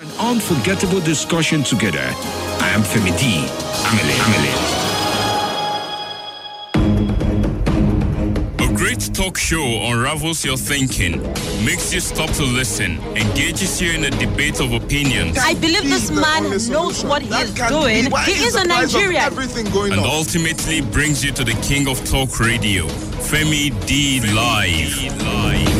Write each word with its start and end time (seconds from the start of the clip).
An 0.00 0.12
unforgettable 0.20 1.00
discussion 1.00 1.64
together. 1.64 1.98
I 1.98 2.68
am 2.72 2.82
Femi 2.82 3.10
D. 3.18 3.44
Amele. 3.88 4.14
Amele. 4.22 4.54
A 8.60 8.72
great 8.76 9.12
talk 9.12 9.36
show 9.36 9.64
unravels 9.90 10.44
your 10.44 10.56
thinking, 10.56 11.20
makes 11.64 11.92
you 11.92 11.98
stop 11.98 12.30
to 12.34 12.44
listen, 12.44 13.00
engages 13.16 13.82
you 13.82 13.90
in 13.90 14.04
a 14.04 14.10
debate 14.10 14.60
of 14.60 14.72
opinions. 14.72 15.36
I 15.36 15.54
believe 15.54 15.82
this 15.82 16.12
man 16.12 16.44
knows 16.70 17.02
what 17.04 17.22
he 17.22 17.34
is 17.34 17.52
doing. 17.54 18.08
He 18.24 18.44
is 18.44 18.54
a 18.54 18.64
Nigerian. 18.68 19.20
Everything 19.20 19.68
going 19.72 19.90
and 19.90 20.00
ultimately 20.02 20.80
brings 20.80 21.24
you 21.24 21.32
to 21.32 21.42
the 21.42 21.54
king 21.54 21.88
of 21.88 21.98
talk 22.08 22.38
radio, 22.38 22.86
Femi 22.86 23.72
D 23.88 24.20
Live. 24.32 24.94
Live. 25.24 25.77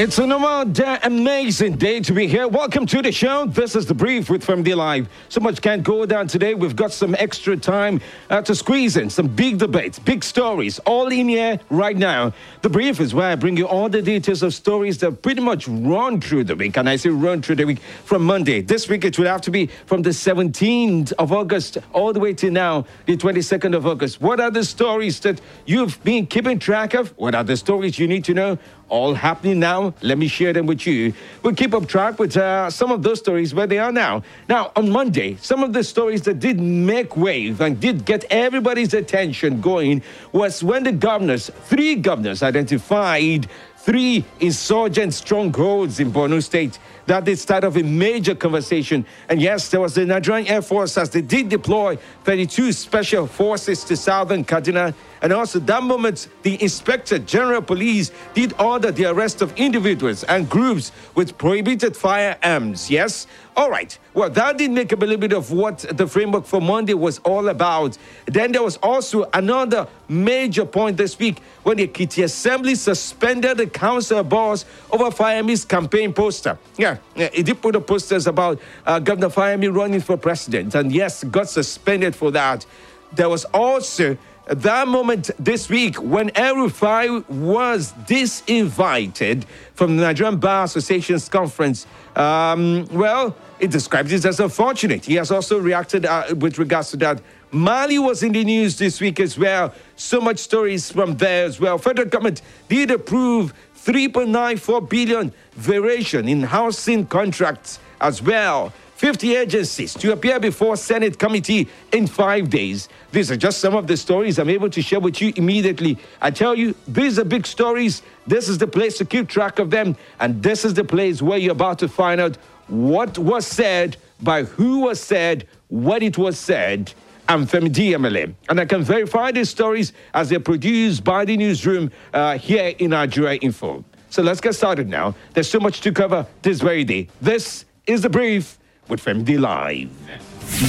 It's 0.00 0.18
another 0.18 0.98
amazing 1.02 1.76
day 1.76 2.00
to 2.00 2.14
be 2.14 2.26
here. 2.26 2.48
Welcome 2.48 2.86
to 2.86 3.02
the 3.02 3.12
show. 3.12 3.44
This 3.44 3.76
is 3.76 3.84
the 3.84 3.92
brief 3.92 4.30
with 4.30 4.46
the 4.46 4.74
Live. 4.74 5.10
So 5.28 5.42
much 5.42 5.60
can't 5.60 5.82
go 5.82 6.06
down 6.06 6.26
today. 6.26 6.54
We've 6.54 6.74
got 6.74 6.90
some 6.90 7.14
extra 7.18 7.54
time 7.54 8.00
uh, 8.30 8.40
to 8.40 8.54
squeeze 8.54 8.96
in 8.96 9.10
some 9.10 9.28
big 9.28 9.58
debates, 9.58 9.98
big 9.98 10.24
stories, 10.24 10.78
all 10.86 11.08
in 11.08 11.28
here 11.28 11.60
right 11.68 11.98
now. 11.98 12.32
The 12.62 12.70
brief 12.70 12.98
is 12.98 13.12
where 13.12 13.32
I 13.32 13.34
bring 13.34 13.58
you 13.58 13.68
all 13.68 13.90
the 13.90 14.00
details 14.00 14.42
of 14.42 14.54
stories 14.54 14.96
that 15.00 15.20
pretty 15.20 15.42
much 15.42 15.68
run 15.68 16.18
through 16.18 16.44
the 16.44 16.56
week. 16.56 16.78
And 16.78 16.88
I 16.88 16.96
say 16.96 17.10
run 17.10 17.42
through 17.42 17.56
the 17.56 17.66
week 17.66 17.80
from 18.06 18.24
Monday. 18.24 18.62
This 18.62 18.88
week 18.88 19.04
it 19.04 19.18
will 19.18 19.26
have 19.26 19.42
to 19.42 19.50
be 19.50 19.66
from 19.84 20.00
the 20.00 20.10
17th 20.10 21.12
of 21.18 21.30
August 21.30 21.76
all 21.92 22.14
the 22.14 22.20
way 22.20 22.32
to 22.32 22.50
now, 22.50 22.86
the 23.04 23.18
22nd 23.18 23.76
of 23.76 23.86
August. 23.86 24.22
What 24.22 24.40
are 24.40 24.50
the 24.50 24.64
stories 24.64 25.20
that 25.20 25.42
you've 25.66 26.02
been 26.04 26.26
keeping 26.26 26.58
track 26.58 26.94
of? 26.94 27.10
What 27.18 27.34
are 27.34 27.44
the 27.44 27.58
stories 27.58 27.98
you 27.98 28.08
need 28.08 28.24
to 28.24 28.32
know? 28.32 28.58
All 28.90 29.14
happening 29.14 29.58
now. 29.58 29.94
Let 30.02 30.18
me 30.18 30.28
share 30.28 30.52
them 30.52 30.66
with 30.66 30.86
you. 30.86 31.14
We'll 31.42 31.54
keep 31.54 31.72
up 31.72 31.86
track 31.88 32.18
with 32.18 32.36
uh, 32.36 32.70
some 32.70 32.90
of 32.90 33.02
those 33.02 33.18
stories 33.20 33.54
where 33.54 33.66
they 33.66 33.78
are 33.78 33.92
now. 33.92 34.22
Now, 34.48 34.72
on 34.76 34.90
Monday, 34.90 35.36
some 35.36 35.62
of 35.62 35.72
the 35.72 35.82
stories 35.82 36.22
that 36.22 36.40
did 36.40 36.60
make 36.60 37.16
wave 37.16 37.60
and 37.60 37.80
did 37.80 38.04
get 38.04 38.24
everybody's 38.30 38.92
attention 38.92 39.60
going 39.60 40.02
was 40.32 40.62
when 40.62 40.84
the 40.84 40.92
governors, 40.92 41.50
three 41.64 41.94
governors, 41.94 42.42
identified 42.42 43.48
three 43.78 44.24
insurgent 44.40 45.14
strongholds 45.14 46.00
in 46.00 46.12
Borno 46.12 46.42
State. 46.42 46.78
That 47.10 47.26
is 47.26 47.42
start 47.42 47.64
of 47.64 47.76
a 47.76 47.82
major 47.82 48.36
conversation. 48.36 49.04
And 49.28 49.42
yes, 49.42 49.68
there 49.68 49.80
was 49.80 49.96
the 49.96 50.06
Nigerian 50.06 50.46
Air 50.46 50.62
Force 50.62 50.96
as 50.96 51.10
they 51.10 51.22
did 51.22 51.48
deploy 51.48 51.98
32 52.22 52.70
special 52.70 53.26
forces 53.26 53.82
to 53.82 53.96
southern 53.96 54.44
Kaduna. 54.44 54.94
And 55.20 55.32
also, 55.32 55.58
that 55.58 55.82
moment, 55.82 56.28
the 56.44 56.62
Inspector 56.62 57.18
General 57.18 57.62
Police 57.62 58.12
did 58.32 58.54
order 58.60 58.92
the 58.92 59.06
arrest 59.06 59.42
of 59.42 59.52
individuals 59.56 60.22
and 60.22 60.48
groups 60.48 60.92
with 61.16 61.36
prohibited 61.36 61.96
firearms. 61.96 62.88
Yes? 62.88 63.26
All 63.56 63.70
right. 63.70 63.98
Well, 64.14 64.30
that 64.30 64.56
did 64.56 64.70
make 64.70 64.92
a 64.92 64.96
little 64.96 65.18
bit 65.18 65.32
of 65.32 65.52
what 65.52 65.80
the 65.80 66.06
framework 66.06 66.46
for 66.46 66.60
Monday 66.60 66.94
was 66.94 67.18
all 67.18 67.48
about. 67.48 67.98
Then 68.26 68.52
there 68.52 68.62
was 68.62 68.76
also 68.78 69.28
another 69.34 69.86
major 70.08 70.64
point 70.64 70.96
this 70.96 71.18
week 71.18 71.40
when 71.62 71.76
the 71.76 71.86
Ekiti 71.86 72.24
Assembly 72.24 72.74
suspended 72.74 73.58
the 73.58 73.66
council 73.66 74.22
boss 74.22 74.64
over 74.90 75.10
Fayemi's 75.10 75.66
campaign 75.66 76.14
poster. 76.14 76.56
Yeah, 76.78 76.96
it 77.16 77.44
did 77.44 77.60
put 77.60 77.72
the 77.72 77.80
posters 77.80 78.26
about 78.26 78.60
uh, 78.86 78.98
Governor 78.98 79.28
Fayemi 79.28 79.74
running 79.74 80.00
for 80.00 80.16
president. 80.16 80.74
And 80.74 80.92
yes, 80.92 81.24
got 81.24 81.48
suspended 81.48 82.14
for 82.14 82.30
that. 82.30 82.64
There 83.12 83.28
was 83.28 83.44
also 83.46 84.16
that 84.46 84.88
moment 84.88 85.30
this 85.38 85.68
week 85.68 85.96
when 86.02 86.30
El 86.36 86.56
Rufai 86.56 87.28
was 87.28 87.92
disinvited 88.08 89.44
from 89.74 89.96
the 89.96 90.02
Nigerian 90.02 90.38
Bar 90.38 90.64
Association's 90.64 91.28
conference. 91.28 91.86
Um, 92.16 92.86
well, 92.90 93.36
it 93.60 93.70
describes 93.70 94.12
it 94.12 94.24
as 94.24 94.40
unfortunate. 94.40 95.04
He 95.04 95.14
has 95.14 95.30
also 95.30 95.58
reacted 95.58 96.06
uh, 96.06 96.34
with 96.36 96.58
regards 96.58 96.90
to 96.90 96.96
that. 96.98 97.22
Mali 97.52 97.98
was 97.98 98.22
in 98.22 98.32
the 98.32 98.44
news 98.44 98.78
this 98.78 99.00
week 99.00 99.20
as 99.20 99.38
well. 99.38 99.74
So 99.96 100.20
much 100.20 100.38
stories 100.38 100.90
from 100.90 101.16
there 101.16 101.44
as 101.44 101.60
well. 101.60 101.78
Federal 101.78 102.08
government 102.08 102.42
did 102.68 102.90
approve 102.90 103.52
3.94 103.84 104.88
billion 104.88 105.32
variation 105.52 106.28
in 106.28 106.42
housing 106.42 107.06
contracts 107.06 107.78
as 108.00 108.22
well. 108.22 108.72
50 108.96 109.34
agencies 109.34 109.94
to 109.94 110.12
appear 110.12 110.38
before 110.38 110.76
Senate 110.76 111.18
committee 111.18 111.66
in 111.90 112.06
five 112.06 112.50
days. 112.50 112.90
These 113.12 113.30
are 113.30 113.36
just 113.36 113.58
some 113.58 113.74
of 113.74 113.86
the 113.86 113.96
stories 113.96 114.38
I'm 114.38 114.50
able 114.50 114.68
to 114.68 114.82
share 114.82 115.00
with 115.00 115.22
you 115.22 115.32
immediately. 115.36 115.96
I 116.20 116.30
tell 116.30 116.54
you, 116.54 116.74
these 116.86 117.18
are 117.18 117.24
big 117.24 117.46
stories. 117.46 118.02
This 118.26 118.50
is 118.50 118.58
the 118.58 118.66
place 118.66 118.98
to 118.98 119.06
keep 119.06 119.26
track 119.26 119.58
of 119.58 119.70
them. 119.70 119.96
And 120.20 120.42
this 120.42 120.66
is 120.66 120.74
the 120.74 120.84
place 120.84 121.22
where 121.22 121.38
you're 121.38 121.52
about 121.52 121.78
to 121.78 121.88
find 121.88 122.20
out 122.20 122.36
what 122.68 123.16
was 123.16 123.46
said, 123.46 123.96
by 124.20 124.42
who 124.42 124.80
was 124.80 125.00
said, 125.00 125.48
what 125.68 126.02
it 126.02 126.18
was 126.18 126.38
said. 126.38 126.92
I'm 127.30 127.46
Femi 127.46 127.68
DMLA, 127.68 128.34
and 128.48 128.58
I 128.58 128.64
can 128.64 128.82
verify 128.82 129.30
these 129.30 129.48
stories 129.48 129.92
as 130.14 130.28
they're 130.28 130.40
produced 130.40 131.04
by 131.04 131.24
the 131.24 131.36
newsroom 131.36 131.92
uh, 132.12 132.36
here 132.36 132.74
in 132.80 132.90
Nigeria 132.90 133.38
Info. 133.40 133.84
So 134.08 134.20
let's 134.20 134.40
get 134.40 134.56
started 134.56 134.88
now. 134.88 135.14
There's 135.32 135.48
so 135.48 135.60
much 135.60 135.80
to 135.82 135.92
cover 135.92 136.26
this 136.42 136.60
very 136.60 136.82
day. 136.82 137.06
This 137.20 137.66
is 137.86 138.02
the 138.02 138.10
brief 138.10 138.58
with 138.88 139.04
FemD 139.04 139.38
Live. 139.38 139.88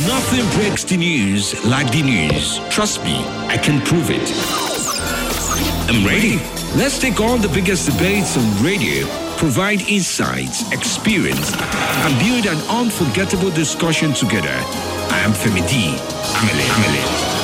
Nothing 0.05 0.61
breaks 0.61 0.83
the 0.83 0.97
news 0.97 1.65
like 1.65 1.91
the 1.91 2.03
news. 2.03 2.59
Trust 2.69 3.03
me, 3.03 3.15
I 3.47 3.57
can 3.57 3.81
prove 3.81 4.11
it. 4.11 4.21
I'm 5.89 6.05
ready. 6.05 6.37
Let's 6.77 6.99
take 6.99 7.19
on 7.19 7.41
the 7.41 7.49
biggest 7.49 7.89
debates 7.89 8.37
on 8.37 8.63
radio, 8.63 9.07
provide 9.41 9.81
insights, 9.89 10.71
experience, 10.71 11.51
and 11.57 12.19
build 12.19 12.45
an 12.45 12.61
unforgettable 12.69 13.49
discussion 13.49 14.13
together. 14.13 14.53
I 15.09 15.19
am 15.25 15.31
Femi 15.31 15.67
D. 15.67 15.95
Amele. 16.37 16.61
Amele. 16.69 17.40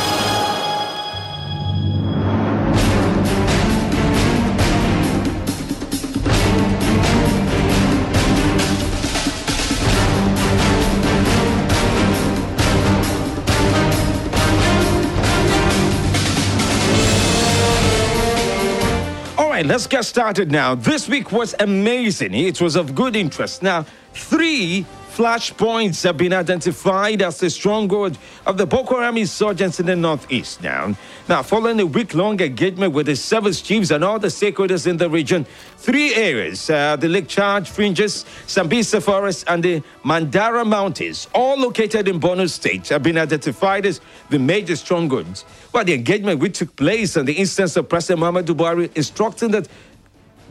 Right, 19.58 19.66
let's 19.66 19.88
get 19.88 20.06
started 20.06 20.52
now. 20.52 20.76
This 20.76 21.10
week 21.10 21.32
was 21.32 21.56
amazing. 21.60 22.36
It 22.36 22.62
was 22.62 22.76
of 22.76 22.94
good 22.94 23.16
interest. 23.16 23.64
Now, 23.64 23.88
three 24.14 24.86
flashpoints 25.18 26.04
have 26.04 26.16
been 26.16 26.32
identified 26.32 27.24
as 27.24 27.40
the 27.40 27.50
stronghold 27.50 28.16
of 28.46 28.56
the 28.56 28.68
Boko 28.68 28.98
Haram 29.00 29.18
insurgents 29.18 29.80
in 29.80 29.88
the 29.88 29.96
northeast 29.96 30.62
now. 30.62 30.96
Now, 31.28 31.42
following 31.42 31.80
a 31.80 31.88
week-long 31.88 32.40
engagement 32.40 32.94
with 32.94 33.08
the 33.08 33.16
service 33.16 33.60
chiefs 33.64 33.90
and 33.90 34.04
all 34.04 34.20
the 34.20 34.28
stakeholders 34.28 34.86
in 34.86 34.98
the 34.98 35.10
region, 35.10 35.48
three 35.78 36.14
areas, 36.14 36.70
uh, 36.70 36.98
the 36.98 37.08
Lake 37.10 37.28
Chad 37.28 37.68
fringes, 37.68 38.26
Sambisa 38.46 39.02
Forest, 39.02 39.46
and 39.48 39.64
the 39.64 39.82
Mandara 40.06 40.64
Mountains, 40.64 41.28
all 41.34 41.58
located 41.58 42.08
in 42.08 42.20
Borno 42.20 42.48
State, 42.48 42.88
have 42.90 43.02
been 43.02 43.18
identified 43.18 43.88
as 43.88 44.00
the 44.30 44.38
major 44.38 44.76
strongholds. 44.76 45.46
Well, 45.74 45.84
the 45.84 45.96
engagement 45.96 46.40
which 46.42 46.60
took 46.60 46.76
place 46.76 47.18
on 47.18 47.26
the 47.26 47.34
instance 47.34 47.76
of 47.76 47.90
President 47.90 48.22
Muhammadu 48.24 48.56
Buhari 48.56 48.96
instructing 48.96 49.50
that 49.52 49.68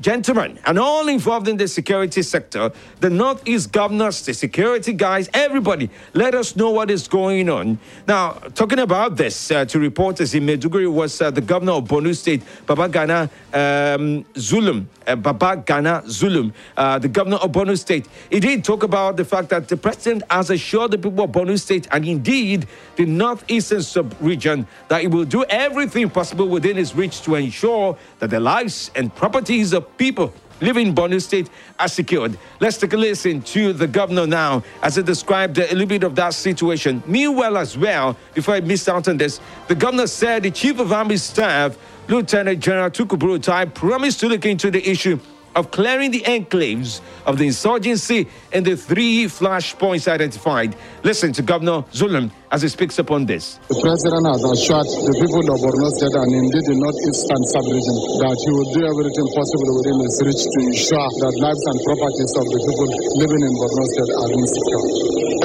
gentlemen, 0.00 0.58
and 0.66 0.78
all 0.78 1.08
involved 1.08 1.48
in 1.48 1.56
the 1.56 1.69
security 1.69 2.22
sector, 2.22 2.70
the 3.00 3.10
Northeast 3.10 3.72
governors, 3.72 4.25
the 4.25 4.34
security 4.34 4.93
guys, 4.93 5.28
everybody, 5.32 5.90
let 6.14 6.34
us 6.34 6.56
know 6.56 6.70
what 6.70 6.90
is 6.90 7.08
going 7.08 7.48
on. 7.48 7.78
Now, 8.06 8.32
talking 8.54 8.78
about 8.78 9.16
this 9.16 9.50
uh, 9.50 9.64
to 9.66 9.78
reporters 9.78 10.34
in 10.34 10.46
Maiduguri 10.46 10.90
was 10.93 11.20
uh, 11.20 11.31
the 11.31 11.40
governor 11.40 11.72
of 11.72 11.84
Borno 11.84 12.14
State, 12.14 12.43
Babagana 12.66 13.31
um, 13.52 14.25
Zulum. 14.34 14.87
Uh, 15.06 15.14
Babagana 15.14 16.02
Zulum, 16.06 16.52
uh, 16.76 16.98
the 16.98 17.06
governor 17.06 17.37
of 17.37 17.52
Borno 17.52 17.78
State. 17.78 18.08
He 18.28 18.40
did 18.40 18.64
talk 18.64 18.82
about 18.82 19.16
the 19.16 19.25
fact 19.25 19.50
that 19.50 19.69
the 19.69 19.76
president 19.76 20.25
has 20.28 20.50
assured 20.50 20.90
the 20.90 20.98
people 20.98 21.22
of 21.22 21.31
Borno 21.31 21.56
State 21.60 21.87
and 21.93 22.04
indeed 22.04 22.66
the 22.96 23.06
northeastern 23.06 23.82
sub-region 23.82 24.66
that 24.88 25.02
he 25.02 25.06
will 25.06 25.25
do 25.25 25.44
everything 25.44 26.10
possible 26.10 26.48
within 26.48 26.76
his 26.76 26.96
reach 26.96 27.22
to 27.22 27.37
ensure 27.37 27.96
that 28.19 28.31
the 28.31 28.40
lives 28.40 28.90
and 28.96 29.14
properties 29.14 29.72
of 29.72 29.85
people 29.96 30.32
living 30.60 30.88
in 30.88 30.94
Borno 30.94 31.20
State 31.20 31.50
are 31.78 31.88
secured. 31.88 32.38
Let's 32.60 32.78
take 32.78 32.92
a 32.92 32.96
listen 32.96 33.42
to 33.42 33.72
the 33.72 33.86
governor 33.86 34.26
now 34.26 34.62
as 34.82 34.96
he 34.96 35.02
described 35.02 35.58
a 35.58 35.72
little 35.72 35.86
bit 35.86 36.02
of 36.02 36.14
that 36.16 36.34
situation. 36.34 37.02
Meanwhile, 37.06 37.58
as 37.58 37.76
well, 37.76 38.16
before 38.34 38.54
I 38.54 38.60
miss 38.60 38.88
out 38.88 39.08
on 39.08 39.18
this, 39.18 39.40
the 39.68 39.74
governor 39.74 40.06
said 40.06 40.42
the 40.42 40.50
chief 40.50 40.78
of 40.78 40.92
army 40.92 41.16
staff, 41.16 41.76
Lieutenant 42.08 42.60
General 42.60 42.90
Tukur 42.90 43.18
Buratai, 43.18 43.72
promised 43.74 44.20
to 44.20 44.28
look 44.28 44.46
into 44.46 44.70
the 44.70 44.88
issue 44.88 45.18
of 45.56 45.70
clearing 45.70 46.10
the 46.10 46.20
enclaves 46.20 47.00
of 47.24 47.38
the 47.38 47.46
insurgency 47.46 48.28
in 48.52 48.62
the 48.62 48.76
three 48.76 49.24
flashpoints 49.24 50.06
identified. 50.06 50.76
Listen 51.02 51.32
to 51.32 51.42
Governor 51.42 51.82
Zulum 51.92 52.30
as 52.54 52.62
he 52.62 52.69
speaks 52.70 52.98
upon 52.98 53.26
this. 53.26 53.58
The 53.66 53.81
president 53.82 54.22
has 54.31 54.43
assured 54.46 54.87
the 54.87 55.14
people 55.19 55.44
of 55.50 55.58
Borno 55.58 55.88
State 55.98 56.14
and 56.14 56.31
indeed 56.31 56.64
the 56.70 56.76
northeastern 56.78 57.43
sub-region 57.50 57.96
that 58.22 58.37
he 58.38 58.50
will 58.54 58.70
do 58.70 58.82
everything 58.87 59.26
possible 59.34 59.70
within 59.82 59.96
his 60.06 60.14
reach 60.22 60.43
to 60.46 60.58
ensure 60.70 61.08
that 61.26 61.34
lives 61.43 61.64
and 61.66 61.78
properties 61.90 62.32
of 62.38 62.46
the 62.46 62.60
people 62.62 62.88
living 63.19 63.43
in 63.43 63.52
Borno 63.58 63.84
State 63.90 64.12
are 64.14 64.28
being. 64.31 64.50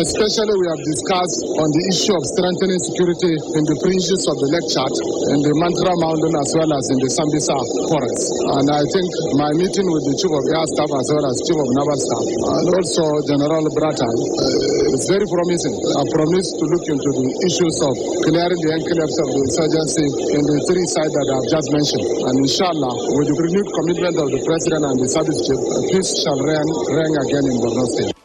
Especially 0.02 0.56
we 0.56 0.68
have 0.72 0.84
discussed 0.88 1.42
on 1.62 1.68
the 1.68 1.84
issue 1.92 2.14
of 2.16 2.24
strengthening 2.38 2.80
security 2.80 3.34
in 3.34 3.64
the 3.66 3.76
fringes 3.82 4.22
of 4.30 4.36
the 4.40 4.48
Lake 4.54 4.68
Chad, 4.72 4.94
in 5.36 5.40
the 5.46 5.54
Mandara 5.58 5.96
Mountain 6.06 6.34
as 6.38 6.50
well 6.58 6.70
as 6.70 6.86
in 6.96 6.98
the 7.02 7.10
Sambisa 7.12 7.58
forest. 7.92 8.26
And 8.62 8.68
I 8.72 8.82
think 8.94 9.10
my 9.42 9.52
meeting 9.58 9.88
with 9.90 10.04
the 10.06 10.16
Chief 10.22 10.32
of 10.32 10.44
Air 10.54 10.66
Staff 10.74 10.92
as 10.96 11.08
well 11.12 11.26
as 11.28 11.36
Chief 11.44 11.58
of 11.60 11.70
Naval 11.76 12.00
Staff 12.02 12.26
and 12.62 12.68
also 12.72 13.04
General 13.30 13.64
Buratai 13.74 14.10
uh, 14.10 14.96
is 14.96 15.04
very 15.12 15.28
promising. 15.28 15.76
I 15.98 16.04
promise 16.14 16.48
to 16.56 16.64
look 16.72 16.86
into 16.92 17.12
the 17.16 17.28
issues 17.48 17.76
of 17.88 17.94
clearing 18.28 18.62
the 18.62 18.72
enclaves 18.76 19.18
of 19.24 19.28
the 19.32 19.40
insurgency 19.48 20.08
in 20.36 20.44
the 20.44 20.58
three 20.68 20.88
sides 20.92 21.14
that 21.16 21.28
I've 21.32 21.50
just 21.50 21.68
mentioned. 21.72 22.08
And 22.28 22.36
inshallah, 22.44 22.94
with 23.16 23.28
the 23.32 23.38
renewed 23.40 23.70
commitment 23.72 24.16
of 24.20 24.28
the 24.28 24.42
President 24.44 24.84
and 24.84 24.98
the 25.00 25.08
Service 25.08 25.40
Chief, 25.48 25.62
peace 25.96 26.12
shall 26.22 26.40
reign, 26.40 26.70
reign 26.92 27.14
again 27.16 27.46
in 27.48 27.56
Borno 27.64 27.86
State. 27.96 28.21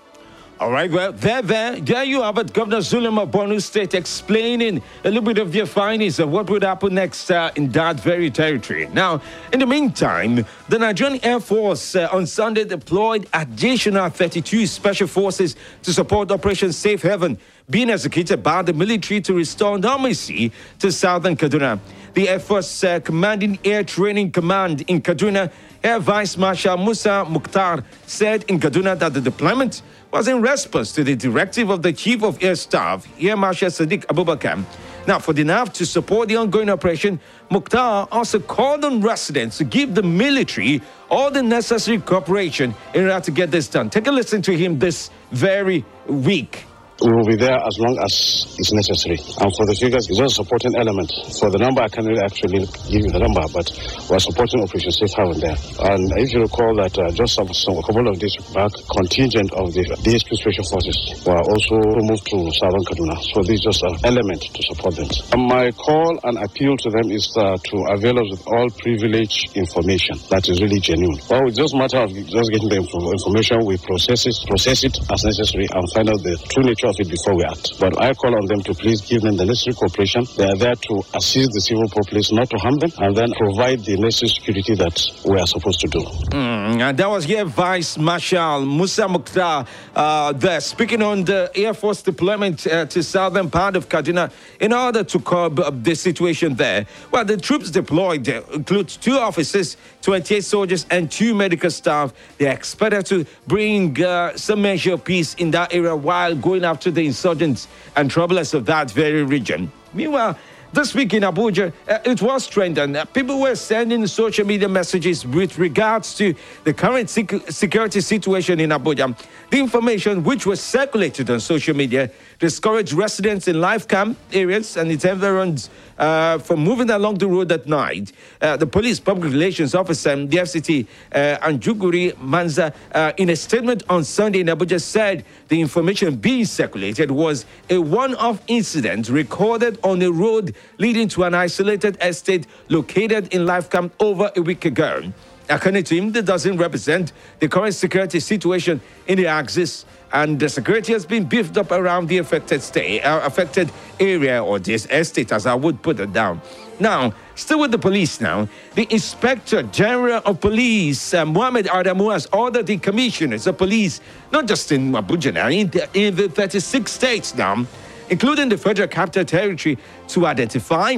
All 0.59 0.71
right, 0.71 0.91
well, 0.91 1.13
there, 1.13 1.43
there, 1.43 1.79
there 1.79 2.05
you 2.05 2.23
have 2.23 2.39
it. 2.39 2.51
Governor 2.55 2.79
Zulum 2.79 3.21
of 3.21 3.31
Borno 3.31 3.61
State 3.61 3.93
explaining 3.93 4.79
a 5.05 5.09
little 5.09 5.21
bit 5.21 5.37
of 5.37 5.55
your 5.55 5.67
findings 5.67 6.19
of 6.19 6.31
what 6.31 6.49
would 6.49 6.63
happen 6.63 6.95
next 6.95 7.31
uh, 7.31 7.51
in 7.57 7.71
that 7.73 8.01
very 8.01 8.31
territory. 8.31 8.89
Now, 8.91 9.21
in 9.53 9.61
the 9.61 9.67
meantime, 9.67 10.47
the 10.71 10.79
Nigerian 10.79 11.23
Air 11.23 11.41
Force 11.41 11.95
uh, 11.95 12.09
on 12.11 12.27
Sunday 12.27 12.65
deployed 12.65 13.27
additional 13.35 14.09
32 14.09 14.67
special 14.67 15.07
forces 15.07 15.57
to 15.83 15.93
support 15.93 16.31
Operation 16.31 16.73
Safe 16.73 17.03
Haven, 17.03 17.37
being 17.69 17.91
executed 17.91 18.43
by 18.43 18.63
the 18.63 18.73
military 18.73 19.21
to 19.21 19.35
restore 19.35 19.79
normalcy 19.79 20.53
to 20.79 20.91
southern 20.91 21.37
Kaduna. 21.37 21.79
The 22.15 22.31
Air 22.31 22.41
Force 22.41 22.83
uh, 22.83 23.01
Commanding 23.01 23.59
Air 23.63 23.85
Training 23.85 24.33
Command 24.33 24.85
in 24.89 25.03
Kaduna, 25.03 25.53
Air 25.85 25.99
Vice 25.99 26.39
Marshal 26.39 26.79
Musa 26.79 27.27
Mukhtar, 27.29 27.85
said 28.07 28.45
in 28.49 28.59
Kaduna 28.59 28.99
that 28.99 29.13
the 29.13 29.21
deployment 29.21 29.83
was 30.17 30.29
in 30.29 30.41
response 30.41 30.93
to 30.93 31.05
the 31.05 31.15
directive 31.15 31.69
of 31.69 31.83
the 31.83 31.93
Chief 31.93 32.23
of 32.23 32.43
Air 32.43 32.55
Staff, 32.55 33.07
Air 33.21 33.37
Marshal 33.37 33.69
Sadiq 33.69 34.07
Abubakar. 34.07 34.65
Now, 35.07 35.19
for 35.19 35.35
the 35.35 35.45
NAF 35.45 35.75
to 35.75 35.85
support 35.85 36.29
the 36.29 36.37
ongoing 36.37 36.71
operation, 36.71 37.21
Mukhtar 37.51 38.09
also 38.11 38.41
called 38.41 38.83
on 38.87 39.03
residents 39.03 39.59
to 39.59 39.65
give 39.65 39.95
the 39.95 40.03
military 40.03 40.81
all 41.11 41.31
the 41.31 41.43
necessary 41.43 41.99
cooperation 41.99 42.75
in 42.95 43.05
order 43.05 43.21
to 43.21 43.31
get 43.31 43.51
this 43.51 43.69
done. 43.69 43.91
Take 43.91 44.07
a 44.07 44.11
listen 44.11 44.41
to 44.43 44.57
him 44.57 44.79
this 44.79 45.11
very 45.33 45.85
week. 46.07 46.65
We 46.97 47.13
will 47.13 47.29
be 47.29 47.37
there 47.37 47.61
as 47.61 47.77
long 47.77 47.93
as 48.01 48.49
it's 48.57 48.73
necessary. 48.73 49.21
And 49.21 49.53
for 49.53 49.69
the 49.69 49.77
figures, 49.77 50.09
it's 50.09 50.17
just 50.17 50.41
a 50.41 50.41
supporting 50.41 50.73
element. 50.81 51.13
For 51.37 51.53
the 51.53 51.61
number, 51.61 51.85
I 51.85 51.93
can't 51.93 52.09
really 52.09 52.25
actually 52.25 52.65
give 52.89 53.05
you 53.05 53.13
the 53.13 53.21
number, 53.21 53.45
but 53.53 53.69
we're 54.09 54.17
supporting 54.17 54.65
Operation 54.65 54.97
Safe 54.97 55.13
Haven 55.13 55.37
there. 55.37 55.61
And 55.93 56.09
if 56.17 56.33
you 56.33 56.41
recall 56.41 56.73
that 56.81 56.97
uh, 56.97 57.13
just 57.13 57.37
some, 57.37 57.53
some, 57.53 57.77
a 57.77 57.85
couple 57.85 58.09
of 58.09 58.17
days 58.17 58.33
back, 58.57 58.73
contingent 58.89 59.53
of 59.61 59.77
the 59.77 59.85
DSP 60.09 60.41
Special 60.41 60.65
Forces 60.73 60.97
were 61.29 61.37
also 61.37 61.77
moved 62.01 62.25
to 62.33 62.49
Southern 62.57 62.85
Kaduna. 62.89 63.17
So 63.29 63.45
this 63.45 63.61
is 63.61 63.69
just 63.69 63.85
an 63.85 64.01
element 64.09 64.49
to 64.49 64.61
support 64.65 64.97
them. 64.97 65.13
And 65.37 65.45
my 65.53 65.77
call 65.77 66.17
and 66.25 66.41
appeal 66.41 66.81
to 66.81 66.89
them 66.89 67.13
is 67.13 67.29
uh, 67.37 67.61
to 67.61 67.77
avail 67.93 68.17
us 68.25 68.29
with 68.33 68.45
all 68.49 68.73
privileged 68.81 69.53
information 69.53 70.17
that 70.33 70.49
is 70.49 70.65
really 70.65 70.81
genuine. 70.81 71.21
Well, 71.29 71.45
it's 71.45 71.61
just 71.61 71.77
a 71.77 71.79
matter 71.79 72.01
of 72.01 72.09
just 72.09 72.49
getting 72.49 72.73
the 72.73 72.81
information, 72.81 73.69
we 73.69 73.77
process 73.85 74.25
it, 74.25 74.37
process 74.49 74.81
it 74.81 74.97
as 75.13 75.21
necessary, 75.29 75.69
and 75.69 75.85
find 75.93 76.09
out 76.09 76.25
the 76.25 76.41
true 76.49 76.65
nature 76.65 76.86
of 76.87 76.97
it 76.99 77.09
before 77.09 77.35
we 77.35 77.45
act. 77.45 77.79
But 77.79 78.01
I 78.01 78.15
call 78.15 78.35
on 78.35 78.47
them 78.47 78.63
to 78.63 78.75
please 78.75 79.01
give 79.03 79.23
them 79.23 79.37
the 79.37 79.45
necessary 79.45 79.75
cooperation. 79.75 80.25
They 80.37 80.45
are 80.45 80.57
there 80.57 80.75
to 80.75 81.03
assist 81.15 81.53
the 81.53 81.61
civil 81.61 81.89
populace, 81.89 82.33
not 82.33 82.51
to 82.51 82.59
harm 82.59 82.77
them, 82.77 82.91
and 82.99 83.17
then 83.17 83.33
provide 83.33 83.85
the 83.85 83.97
necessary 83.97 84.29
security 84.29 84.75
that 84.77 84.97
we 85.25 85.39
are 85.39 85.47
supposed 85.47 85.81
to 85.81 85.89
do. 85.89 86.01
Mm, 86.01 86.81
and 86.81 86.99
that 86.99 87.09
was 87.09 87.25
here 87.25 87.45
Vice 87.45 87.99
Marshal 87.99 88.65
Musa 88.65 89.09
Mukhtar 89.09 89.67
uh, 89.95 90.33
there 90.33 90.61
speaking 90.61 91.03
on 91.03 91.25
the 91.25 91.51
Air 91.55 91.75
Force 91.75 92.03
deployment 92.03 92.67
uh, 92.67 92.87
to 92.87 93.03
southern 93.03 93.51
part 93.51 93.77
of 93.77 93.89
Kaduna 93.89 94.31
in 94.61 94.73
order 94.73 95.03
to 95.05 95.19
curb 95.21 95.61
uh, 95.61 95.71
the 95.71 95.95
situation 95.95 96.55
there. 96.55 96.87
Well, 97.11 97.25
the 97.25 97.37
troops 97.37 97.71
deployed 97.71 98.29
include 98.29 98.89
two 98.89 99.19
officers, 99.19 99.77
28 100.03 100.45
soldiers, 100.45 100.87
and 100.91 101.11
two 101.11 101.35
medical 101.35 101.71
staff. 101.71 102.13
They 102.39 102.47
are 102.49 102.53
expected 102.53 103.07
to 103.07 103.27
bring 103.47 104.03
uh, 104.03 104.37
some 104.37 104.63
measure 104.63 104.95
of 104.95 105.05
peace 105.05 105.35
in 105.35 105.51
that 105.53 105.73
area 105.73 105.95
while 105.97 106.35
going 106.35 106.65
after 106.65 106.76
after 106.77 106.91
the 106.91 107.07
insurgents 107.07 107.69
and 107.97 108.11
troublers 108.11 108.53
of 108.53 108.67
that 108.67 108.91
very 108.91 109.23
region. 109.23 109.73
Meanwhile, 109.95 110.37
this 110.75 110.95
week 110.95 111.15
in 111.15 111.23
Abuja, 111.23 111.73
uh, 111.89 111.99
it 112.05 112.21
was 112.21 112.47
trending. 112.47 112.95
Uh, 112.95 113.07
people 113.07 113.41
were 113.41 113.55
sending 113.55 114.07
social 114.07 114.45
media 114.47 114.69
messages 114.69 115.27
with 115.27 115.59
regards 115.59 116.15
to 116.17 116.35
the 116.65 116.75
current 116.75 117.09
sec- 117.09 117.51
security 117.51 118.03
situation 118.03 118.61
in 118.61 118.69
Abuja. 118.71 119.17
The 119.49 119.59
information 119.59 120.23
which 120.23 120.45
was 120.45 120.61
circulated 120.61 121.31
on 121.31 121.41
social 121.41 121.75
media 121.75 122.11
discouraged 122.39 122.93
residents 122.93 123.49
in 123.49 123.61
life 123.61 123.89
camp 123.89 124.19
areas 124.33 124.77
and 124.77 124.91
its 124.91 125.05
environs 125.05 125.71
uh, 125.99 126.39
from 126.39 126.61
moving 126.61 126.91
along 126.91 127.17
the 127.17 127.27
road 127.27 127.51
at 127.53 127.67
night. 127.67 128.13
Uh, 128.41 128.57
the 128.57 128.67
police 128.67 129.01
public 129.01 129.33
relations 129.33 129.75
officer, 129.75 130.15
the 130.27 130.37
FCT, 130.37 130.87
uh, 131.13 131.19
Anjuguri 131.43 132.13
Manza, 132.15 132.75
uh, 132.93 133.13
in 133.17 133.31
a 133.31 133.37
statement 133.37 133.83
on 133.89 134.05
Sunday 134.05 134.41
in 134.41 134.47
Abuja, 134.49 134.81
said 134.81 135.25
the 135.49 135.61
information 135.61 136.17
being 136.17 136.45
circulated 136.45 137.11
was 137.11 137.47
a 137.71 137.79
one-off 137.79 138.43
incident 138.49 139.09
recorded 139.09 139.79
on 139.83 140.03
a 140.03 140.11
road 140.11 140.55
leading 140.79 141.09
to 141.09 141.25
an 141.25 141.35
isolated 141.35 141.97
estate 142.03 142.47
located 142.69 143.33
in 143.33 143.47
life 143.47 143.71
camp 143.71 143.95
over 144.01 144.31
a 144.37 144.43
week 144.43 144.65
ago. 144.65 145.13
According 145.49 145.85
to 145.85 145.97
him, 145.97 146.13
that 146.13 146.25
doesn't 146.25 146.57
represent 146.57 147.13
the 147.39 147.49
current 147.49 147.75
security 147.75 148.19
situation 148.19 148.81
in 149.07 149.17
the 149.17 149.29
axis, 149.29 149.87
and 150.13 150.39
the 150.39 150.49
security 150.49 150.93
has 150.93 151.05
been 151.05 151.25
beefed 151.25 151.57
up 151.57 151.71
around 151.73 152.09
the 152.09 152.19
affected 152.19 152.63
state, 152.63 153.03
uh, 153.03 153.21
affected 153.25 153.71
area 153.99 154.43
or 154.43 154.59
this 154.59 154.87
estate, 154.87 155.33
as 155.33 155.47
I 155.47 155.55
would 155.55 155.83
put 155.83 156.01
it 156.01 156.13
down. 156.13 156.41
Now, 156.79 157.15
still 157.35 157.61
with 157.61 157.71
the 157.71 157.79
police 157.79 158.21
now, 158.21 158.49
the 158.75 158.87
Inspector 158.93 159.63
General 159.65 160.21
of 160.25 160.41
Police, 160.41 161.15
uh, 161.15 161.25
Mohamed 161.25 161.67
Adamu, 161.67 162.13
has 162.13 162.27
ordered 162.33 162.67
the 162.67 162.77
commissioners 162.79 163.47
of 163.47 163.57
police, 163.57 164.01
not 164.31 164.47
just 164.47 164.71
in 164.73 164.93
Abuja 164.93 165.33
now, 165.33 165.49
in 165.49 165.71
the, 165.71 165.89
in 165.95 166.15
the 166.15 166.29
36 166.29 166.91
states 166.91 167.35
now, 167.35 167.67
including 168.11 168.49
the 168.49 168.59
Federal 168.59 168.89
Capital 168.89 169.25
Territory, 169.25 169.79
to 170.09 170.27
identify 170.27 170.97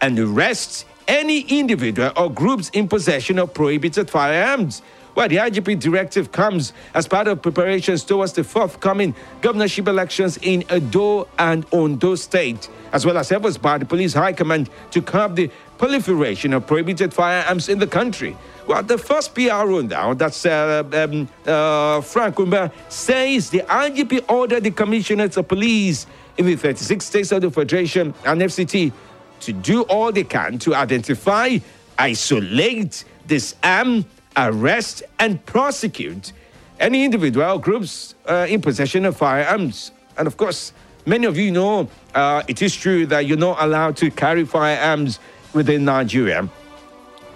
and 0.00 0.18
arrest 0.18 0.84
any 1.08 1.40
individual 1.40 2.12
or 2.16 2.30
groups 2.30 2.68
in 2.70 2.88
possession 2.88 3.38
of 3.38 3.52
prohibited 3.54 4.10
firearms. 4.10 4.82
Well, 5.14 5.28
the 5.28 5.36
IGP 5.36 5.78
directive 5.78 6.32
comes 6.32 6.72
as 6.92 7.06
part 7.06 7.28
of 7.28 7.40
preparations 7.40 8.02
towards 8.02 8.32
the 8.32 8.42
forthcoming 8.42 9.14
governorship 9.42 9.86
elections 9.86 10.38
in 10.42 10.64
Edo 10.72 11.28
and 11.38 11.64
Ondo 11.72 12.16
State, 12.16 12.68
as 12.92 13.06
well 13.06 13.16
as 13.18 13.30
efforts 13.30 13.56
by 13.56 13.78
the 13.78 13.84
police 13.84 14.12
high 14.12 14.32
command 14.32 14.70
to 14.90 15.00
curb 15.00 15.36
the 15.36 15.50
proliferation 15.78 16.52
of 16.52 16.66
prohibited 16.66 17.14
firearms 17.14 17.68
in 17.68 17.78
the 17.78 17.86
country. 17.86 18.36
Well, 18.66 18.82
the 18.82 18.98
first 18.98 19.34
PR 19.34 19.82
now, 19.82 20.14
that's 20.14 20.46
uh, 20.46 20.82
um, 20.92 21.28
uh, 21.46 22.00
Frank 22.00 22.36
Mba, 22.36 22.72
says 22.88 23.50
the 23.50 23.60
IGP 23.60 24.28
ordered 24.28 24.64
the 24.64 24.70
commissioners 24.70 25.36
of 25.36 25.46
police 25.46 26.06
in 26.38 26.46
the 26.46 26.56
36 26.56 27.04
states 27.04 27.30
of 27.30 27.42
the 27.42 27.50
Federation 27.50 28.14
and 28.24 28.40
FCT 28.40 28.92
to 29.40 29.52
do 29.52 29.82
all 29.82 30.10
they 30.10 30.24
can 30.24 30.58
to 30.58 30.74
identify, 30.74 31.58
isolate, 31.98 33.04
disarm, 33.26 34.04
arrest 34.36 35.02
and 35.18 35.44
prosecute 35.46 36.32
any 36.80 37.04
individual 37.04 37.58
groups 37.58 38.14
uh, 38.26 38.46
in 38.48 38.60
possession 38.60 39.04
of 39.04 39.16
firearms. 39.16 39.92
And 40.18 40.26
of 40.26 40.36
course, 40.36 40.72
many 41.06 41.26
of 41.26 41.36
you 41.36 41.50
know 41.50 41.88
uh, 42.14 42.42
it 42.48 42.62
is 42.62 42.74
true 42.74 43.06
that 43.06 43.26
you're 43.26 43.36
not 43.38 43.62
allowed 43.62 43.96
to 43.98 44.10
carry 44.10 44.44
firearms 44.44 45.18
within 45.52 45.84
Nigeria. 45.84 46.48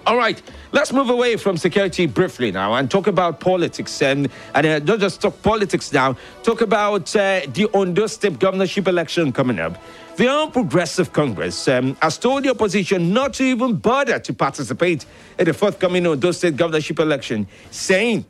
All 0.05 0.17
right, 0.17 0.41
let's 0.71 0.91
move 0.91 1.09
away 1.09 1.35
from 1.35 1.55
security 1.55 2.07
briefly 2.07 2.51
now 2.51 2.73
and 2.73 2.89
talk 2.89 3.07
about 3.07 3.39
politics. 3.39 4.01
And, 4.01 4.29
and 4.55 4.65
uh, 4.65 4.79
not 4.79 4.99
just 4.99 5.21
talk 5.21 5.39
politics 5.43 5.93
now, 5.93 6.17
talk 6.41 6.61
about 6.61 7.15
uh, 7.15 7.41
the 7.53 7.69
Ondo 7.73 8.07
State 8.07 8.39
governorship 8.39 8.87
election 8.87 9.31
coming 9.31 9.59
up. 9.59 9.77
The 10.19 10.27
All 10.27 10.51
Progressive 10.51 11.13
Congress 11.13 11.65
um, 11.69 11.95
has 12.01 12.17
told 12.17 12.43
the 12.43 12.49
opposition 12.49 13.13
not 13.13 13.35
to 13.35 13.43
even 13.43 13.77
bother 13.77 14.19
to 14.19 14.33
participate 14.33 15.05
in 15.37 15.45
the 15.45 15.53
forthcoming 15.53 16.05
Ondo 16.05 16.31
State 16.31 16.57
governorship 16.57 16.99
election, 16.99 17.47
saying 17.71 18.25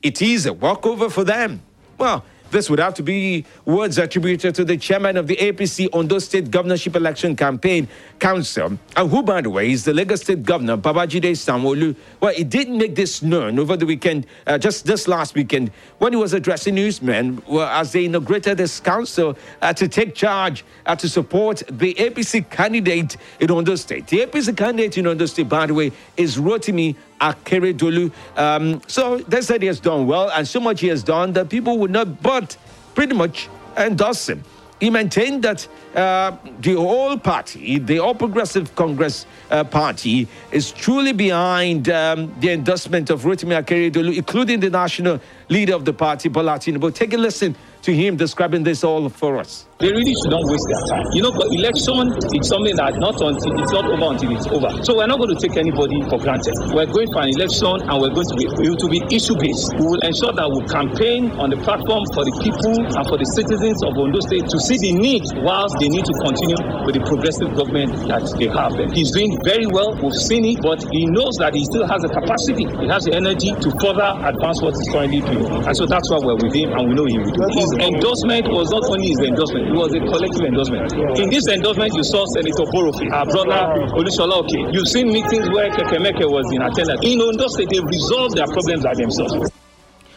it 0.00 0.22
is 0.22 0.46
a 0.46 0.54
walkover 0.54 1.10
for 1.10 1.22
them. 1.22 1.60
Well, 1.98 2.24
this 2.54 2.70
would 2.70 2.78
have 2.78 2.94
to 2.94 3.02
be 3.02 3.44
words 3.66 3.98
attributed 3.98 4.54
to 4.54 4.64
the 4.64 4.76
chairman 4.76 5.16
of 5.16 5.26
the 5.26 5.36
APC 5.36 5.88
Ondo 5.92 6.20
State 6.20 6.50
Governorship 6.52 6.94
Election 6.94 7.34
Campaign 7.34 7.88
Council, 8.20 8.78
and 8.96 9.10
who, 9.10 9.22
by 9.22 9.40
the 9.40 9.50
way, 9.50 9.72
is 9.72 9.84
the 9.84 9.92
Lagos 9.92 10.22
State 10.22 10.44
Governor 10.44 10.76
Babajide 10.76 11.32
Sanwo-Olu. 11.32 11.96
Well, 12.20 12.32
he 12.32 12.44
did 12.44 12.70
make 12.70 12.94
this 12.94 13.22
known 13.22 13.58
over 13.58 13.76
the 13.76 13.84
weekend, 13.84 14.26
uh, 14.46 14.56
just 14.56 14.86
this 14.86 15.08
last 15.08 15.34
weekend, 15.34 15.72
when 15.98 16.12
he 16.12 16.16
was 16.16 16.32
addressing 16.32 16.76
newsmen 16.76 17.42
well, 17.48 17.68
as 17.68 17.90
they 17.90 18.04
inaugurated 18.04 18.56
this 18.56 18.78
council 18.78 19.36
uh, 19.60 19.72
to 19.72 19.88
take 19.88 20.14
charge 20.14 20.64
uh, 20.86 20.94
to 20.94 21.08
support 21.08 21.64
the 21.68 21.92
APC 21.94 22.48
candidate 22.50 23.16
in 23.40 23.50
Ondo 23.50 23.74
State. 23.74 24.06
The 24.06 24.20
APC 24.20 24.56
candidate 24.56 24.96
in 24.96 25.08
Ondo 25.08 25.26
State, 25.26 25.48
by 25.48 25.66
the 25.66 25.74
way, 25.74 25.90
is 26.16 26.36
Rotimi 26.36 26.94
Akeredolu. 27.32 28.12
Um, 28.36 28.80
so 28.86 29.18
they 29.18 29.40
said 29.40 29.62
he 29.62 29.68
has 29.68 29.80
done 29.80 30.06
well, 30.06 30.30
and 30.30 30.46
so 30.46 30.60
much 30.60 30.80
he 30.80 30.88
has 30.88 31.02
done 31.02 31.32
that 31.34 31.48
people 31.48 31.78
would 31.78 31.90
not 31.90 32.22
but 32.22 32.56
pretty 32.94 33.14
much 33.14 33.48
endorse 33.76 34.28
him. 34.28 34.42
He 34.80 34.90
maintained 34.90 35.42
that 35.44 35.66
uh, 35.94 36.36
the 36.60 36.74
whole 36.74 37.16
party, 37.16 37.78
the 37.78 38.00
All 38.00 38.14
Progressive 38.14 38.74
Congress 38.74 39.24
uh, 39.50 39.64
party, 39.64 40.28
is 40.50 40.72
truly 40.72 41.12
behind 41.12 41.88
um, 41.88 42.34
the 42.40 42.50
endorsement 42.50 43.08
of 43.08 43.22
Rotimi 43.22 43.54
Akeredolu, 43.62 44.16
including 44.16 44.60
the 44.60 44.70
national 44.70 45.20
leader 45.48 45.74
of 45.74 45.84
the 45.84 45.92
party, 45.92 46.28
Bola 46.28 46.58
Tinubu. 46.58 46.92
Take 46.92 47.14
a 47.14 47.16
listen 47.16 47.54
to 47.82 47.94
him 47.94 48.16
describing 48.16 48.64
this 48.64 48.82
all 48.84 49.08
for 49.08 49.38
us. 49.38 49.66
They 49.82 49.90
really 49.90 50.14
should 50.22 50.30
not 50.30 50.46
waste 50.46 50.70
their 50.70 50.84
time. 50.86 51.02
You 51.18 51.26
know, 51.26 51.34
but 51.34 51.50
election 51.50 52.14
is 52.30 52.46
something 52.46 52.78
that 52.78 52.94
not 52.94 53.18
until 53.18 53.58
it's 53.58 53.74
not 53.74 53.90
over 53.90 54.06
until 54.06 54.30
it's 54.30 54.46
over. 54.46 54.70
So 54.86 54.94
we're 54.94 55.10
not 55.10 55.18
going 55.18 55.34
to 55.34 55.40
take 55.42 55.58
anybody 55.58 55.98
for 56.06 56.22
granted. 56.22 56.54
We're 56.70 56.86
going 56.86 57.10
for 57.10 57.26
an 57.26 57.34
election 57.34 57.82
and 57.82 57.94
we're 57.98 58.14
going 58.14 58.30
to 58.30 58.36
be 58.38 58.46
it 58.46 58.78
to 58.78 58.86
be 58.86 59.02
issue 59.10 59.34
based. 59.34 59.74
We 59.74 59.90
will 59.90 60.02
ensure 60.06 60.30
that 60.30 60.46
we 60.46 60.62
campaign 60.70 61.34
on 61.42 61.50
the 61.50 61.58
platform 61.66 62.06
for 62.14 62.22
the 62.22 62.30
people 62.38 62.86
and 62.86 63.02
for 63.10 63.18
the 63.18 63.26
citizens 63.34 63.82
of 63.82 63.98
Ondo 63.98 64.22
State 64.22 64.46
to 64.46 64.62
see 64.62 64.78
the 64.78 64.94
need 64.94 65.26
whilst 65.42 65.74
they 65.82 65.90
need 65.90 66.06
to 66.06 66.14
continue 66.22 66.60
with 66.86 66.94
the 66.94 67.02
progressive 67.02 67.50
government 67.58 67.98
that 68.06 68.22
they 68.38 68.46
have. 68.54 68.78
He's 68.94 69.10
doing 69.10 69.34
very 69.42 69.66
well. 69.66 69.98
We've 69.98 70.14
seen 70.14 70.46
it, 70.54 70.62
but 70.62 70.86
he 70.94 71.10
knows 71.10 71.34
that 71.42 71.50
he 71.50 71.66
still 71.66 71.82
has 71.90 71.98
the 71.98 72.14
capacity. 72.14 72.70
He 72.78 72.86
has 72.86 73.10
the 73.10 73.18
energy 73.18 73.50
to 73.50 73.68
further 73.82 74.06
advance 74.22 74.62
what 74.62 74.78
he's 74.78 74.86
currently 74.94 75.18
doing. 75.18 75.50
And 75.66 75.74
so 75.74 75.82
that's 75.82 76.06
why 76.14 76.22
we're 76.22 76.38
with 76.38 76.54
him 76.54 76.70
and 76.78 76.82
we 76.86 76.94
know 76.94 77.10
he 77.10 77.18
will 77.18 77.34
do. 77.34 77.42
His 77.58 77.74
endorsement 77.82 78.54
was 78.54 78.70
not 78.70 78.86
only 78.86 79.10
his 79.10 79.18
endorsement, 79.18 79.63
it 79.64 79.74
was 79.74 79.90
a 79.96 80.00
collective 80.04 80.44
endorsement. 80.44 80.92
In 81.18 81.30
this 81.30 81.46
endorsement, 81.48 81.92
you 81.96 82.04
saw 82.04 82.24
Senator 82.36 82.66
Borofi, 82.72 83.08
our 83.12 83.26
brother 83.26 83.60
Olushola 83.96 84.44
Oke. 84.44 84.72
You've 84.72 84.88
seen 84.88 85.08
meetings 85.08 85.48
where 85.50 85.70
Kekemeke 85.72 86.28
was 86.28 86.44
in 86.52 86.60
attendance. 86.60 87.00
In 87.02 87.20
Ondo 87.20 87.48
State, 87.48 87.70
they 87.72 87.80
resolved 87.80 88.36
their 88.36 88.46
problems 88.46 88.84
by 88.84 88.94
themselves. 88.94 89.63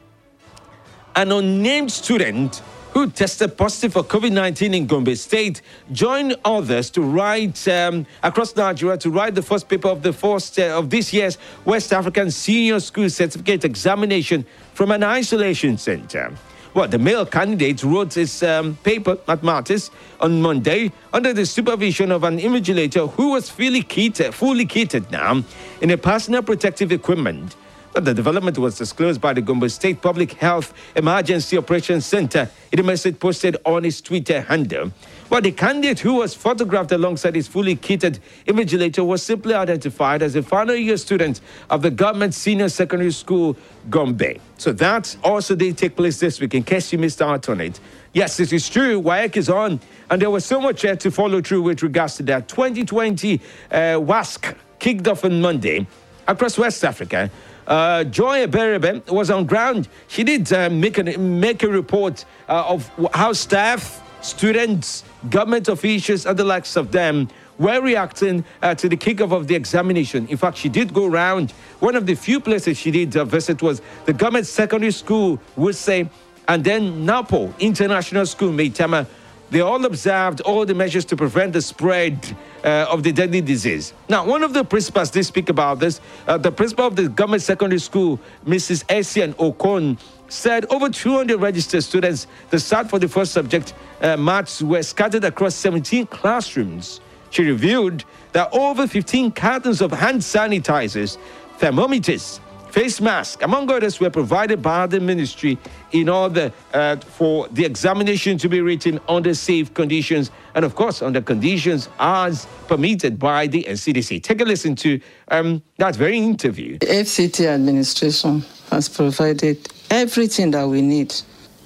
an 1.16 1.32
unnamed 1.32 1.90
student 1.90 2.62
who 2.92 3.10
tested 3.10 3.56
positive 3.56 3.94
for 3.94 4.02
COVID 4.02 4.32
19 4.32 4.74
in 4.74 4.86
Gombe 4.86 5.14
State 5.14 5.62
joined 5.92 6.36
others 6.44 6.90
to 6.90 7.00
write 7.00 7.66
um, 7.66 8.06
across 8.22 8.54
Nigeria 8.54 8.98
to 8.98 9.10
write 9.10 9.34
the 9.34 9.42
first 9.42 9.68
paper 9.68 9.88
of 9.88 10.02
the 10.02 10.12
first 10.12 10.58
uh, 10.58 10.78
of 10.78 10.90
this 10.90 11.12
year's 11.12 11.38
West 11.64 11.92
African 11.92 12.30
Senior 12.30 12.80
School 12.80 13.08
Certificate 13.08 13.64
Examination 13.64 14.44
from 14.74 14.90
an 14.90 15.02
isolation 15.02 15.78
center. 15.78 16.32
Well, 16.74 16.88
the 16.88 16.98
male 16.98 17.26
candidate 17.26 17.82
wrote 17.82 18.14
his 18.14 18.42
um, 18.42 18.76
paper, 18.82 19.18
mathematics, 19.28 19.90
on 20.20 20.40
Monday 20.40 20.90
under 21.12 21.34
the 21.34 21.44
supervision 21.44 22.10
of 22.10 22.24
an 22.24 22.38
invigilator 22.38 23.10
who 23.10 23.32
was 23.32 23.50
fully 23.50 23.82
kitted, 23.82 24.32
fully 24.32 24.64
kitted 24.64 25.10
now 25.10 25.42
in 25.82 25.90
a 25.90 25.98
personal 25.98 26.42
protective 26.42 26.90
equipment. 26.90 27.56
But 27.92 28.06
the 28.06 28.14
development 28.14 28.56
was 28.56 28.78
disclosed 28.78 29.20
by 29.20 29.34
the 29.34 29.42
Gombe 29.42 29.68
State 29.68 30.00
Public 30.00 30.32
Health 30.32 30.72
Emergency 30.96 31.58
Operations 31.58 32.06
Center 32.06 32.48
in 32.72 32.78
a 32.78 32.82
message 32.82 33.20
posted 33.20 33.58
on 33.66 33.84
his 33.84 34.00
Twitter 34.00 34.40
handle. 34.40 34.92
Well, 35.32 35.40
the 35.40 35.50
candidate 35.50 36.00
who 36.00 36.16
was 36.16 36.34
photographed 36.34 36.92
alongside 36.92 37.36
his 37.36 37.48
fully 37.48 37.74
kitted 37.74 38.18
invigilator 38.46 39.02
was 39.02 39.22
simply 39.22 39.54
identified 39.54 40.20
as 40.20 40.36
a 40.36 40.42
final 40.42 40.74
year 40.74 40.98
student 40.98 41.40
of 41.70 41.80
the 41.80 41.90
government 41.90 42.34
senior 42.34 42.68
secondary 42.68 43.12
school, 43.12 43.56
Gombe. 43.88 44.38
So 44.58 44.72
that 44.72 45.16
also 45.24 45.54
did 45.54 45.78
take 45.78 45.96
place 45.96 46.20
this 46.20 46.38
week, 46.38 46.54
in 46.54 46.64
case 46.64 46.92
you 46.92 46.98
missed 46.98 47.22
out 47.22 47.48
on 47.48 47.62
it. 47.62 47.80
Yes, 48.12 48.40
it 48.40 48.52
is 48.52 48.68
true. 48.68 49.00
WAEC 49.00 49.38
is 49.38 49.48
on, 49.48 49.80
and 50.10 50.20
there 50.20 50.28
was 50.28 50.44
so 50.44 50.60
much 50.60 50.84
yet 50.84 51.00
to 51.00 51.10
follow 51.10 51.40
through 51.40 51.62
with 51.62 51.82
regards 51.82 52.16
to 52.16 52.22
that. 52.24 52.46
2020 52.48 53.40
uh, 53.70 53.76
WASSCE 54.00 54.54
kicked 54.78 55.08
off 55.08 55.24
on 55.24 55.40
Monday 55.40 55.86
across 56.28 56.58
West 56.58 56.84
Africa. 56.84 57.30
Uh, 57.66 58.04
Joy 58.04 58.46
Berebe 58.48 59.10
was 59.10 59.30
on 59.30 59.46
ground. 59.46 59.88
She 60.08 60.24
did 60.24 60.52
uh, 60.52 60.68
make, 60.68 60.98
a, 60.98 61.16
make 61.16 61.62
a 61.62 61.68
report 61.68 62.26
uh, 62.50 62.64
of 62.68 62.90
how 63.14 63.32
staff, 63.32 64.01
students, 64.22 65.04
government 65.28 65.68
officials, 65.68 66.26
and 66.26 66.38
the 66.38 66.44
likes 66.44 66.76
of 66.76 66.92
them 66.92 67.28
were 67.58 67.80
reacting 67.80 68.44
uh, 68.62 68.74
to 68.74 68.88
the 68.88 68.96
kickoff 68.96 69.32
of 69.32 69.46
the 69.46 69.54
examination. 69.54 70.26
In 70.28 70.36
fact, 70.36 70.56
she 70.56 70.68
did 70.68 70.94
go 70.94 71.06
around. 71.06 71.50
One 71.80 71.96
of 71.96 72.06
the 72.06 72.14
few 72.14 72.40
places 72.40 72.78
she 72.78 72.90
did 72.90 73.16
uh, 73.16 73.24
visit 73.24 73.62
was 73.62 73.82
the 74.06 74.12
government 74.12 74.46
secondary 74.46 74.92
school, 74.92 75.40
would 75.56 75.76
say, 75.76 76.08
and 76.48 76.64
then 76.64 77.04
Napo 77.04 77.52
International 77.58 78.26
School, 78.26 78.50
Maitama. 78.50 79.06
they 79.50 79.60
all 79.60 79.84
observed 79.84 80.40
all 80.40 80.64
the 80.64 80.74
measures 80.74 81.04
to 81.04 81.16
prevent 81.16 81.52
the 81.52 81.60
spread 81.60 82.36
uh, 82.64 82.86
of 82.88 83.02
the 83.02 83.12
deadly 83.12 83.40
disease. 83.40 83.92
Now, 84.08 84.24
one 84.24 84.42
of 84.42 84.54
the 84.54 84.64
principals 84.64 85.10
did 85.10 85.24
speak 85.24 85.50
about 85.50 85.78
this. 85.78 86.00
Uh, 86.26 86.38
the 86.38 86.50
principal 86.50 86.86
of 86.86 86.96
the 86.96 87.08
government 87.08 87.42
secondary 87.42 87.78
school, 87.78 88.18
Mrs. 88.46 88.84
Esian 88.86 89.34
Okon, 89.34 89.98
said 90.32 90.64
over 90.70 90.88
200 90.88 91.38
registered 91.38 91.84
students, 91.84 92.26
the 92.50 92.58
start 92.58 92.88
for 92.88 92.98
the 92.98 93.08
first 93.08 93.32
subject, 93.32 93.74
uh, 94.00 94.16
maths, 94.16 94.62
were 94.62 94.82
scattered 94.82 95.24
across 95.24 95.54
17 95.54 96.06
classrooms. 96.06 97.00
She 97.30 97.44
revealed 97.44 98.04
that 98.32 98.48
over 98.52 98.86
15 98.86 99.32
cartons 99.32 99.80
of 99.80 99.92
hand 99.92 100.20
sanitizers, 100.20 101.18
thermometers, 101.58 102.40
face 102.70 103.00
masks, 103.00 103.42
among 103.42 103.70
others, 103.70 104.00
were 104.00 104.08
provided 104.08 104.62
by 104.62 104.86
the 104.86 105.00
ministry 105.00 105.58
in 105.92 106.08
order 106.08 106.50
uh, 106.72 106.96
for 106.96 107.46
the 107.48 107.64
examination 107.66 108.38
to 108.38 108.48
be 108.48 108.62
written 108.62 108.98
under 109.08 109.34
safe 109.34 109.72
conditions 109.74 110.30
and, 110.54 110.64
of 110.64 110.74
course, 110.74 111.02
under 111.02 111.20
conditions 111.20 111.90
as 111.98 112.46
permitted 112.68 113.18
by 113.18 113.46
the 113.46 113.64
NCDC. 113.64 114.22
Take 114.22 114.40
a 114.40 114.44
listen 114.44 114.74
to 114.76 114.98
um, 115.28 115.62
that 115.76 115.94
very 115.94 116.16
interview. 116.16 116.78
The 116.78 116.86
FCT 116.86 117.46
administration 117.46 118.42
has 118.70 118.88
provided 118.88 119.68
everything 119.92 120.50
that 120.50 120.66
we 120.66 120.80
need 120.80 121.14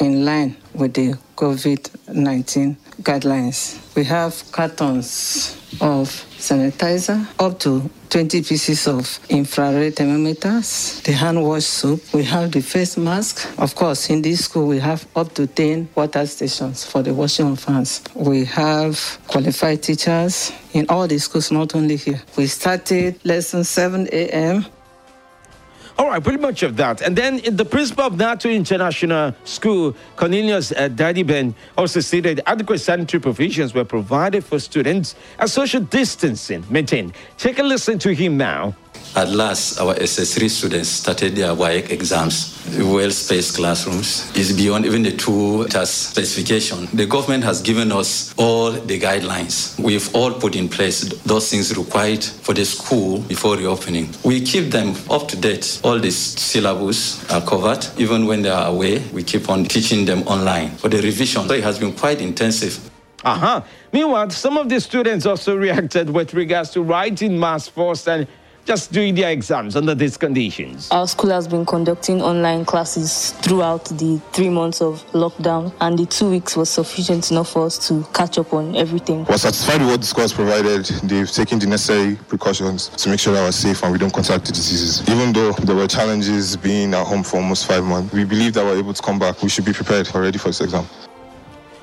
in 0.00 0.24
line 0.24 0.56
with 0.74 0.94
the 0.94 1.16
COVID 1.36 2.12
19 2.12 2.76
guidelines. 3.00 3.78
We 3.94 4.02
have 4.04 4.42
cartons 4.50 5.56
of 5.80 6.08
sanitizer, 6.36 7.24
up 7.38 7.60
to 7.60 7.88
20 8.10 8.42
pieces 8.42 8.88
of 8.88 9.20
infrared 9.28 9.94
thermometers, 9.94 11.00
the 11.02 11.12
hand 11.12 11.42
wash 11.42 11.64
soap, 11.64 12.00
we 12.12 12.24
have 12.24 12.50
the 12.50 12.60
face 12.60 12.96
mask. 12.96 13.46
Of 13.58 13.74
course, 13.74 14.10
in 14.10 14.22
this 14.22 14.44
school, 14.46 14.66
we 14.66 14.78
have 14.80 15.06
up 15.14 15.32
to 15.34 15.46
10 15.46 15.90
water 15.94 16.26
stations 16.26 16.84
for 16.84 17.02
the 17.02 17.14
washing 17.14 17.52
of 17.52 17.62
hands. 17.64 18.02
We 18.14 18.44
have 18.46 19.20
qualified 19.28 19.82
teachers 19.82 20.52
in 20.72 20.86
all 20.88 21.06
the 21.06 21.18
schools, 21.18 21.52
not 21.52 21.74
only 21.74 21.96
here. 21.96 22.20
We 22.36 22.46
started 22.46 23.24
lesson 23.24 23.64
7 23.64 24.08
a.m. 24.12 24.66
All 25.98 26.08
right, 26.08 26.22
pretty 26.22 26.38
much 26.38 26.62
of 26.62 26.76
that. 26.76 27.00
And 27.00 27.16
then 27.16 27.38
in 27.38 27.56
the 27.56 27.64
principal 27.64 28.04
of 28.04 28.18
NATO 28.18 28.50
International 28.50 29.34
School, 29.44 29.96
Cornelius 30.16 30.70
uh, 30.72 30.90
Ben, 30.90 31.54
also 31.76 32.00
stated 32.00 32.42
adequate 32.44 32.80
sanitary 32.80 33.20
provisions 33.20 33.72
were 33.72 33.84
provided 33.84 34.44
for 34.44 34.58
students 34.58 35.14
and 35.38 35.48
social 35.48 35.80
distancing 35.80 36.64
maintained. 36.68 37.14
Take 37.38 37.58
a 37.58 37.62
listen 37.62 37.98
to 38.00 38.12
him 38.12 38.36
now. 38.36 38.74
At 39.16 39.30
last, 39.30 39.80
our 39.80 39.94
SS3 39.94 40.50
students 40.50 40.88
started 40.88 41.36
their 41.36 41.54
WAEC 41.54 41.90
exams. 41.90 42.52
Well-spaced 42.78 43.56
classrooms 43.56 44.30
is 44.36 44.52
beyond 44.52 44.84
even 44.84 45.02
the 45.02 45.12
two 45.12 45.66
task 45.68 46.10
specification. 46.10 46.88
The 46.92 47.06
government 47.06 47.44
has 47.44 47.62
given 47.62 47.92
us 47.92 48.34
all 48.36 48.72
the 48.72 49.00
guidelines. 49.00 49.78
We've 49.82 50.14
all 50.14 50.32
put 50.32 50.54
in 50.54 50.68
place 50.68 51.00
those 51.24 51.50
things 51.50 51.74
required 51.76 52.24
for 52.24 52.52
the 52.52 52.64
school 52.64 53.20
before 53.20 53.56
reopening. 53.56 54.10
We 54.24 54.40
keep 54.42 54.70
them 54.70 54.94
up 55.10 55.28
to 55.28 55.36
date. 55.36 55.80
All 55.82 55.98
the 55.98 56.10
syllabus 56.10 57.24
are 57.30 57.40
covered. 57.40 57.86
Even 57.96 58.26
when 58.26 58.42
they 58.42 58.50
are 58.50 58.68
away, 58.68 58.98
we 59.12 59.22
keep 59.22 59.48
on 59.48 59.64
teaching 59.64 60.04
them 60.04 60.22
online. 60.24 60.70
For 60.76 60.88
the 60.88 61.00
revision, 61.00 61.48
so 61.48 61.54
it 61.54 61.64
has 61.64 61.78
been 61.78 61.92
quite 61.94 62.20
intensive. 62.20 62.90
Uh-huh. 63.24 63.60
Meanwhile, 63.92 64.30
some 64.30 64.56
of 64.56 64.68
the 64.68 64.80
students 64.80 65.26
also 65.26 65.56
reacted 65.56 66.10
with 66.10 66.34
regards 66.34 66.70
to 66.70 66.82
writing 66.82 67.38
mass 67.38 67.66
first 67.66 68.06
and 68.08 68.26
just 68.66 68.92
doing 68.92 69.14
their 69.14 69.30
exams 69.30 69.76
under 69.76 69.94
these 69.94 70.16
conditions? 70.16 70.90
Our 70.90 71.06
school 71.06 71.30
has 71.30 71.46
been 71.46 71.64
conducting 71.64 72.20
online 72.20 72.64
classes 72.64 73.30
throughout 73.40 73.84
the 73.84 74.20
three 74.32 74.48
months 74.50 74.82
of 74.82 75.06
lockdown, 75.12 75.72
and 75.80 75.96
the 75.98 76.04
two 76.04 76.30
weeks 76.30 76.56
was 76.56 76.68
sufficient 76.68 77.30
enough 77.30 77.50
for 77.50 77.66
us 77.66 77.88
to 77.88 78.04
catch 78.12 78.38
up 78.38 78.52
on 78.52 78.74
everything. 78.74 79.24
We're 79.24 79.38
satisfied 79.38 79.80
with 79.80 79.90
what 79.90 80.00
the 80.00 80.06
school 80.06 80.22
has 80.22 80.32
provided. 80.32 80.84
They've 81.04 81.30
taken 81.30 81.60
the 81.60 81.66
necessary 81.66 82.16
precautions 82.28 82.88
to 82.88 83.08
make 83.08 83.20
sure 83.20 83.32
that 83.34 83.42
we're 83.42 83.52
safe 83.52 83.82
and 83.84 83.92
we 83.92 83.98
don't 83.98 84.12
contract 84.12 84.46
the 84.46 84.52
diseases. 84.52 85.08
Even 85.08 85.32
though 85.32 85.52
there 85.52 85.76
were 85.76 85.86
challenges 85.86 86.56
being 86.56 86.92
at 86.92 87.06
home 87.06 87.22
for 87.22 87.36
almost 87.36 87.66
five 87.66 87.84
months, 87.84 88.12
we 88.12 88.24
believe 88.24 88.52
that 88.54 88.64
we're 88.64 88.78
able 88.78 88.92
to 88.92 89.02
come 89.02 89.18
back. 89.18 89.42
We 89.42 89.48
should 89.48 89.64
be 89.64 89.72
prepared 89.72 90.08
already 90.08 90.38
for 90.38 90.48
this 90.48 90.60
exam. 90.60 90.86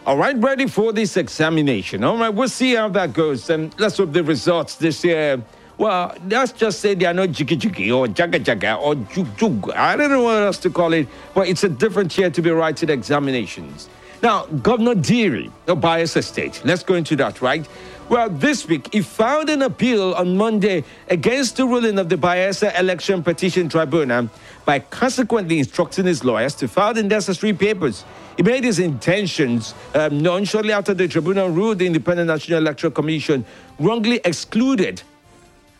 All 0.05 0.17
right, 0.17 0.35
ready 0.37 0.67
for 0.67 0.91
this 0.91 1.15
examination. 1.15 2.03
All 2.03 2.17
right, 2.17 2.27
we'll 2.27 2.49
see 2.49 2.75
how 2.75 2.89
that 2.89 3.13
goes. 3.13 3.49
And 3.49 3.73
let's 3.79 3.97
hope 3.97 4.11
the 4.11 4.21
results 4.21 4.75
this 4.75 5.01
year 5.05 5.41
well, 5.83 6.15
let's 6.29 6.53
just 6.53 6.79
say 6.79 6.93
they 6.95 7.05
are 7.05 7.13
not 7.13 7.33
jiggy 7.33 7.57
jiggy 7.57 7.91
or 7.91 8.07
jaga 8.07 8.41
jaga 8.41 8.79
or 8.79 8.95
jug 8.95 9.35
jug. 9.35 9.69
I 9.71 9.97
don't 9.97 10.11
know 10.11 10.23
what 10.23 10.41
else 10.41 10.57
to 10.59 10.69
call 10.69 10.93
it, 10.93 11.09
but 11.33 11.49
it's 11.49 11.65
a 11.65 11.67
different 11.67 12.17
year 12.17 12.29
to 12.29 12.41
be 12.41 12.51
writing 12.51 12.89
examinations. 12.89 13.89
Now, 14.21 14.45
Governor 14.45 14.95
Diri 14.95 15.51
of 15.67 15.79
Bayelsa 15.79 16.23
State, 16.23 16.61
let's 16.63 16.83
go 16.83 16.93
into 16.93 17.17
that, 17.17 17.41
right? 17.41 17.67
Well, 18.07 18.29
this 18.29 18.65
week, 18.65 18.93
he 18.93 19.01
filed 19.01 19.49
an 19.49 19.61
appeal 19.61 20.13
on 20.13 20.37
Monday 20.37 20.85
against 21.09 21.57
the 21.57 21.65
ruling 21.65 21.99
of 21.99 22.07
the 22.07 22.15
Bayelsa 22.15 22.79
Election 22.79 23.21
Petition 23.21 23.67
Tribunal 23.67 24.29
by 24.63 24.79
consequently 24.79 25.59
instructing 25.59 26.05
his 26.05 26.23
lawyers 26.23 26.55
to 26.55 26.69
file 26.69 26.93
the 26.93 27.03
necessary 27.03 27.51
papers. 27.51 28.05
He 28.37 28.43
made 28.43 28.63
his 28.63 28.79
intentions 28.79 29.75
um, 29.93 30.21
known 30.21 30.45
shortly 30.45 30.71
after 30.71 30.93
the 30.93 31.09
tribunal 31.09 31.49
ruled 31.49 31.79
the 31.79 31.87
Independent 31.87 32.27
National 32.27 32.59
Electoral 32.59 32.91
Commission 32.91 33.43
wrongly 33.79 34.21
excluded 34.23 35.01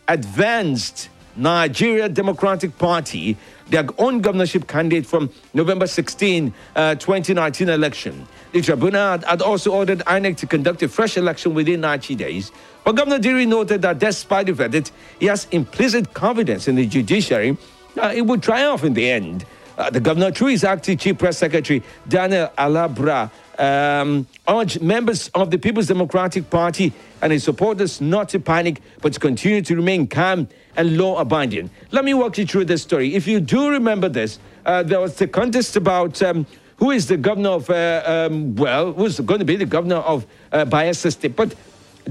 advanced 0.08 1.08
Nigeria 1.36 2.08
Democratic 2.08 2.78
Party, 2.78 3.36
their 3.68 3.84
own 3.98 4.20
governorship 4.20 4.68
candidate 4.68 5.06
from 5.06 5.30
November 5.52 5.86
16, 5.86 6.52
uh, 6.76 6.94
2019 6.94 7.68
election. 7.68 8.26
The 8.52 8.60
tribunal 8.60 9.18
had 9.18 9.42
also 9.42 9.72
ordered 9.72 9.98
INEC 10.00 10.36
to 10.38 10.46
conduct 10.46 10.82
a 10.82 10.88
fresh 10.88 11.16
election 11.16 11.54
within 11.54 11.80
90 11.80 12.14
days. 12.14 12.52
But 12.84 12.92
Governor 12.92 13.18
Diri 13.18 13.46
noted 13.46 13.82
that 13.82 13.98
despite 13.98 14.46
the 14.46 14.52
verdict, 14.52 14.92
he 15.18 15.26
has 15.26 15.48
implicit 15.50 16.14
confidence 16.14 16.68
in 16.68 16.76
the 16.76 16.86
judiciary. 16.86 17.56
Uh, 18.00 18.12
it 18.14 18.22
would 18.22 18.42
triumph 18.42 18.84
in 18.84 18.94
the 18.94 19.10
end. 19.10 19.44
Uh, 19.76 19.90
the 19.90 19.98
governor, 19.98 20.30
through 20.30 20.48
his 20.48 20.62
acting 20.62 20.96
chief 20.96 21.18
press 21.18 21.38
secretary, 21.38 21.82
Daniel 22.06 22.48
Alabra, 22.56 23.30
um, 23.58 24.26
urged 24.48 24.82
members 24.82 25.28
of 25.34 25.50
the 25.50 25.58
People's 25.58 25.86
Democratic 25.86 26.50
Party 26.50 26.92
and 27.22 27.32
its 27.32 27.44
supporters 27.44 28.00
not 28.00 28.28
to 28.30 28.40
panic, 28.40 28.80
but 29.00 29.12
to 29.12 29.20
continue 29.20 29.62
to 29.62 29.76
remain 29.76 30.06
calm 30.06 30.48
and 30.76 30.96
law 30.96 31.18
abiding. 31.18 31.70
Let 31.90 32.04
me 32.04 32.14
walk 32.14 32.38
you 32.38 32.46
through 32.46 32.66
this 32.66 32.82
story. 32.82 33.14
If 33.14 33.26
you 33.26 33.40
do 33.40 33.70
remember 33.70 34.08
this, 34.08 34.38
uh, 34.66 34.82
there 34.82 35.00
was 35.00 35.14
the 35.16 35.28
contest 35.28 35.76
about 35.76 36.22
um, 36.22 36.46
who 36.76 36.90
is 36.90 37.06
the 37.06 37.16
governor 37.16 37.50
of, 37.50 37.70
uh, 37.70 38.02
um, 38.04 38.56
well, 38.56 38.92
who's 38.92 39.20
going 39.20 39.38
to 39.38 39.44
be 39.44 39.56
the 39.56 39.66
governor 39.66 39.96
of 39.96 40.26
uh, 40.52 40.64
Bayelsa 40.64 41.12
State. 41.12 41.36
But 41.36 41.54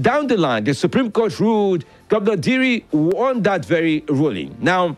down 0.00 0.26
the 0.26 0.36
line, 0.36 0.64
the 0.64 0.74
Supreme 0.74 1.10
Court 1.10 1.38
ruled 1.38 1.84
Governor 2.08 2.36
Diri 2.36 2.84
won 2.90 3.42
that 3.42 3.64
very 3.64 4.02
ruling. 4.08 4.56
Now, 4.60 4.96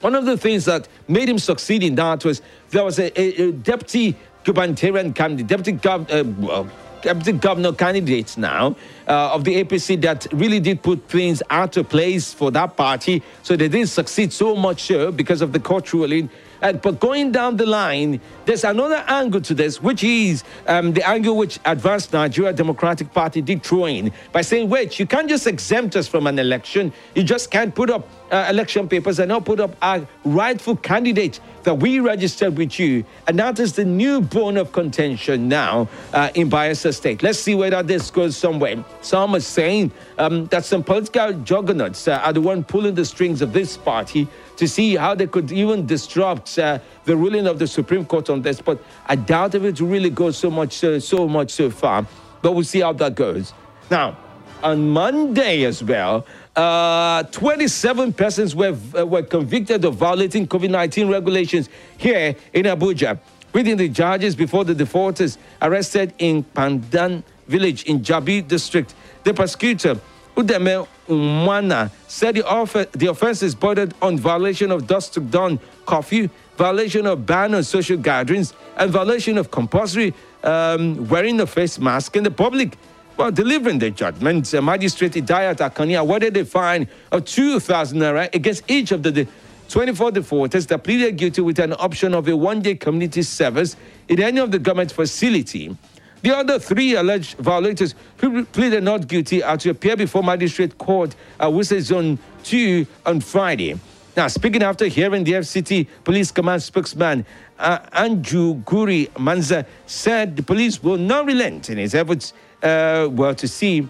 one 0.00 0.14
of 0.14 0.26
the 0.26 0.36
things 0.36 0.66
that 0.66 0.86
made 1.08 1.28
him 1.28 1.38
succeed 1.38 1.82
in 1.82 1.94
that 1.94 2.24
was 2.24 2.42
there 2.70 2.84
was 2.84 2.98
a, 2.98 3.18
a, 3.18 3.48
a 3.48 3.52
deputy 3.52 4.16
gubernatorial 4.44 5.12
candidate, 5.12 5.46
deputy, 5.46 5.72
gov- 5.72 6.48
uh, 6.48 6.64
deputy 7.02 7.32
governor 7.32 7.72
candidates 7.72 8.36
now 8.38 8.74
uh, 9.06 9.32
of 9.32 9.44
the 9.44 9.62
APC 9.62 10.00
that 10.02 10.26
really 10.32 10.60
did 10.60 10.82
put 10.82 11.06
things 11.08 11.42
out 11.50 11.76
of 11.76 11.88
place 11.88 12.32
for 12.32 12.50
that 12.50 12.76
party. 12.76 13.22
So 13.42 13.56
they 13.56 13.68
didn't 13.68 13.88
succeed 13.88 14.32
so 14.32 14.54
much 14.56 14.84
so 14.84 15.12
because 15.12 15.42
of 15.42 15.52
the 15.52 15.60
court 15.60 15.92
ruling. 15.92 16.30
Uh, 16.62 16.72
but 16.72 16.98
going 16.98 17.30
down 17.30 17.58
the 17.58 17.66
line, 17.66 18.18
there's 18.46 18.64
another 18.64 19.04
angle 19.06 19.40
to 19.42 19.54
this, 19.54 19.82
which 19.82 20.02
is 20.02 20.44
um, 20.66 20.94
the 20.94 21.06
angle 21.06 21.36
which 21.36 21.58
Advanced 21.66 22.14
Nigeria 22.14 22.54
Democratic 22.54 23.12
Party 23.12 23.42
did 23.42 23.62
throw 23.62 23.84
in 23.84 24.10
by 24.32 24.40
saying, 24.40 24.70
wait, 24.70 24.98
you 24.98 25.06
can't 25.06 25.28
just 25.28 25.46
exempt 25.46 25.94
us 25.94 26.08
from 26.08 26.26
an 26.26 26.38
election. 26.38 26.90
You 27.14 27.22
just 27.22 27.50
can't 27.50 27.74
put 27.74 27.90
up 27.90 28.08
uh, 28.34 28.48
election 28.50 28.88
papers 28.88 29.20
and 29.20 29.28
not 29.28 29.44
put 29.44 29.60
up 29.60 29.76
a 29.80 30.04
rightful 30.24 30.74
candidate 30.74 31.38
that 31.62 31.74
we 31.74 32.00
registered 32.00 32.56
with 32.58 32.80
you. 32.80 33.04
And 33.28 33.38
that 33.38 33.60
is 33.60 33.74
the 33.74 33.84
new 33.84 34.20
bone 34.20 34.56
of 34.56 34.72
contention 34.72 35.48
now 35.48 35.88
uh, 36.12 36.30
in 36.34 36.50
Bayelsa 36.50 36.92
State. 36.92 37.22
Let's 37.22 37.38
see 37.38 37.54
whether 37.54 37.80
this 37.84 38.10
goes 38.10 38.36
somewhere. 38.36 38.84
Some 39.02 39.36
are 39.36 39.40
saying 39.40 39.92
um, 40.18 40.46
that 40.46 40.64
some 40.64 40.82
political 40.82 41.32
juggernauts 41.44 42.08
uh, 42.08 42.20
are 42.24 42.32
the 42.32 42.40
one 42.40 42.64
pulling 42.64 42.96
the 42.96 43.04
strings 43.04 43.40
of 43.40 43.52
this 43.52 43.76
party 43.76 44.26
to 44.56 44.66
see 44.66 44.96
how 44.96 45.14
they 45.14 45.28
could 45.28 45.52
even 45.52 45.86
disrupt 45.86 46.58
uh, 46.58 46.80
the 47.04 47.16
ruling 47.16 47.46
of 47.46 47.60
the 47.60 47.68
Supreme 47.68 48.04
Court 48.04 48.30
on 48.30 48.42
this. 48.42 48.60
But 48.60 48.82
I 49.06 49.14
doubt 49.14 49.54
if 49.54 49.62
it 49.62 49.78
really 49.78 50.10
goes 50.10 50.36
so 50.36 50.50
much, 50.50 50.82
uh, 50.82 50.98
so 50.98 51.28
much 51.28 51.52
so 51.52 51.70
far. 51.70 52.04
But 52.42 52.52
we'll 52.52 52.64
see 52.64 52.80
how 52.80 52.94
that 52.94 53.14
goes. 53.14 53.54
Now, 53.92 54.16
on 54.64 54.88
Monday 54.88 55.64
as 55.64 55.84
well, 55.84 56.26
uh, 56.56 57.24
27 57.24 58.12
persons 58.12 58.54
were, 58.54 58.76
uh, 58.96 59.04
were 59.04 59.22
convicted 59.22 59.84
of 59.84 59.94
violating 59.94 60.46
COVID 60.46 60.70
19 60.70 61.08
regulations 61.08 61.68
here 61.96 62.34
in 62.52 62.64
Abuja. 62.66 63.18
Reading 63.52 63.76
the 63.76 63.88
charges 63.88 64.34
before 64.34 64.64
the 64.64 64.74
defaulters 64.74 65.38
arrested 65.62 66.12
in 66.18 66.42
Pandan 66.42 67.22
village 67.46 67.84
in 67.84 68.00
Jabi 68.00 68.46
district, 68.46 68.94
the 69.22 69.32
prosecutor, 69.34 69.98
Udeme 70.36 70.86
Umwana 71.08 71.90
said 72.08 72.34
the, 72.34 72.46
offer, 72.46 72.86
the 72.92 73.06
offense 73.06 73.42
is 73.42 73.54
bordered 73.54 73.94
on 74.02 74.18
violation 74.18 74.70
of 74.70 74.86
dusk 74.86 75.12
to 75.12 75.20
dawn 75.20 75.60
curfew, 75.86 76.28
violation 76.56 77.06
of 77.06 77.26
ban 77.26 77.54
on 77.54 77.62
social 77.62 77.96
gatherings, 77.96 78.54
and 78.76 78.90
violation 78.90 79.38
of 79.38 79.50
compulsory 79.50 80.12
um, 80.42 81.08
wearing 81.08 81.40
a 81.40 81.46
face 81.46 81.78
mask 81.78 82.16
in 82.16 82.24
the 82.24 82.30
public. 82.30 82.76
While 83.16 83.30
delivering 83.30 83.78
the 83.78 83.90
judgment, 83.90 84.52
uh, 84.52 84.60
Magistrate 84.60 85.12
Idayat 85.12 85.58
Akani 85.58 85.96
awarded 85.98 86.36
a 86.36 86.44
fine 86.44 86.88
of 87.12 87.24
2,000 87.24 87.98
naira 87.98 88.34
against 88.34 88.68
each 88.68 88.90
of 88.90 89.04
the, 89.04 89.12
the 89.12 89.28
24 89.68 90.10
defaulters 90.10 90.66
that 90.66 90.82
pleaded 90.82 91.16
guilty 91.16 91.40
with 91.40 91.60
an 91.60 91.74
option 91.74 92.12
of 92.12 92.26
a 92.26 92.36
one-day 92.36 92.74
community 92.74 93.22
service 93.22 93.76
in 94.08 94.20
any 94.20 94.40
of 94.40 94.50
the 94.50 94.58
government 94.58 94.90
facility. 94.90 95.76
The 96.22 96.36
other 96.36 96.58
three 96.58 96.96
alleged 96.96 97.38
violators 97.38 97.94
who 98.16 98.44
pleaded 98.46 98.82
not 98.82 99.06
guilty 99.06 99.44
are 99.44 99.58
to 99.58 99.70
appear 99.70 99.96
before 99.96 100.24
magistrate 100.24 100.76
court 100.76 101.14
at 101.38 101.48
Wuse 101.50 101.78
Zone 101.82 102.18
2 102.42 102.84
on 103.06 103.20
Friday. 103.20 103.78
Now, 104.16 104.26
speaking 104.26 104.62
after 104.62 104.86
hearing 104.86 105.22
the 105.22 105.32
FCT 105.32 105.86
Police 106.02 106.32
Command 106.32 106.62
spokesman 106.62 107.26
uh, 107.58 107.78
Anjuguri 107.92 109.08
Manza 109.10 109.66
said 109.86 110.36
the 110.36 110.42
police 110.42 110.82
will 110.82 110.96
not 110.96 111.26
relent 111.26 111.70
in 111.70 111.78
its 111.78 111.94
efforts 111.94 112.32
uh, 112.64 113.08
well 113.10 113.34
to 113.36 113.46
see 113.46 113.88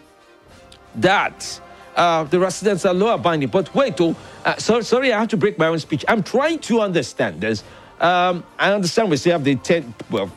that 0.96 1.60
uh, 1.96 2.24
the 2.24 2.38
residents 2.38 2.84
are 2.84 2.92
law 2.92 3.14
abiding. 3.14 3.48
But 3.48 3.74
wait, 3.74 4.00
oh, 4.00 4.16
uh, 4.44 4.56
so, 4.56 4.80
sorry, 4.80 5.12
I 5.12 5.20
have 5.20 5.28
to 5.28 5.36
break 5.36 5.58
my 5.58 5.68
own 5.68 5.78
speech. 5.78 6.04
I'm 6.08 6.22
trying 6.22 6.58
to 6.60 6.80
understand 6.80 7.40
this. 7.40 7.62
Um, 8.00 8.44
I 8.58 8.72
understand 8.72 9.10
we 9.10 9.16
still 9.16 9.32
have 9.32 9.44
the 9.44 9.56
10, 9.56 9.94
well, 10.10 10.30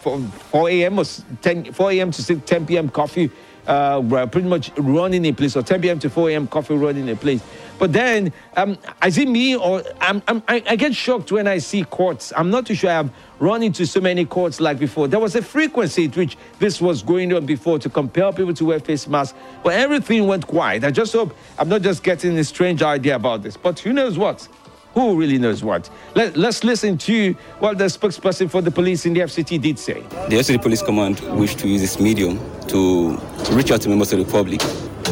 4, 0.00 0.20
4 0.20 0.70
a.m. 0.70 0.98
or 0.98 1.04
10, 1.42 1.72
4 1.72 1.92
a.m. 1.92 2.10
to 2.10 2.22
6, 2.22 2.40
10 2.44 2.66
p.m. 2.66 2.88
coffee 2.88 3.30
uh, 3.66 4.26
pretty 4.26 4.48
much 4.48 4.72
running 4.78 5.24
in 5.24 5.34
place, 5.34 5.54
or 5.54 5.62
10 5.62 5.82
p.m. 5.82 5.98
to 5.98 6.08
4 6.08 6.30
a.m. 6.30 6.46
coffee 6.48 6.74
running 6.74 7.06
in 7.06 7.16
place. 7.16 7.42
But 7.78 7.92
then, 7.92 8.32
um, 8.56 8.76
is 9.04 9.18
it 9.18 9.28
me 9.28 9.56
or 9.56 9.82
I'm, 10.00 10.22
I'm, 10.26 10.42
I, 10.48 10.76
get 10.76 10.94
shocked 10.94 11.30
when 11.30 11.46
I 11.46 11.58
see 11.58 11.84
courts. 11.84 12.32
I'm 12.36 12.50
not 12.50 12.66
too 12.66 12.74
sure 12.74 12.90
I've 12.90 13.10
run 13.38 13.62
into 13.62 13.86
so 13.86 14.00
many 14.00 14.24
courts 14.24 14.60
like 14.60 14.78
before. 14.78 15.06
There 15.06 15.20
was 15.20 15.36
a 15.36 15.42
frequency 15.42 16.06
at 16.06 16.16
which 16.16 16.36
this 16.58 16.80
was 16.80 17.02
going 17.02 17.32
on 17.32 17.46
before 17.46 17.78
to 17.78 17.88
compel 17.88 18.32
people 18.32 18.54
to 18.54 18.64
wear 18.64 18.80
face 18.80 19.06
masks, 19.06 19.38
but 19.62 19.74
everything 19.74 20.26
went 20.26 20.46
quiet. 20.46 20.84
I 20.84 20.90
just 20.90 21.12
hope 21.12 21.36
I'm 21.58 21.68
not 21.68 21.82
just 21.82 22.02
getting 22.02 22.36
a 22.38 22.44
strange 22.44 22.82
idea 22.82 23.16
about 23.16 23.42
this. 23.42 23.56
But 23.56 23.78
who 23.78 23.92
knows 23.92 24.18
what? 24.18 24.48
Who 24.94 25.16
really 25.16 25.38
knows 25.38 25.62
what? 25.62 25.88
Let, 26.16 26.36
us 26.36 26.64
listen 26.64 26.98
to 26.98 27.34
what 27.60 27.78
the 27.78 27.84
spokesperson 27.84 28.50
for 28.50 28.60
the 28.62 28.70
police 28.70 29.06
in 29.06 29.12
the 29.14 29.20
FCT 29.20 29.60
did 29.60 29.78
say. 29.78 30.00
The 30.00 30.36
FCT 30.36 30.62
Police 30.62 30.82
Command 30.82 31.20
wished 31.38 31.58
to 31.60 31.68
use 31.68 31.82
this 31.82 32.00
medium 32.00 32.40
to 32.66 33.16
reach 33.52 33.70
out 33.70 33.82
to 33.82 33.88
members 33.88 34.12
of 34.12 34.18
the 34.18 34.24
public 34.24 34.60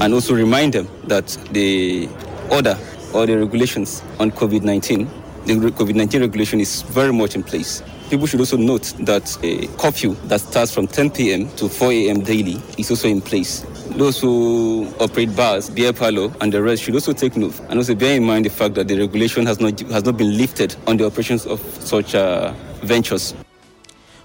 and 0.01 0.13
also 0.13 0.35
remind 0.35 0.73
them 0.73 0.89
that 1.05 1.29
the 1.53 2.09
order 2.51 2.79
or 3.13 3.27
the 3.27 3.39
regulations 3.39 4.03
on 4.19 4.31
COVID 4.31 4.63
19, 4.63 5.09
the 5.47 5.55
COVID 5.55 5.95
19 5.95 6.21
regulation 6.21 6.61
is 6.61 6.83
very 6.83 7.13
much 7.13 7.35
in 7.35 7.43
place. 7.43 7.83
People 8.11 8.27
should 8.27 8.41
also 8.41 8.57
note 8.57 8.95
that 9.01 9.37
a 9.43 9.67
curfew 9.79 10.15
that 10.25 10.41
starts 10.41 10.73
from 10.73 10.87
10 10.87 11.11
p.m. 11.11 11.49
to 11.57 11.69
4 11.69 11.91
a.m. 11.93 12.21
daily 12.21 12.61
is 12.79 12.91
also 12.91 13.09
in 13.09 13.21
place. 13.21 13.67
Those 13.97 14.21
who 14.21 14.93
operate 15.01 15.35
bars, 15.35 15.71
beer 15.71 15.93
parlor, 15.93 16.33
and 16.41 16.53
the 16.53 16.63
rest 16.63 16.83
should 16.83 16.95
also 16.95 17.13
take 17.13 17.37
note 17.37 17.59
and 17.69 17.79
also 17.79 17.95
bear 17.95 18.17
in 18.17 18.25
mind 18.25 18.45
the 18.45 18.51
fact 18.51 18.75
that 18.75 18.87
the 18.89 18.99
regulation 18.99 19.47
has 19.47 19.59
not 19.59 19.81
has 19.81 20.05
not 20.05 20.17
been 20.17 20.37
lifted 20.37 20.77
on 20.87 20.97
the 20.97 21.07
operations 21.07 21.47
of 21.47 21.61
such 21.83 22.15
uh, 22.15 22.53
ventures. 22.83 23.35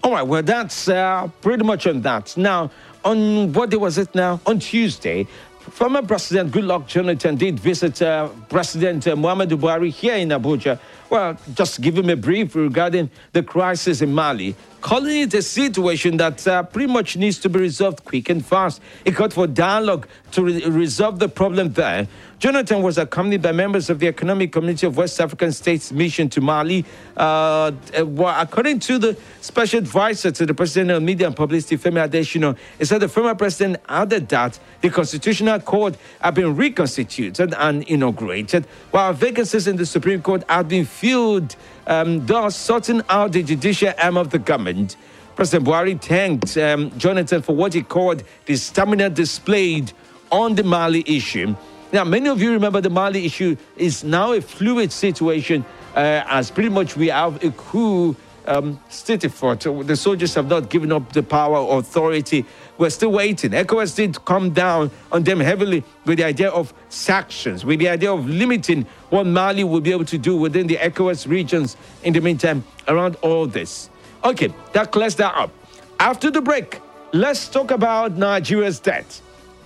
All 0.04 0.12
right, 0.12 0.24
well, 0.24 0.42
that's 0.42 0.88
uh, 0.88 1.28
pretty 1.42 1.64
much 1.64 1.86
on 1.86 2.02
that. 2.02 2.36
Now, 2.36 2.72
on 3.06 3.54
what 3.54 3.70
day 3.70 3.78
was 3.78 3.98
it 4.00 4.14
now? 4.16 4.42
On 4.48 4.58
Tuesday, 4.58 5.28
Former 5.72 6.02
President 6.02 6.52
Goodluck 6.52 6.86
Jonathan 6.86 7.36
did 7.38 7.58
visit 7.58 8.02
uh, 8.02 8.28
President 8.50 9.08
uh, 9.08 9.16
Muhammadu 9.16 9.58
Buhari 9.58 9.90
here 9.90 10.16
in 10.16 10.28
Abuja. 10.30 10.78
Well, 11.10 11.38
just 11.54 11.80
give 11.80 11.98
him 11.98 12.10
a 12.10 12.16
brief 12.18 12.56
regarding 12.56 13.10
the 13.32 13.42
crisis 13.42 14.02
in 14.02 14.14
Mali, 14.14 14.54
calling 14.82 15.22
it 15.22 15.34
a 15.34 15.42
situation 15.42 16.18
that 16.18 16.46
uh, 16.46 16.64
pretty 16.64 16.92
much 16.92 17.16
needs 17.16 17.40
to 17.40 17.50
be 17.50 17.60
resolved 17.60 18.04
quick 18.04 18.30
and 18.30 18.46
fast. 18.46 18.82
He 19.06 19.12
called 19.12 19.34
for 19.34 19.48
dialogue 19.48 20.08
to 20.34 20.44
re 20.44 20.66
resolve 20.66 21.20
the 21.20 21.30
problem 21.30 21.72
there. 21.72 22.06
Jonathan 22.42 22.82
was 22.82 22.98
accompanied 22.98 23.40
by 23.44 23.52
members 23.52 23.88
of 23.92 24.00
the 24.00 24.08
Economic 24.08 24.52
Community 24.52 24.88
of 24.88 24.98
West 24.98 25.22
African 25.22 25.52
States 25.52 25.92
mission 25.92 26.28
to 26.30 26.42
Mali. 26.42 26.84
Uh, 27.16 27.72
according 27.94 28.80
to 28.80 28.98
the 28.98 29.16
special 29.42 29.78
advisor 29.78 30.32
to 30.32 30.48
the 30.48 30.54
President 30.56 30.90
of 30.90 31.04
Media 31.04 31.28
and 31.28 31.36
Publicity, 31.36 31.78
Femi 31.78 32.04
Adesina, 32.10 32.58
he 32.80 32.86
said 32.86 33.00
the 33.00 33.08
former 33.08 33.36
president 33.36 33.78
added 33.88 34.28
that 34.30 34.58
the 34.82 34.90
Constitutional 34.90 35.60
Court 35.60 35.96
had 36.20 36.34
been 36.34 36.56
reconstituted 36.56 37.54
and 37.60 37.84
inaugurated, 37.84 38.66
while 38.90 39.14
vacancies 39.14 39.68
in 39.68 39.76
the 39.76 39.86
Supreme 39.86 40.24
Court 40.24 40.44
had 40.50 40.68
been 40.68 40.86
filled, 40.86 41.56
um, 41.86 42.26
thus 42.26 42.56
sorting 42.56 43.04
out 43.10 43.34
the 43.34 43.44
judicial 43.44 43.94
arm 44.02 44.18
of 44.18 44.32
the 44.32 44.40
government. 44.40 44.96
President 45.36 45.68
Buhari 45.70 46.02
thanked 46.02 46.58
um, 46.58 46.90
Jonathan 46.98 47.44
for 47.44 47.56
what 47.56 47.76
he 47.76 47.84
called 47.84 48.24
the 48.48 48.56
stamina 48.56 49.12
displayed 49.12 49.94
on 50.32 50.56
the 50.56 50.64
Mali 50.64 51.04
issue. 51.06 51.56
Now, 51.94 52.06
many 52.06 52.30
of 52.30 52.42
you 52.42 52.54
remember 52.54 52.80
the 52.80 52.90
Mali 52.90 53.26
issue 53.26 53.58
is 53.76 54.04
now 54.04 54.32
a 54.32 54.40
fluid 54.40 54.94
situation 54.94 55.66
uh, 55.94 56.24
as 56.26 56.50
pretty 56.50 56.70
much 56.70 56.96
we 56.96 57.08
have 57.08 57.44
a 57.44 57.52
coup 57.52 58.16
um, 58.46 58.80
stated 58.90 59.34
for 59.34 59.56
The 59.56 59.96
soldiers 59.96 60.34
have 60.36 60.48
not 60.48 60.70
given 60.70 60.92
up 60.92 61.12
the 61.12 61.22
power 61.22 61.58
or 61.58 61.80
authority. 61.80 62.46
We're 62.78 62.90
still 62.90 63.12
waiting. 63.12 63.52
ECOWAS 63.52 63.96
did 63.96 64.24
come 64.26 64.52
down 64.52 64.90
on 65.12 65.24
them 65.24 65.42
heavily 65.42 65.84
with 66.06 66.18
the 66.18 66.24
idea 66.24 66.50
of 66.50 66.74
sanctions, 66.90 67.66
with 67.66 67.80
the 67.80 67.90
idea 67.90 68.12
of 68.12 68.28
limiting 68.28 68.86
what 69.10 69.28
Mali 69.28 69.64
will 69.64 69.82
be 69.82 69.92
able 69.92 70.06
to 70.06 70.18
do 70.18 70.38
within 70.38 70.68
the 70.68 70.78
ECOWAS 70.78 71.28
regions 71.28 71.76
in 72.04 72.14
the 72.14 72.22
meantime 72.22 72.64
around 72.88 73.16
all 73.22 73.48
this. 73.48 73.90
Okay, 74.24 74.54
that 74.74 74.92
clears 74.92 75.16
that 75.16 75.36
up. 75.36 75.52
After 76.00 76.32
the 76.32 76.42
break, 76.42 76.80
let's 77.12 77.50
talk 77.50 77.70
about 77.70 78.14
Nigeria's 78.18 78.80
debt. 78.80 79.22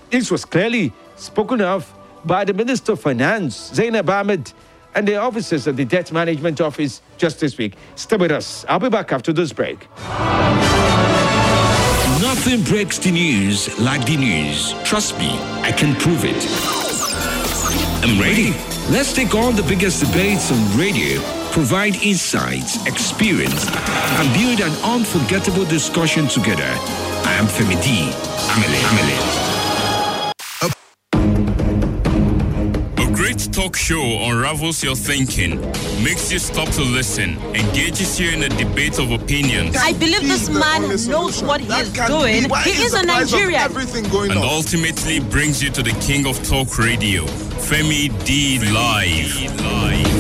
This 0.10 0.32
was 0.32 0.44
clearly 0.44 0.92
spoken 1.16 1.62
of 1.62 1.94
by 2.26 2.44
the 2.44 2.54
Minister 2.54 2.94
of 2.94 3.00
Finance, 3.00 3.72
Zainab 3.74 4.10
Ahmed, 4.10 4.52
and 4.96 5.08
the 5.08 5.18
officers 5.18 5.68
of 5.68 5.78
the 5.78 5.86
Debt 5.86 6.12
Management 6.12 6.62
Office 6.62 7.02
just 7.18 7.40
this 7.40 7.58
week. 7.58 7.76
Stay 7.96 8.16
with 8.16 8.32
us. 8.32 8.66
I'll 8.68 8.80
be 8.80 8.90
back 8.90 9.12
after 9.12 9.34
this 9.34 9.52
break. 9.54 9.88
Nothing 12.22 12.64
breaks 12.64 12.98
the 12.98 13.12
news 13.12 13.78
like 13.80 14.06
the 14.06 14.18
news. 14.18 14.74
Trust 14.84 15.18
me, 15.18 15.30
I 15.62 15.72
can 15.72 15.96
prove 15.96 16.24
it. 16.24 16.46
I'm 18.04 18.20
ready. 18.20 18.54
Let's 18.90 19.14
take 19.14 19.34
on 19.36 19.56
the 19.56 19.64
biggest 19.64 20.06
debates 20.06 20.52
on 20.52 20.78
radio, 20.78 21.20
provide 21.52 21.96
insights, 21.96 22.86
experience, 22.86 23.68
and 23.68 24.34
build 24.34 24.60
an 24.62 24.72
unforgettable 24.84 25.66
discussion 25.66 26.28
together. 26.28 26.72
I 27.28 27.34
am 27.40 27.46
Femi 27.48 27.82
D. 27.84 28.12
Amele. 28.52 29.55
Amele. 33.48 33.54
talk 33.54 33.76
show 33.76 34.02
unravels 34.30 34.84
your 34.84 34.96
thinking, 34.96 35.60
makes 36.04 36.32
you 36.32 36.40
stop 36.40 36.70
to 36.70 36.82
listen, 36.82 37.38
engages 37.54 38.20
you 38.20 38.32
in 38.32 38.44
a 38.44 38.50
debate 38.50 39.00
of 39.00 39.12
opinions. 39.12 39.76
I 39.78 39.94
believe 39.94 40.22
this 40.22 40.50
man 40.50 40.82
knows 41.08 41.42
what 41.44 41.62
he 41.62 41.72
is 41.74 41.92
doing. 41.94 42.50
He 42.64 42.72
is 42.84 42.94
a 42.94 43.06
Nigerian. 43.06 43.62
Everything 43.62 44.04
going 44.10 44.32
and 44.32 44.40
ultimately 44.40 45.20
brings 45.20 45.64
you 45.64 45.70
to 45.72 45.84
the 45.84 45.94
king 46.02 46.28
of 46.28 46.42
talk 46.48 46.78
radio, 46.78 47.24
Femi 47.68 48.10
D 48.26 48.60
Live. 48.72 49.62
Live. 49.62 50.15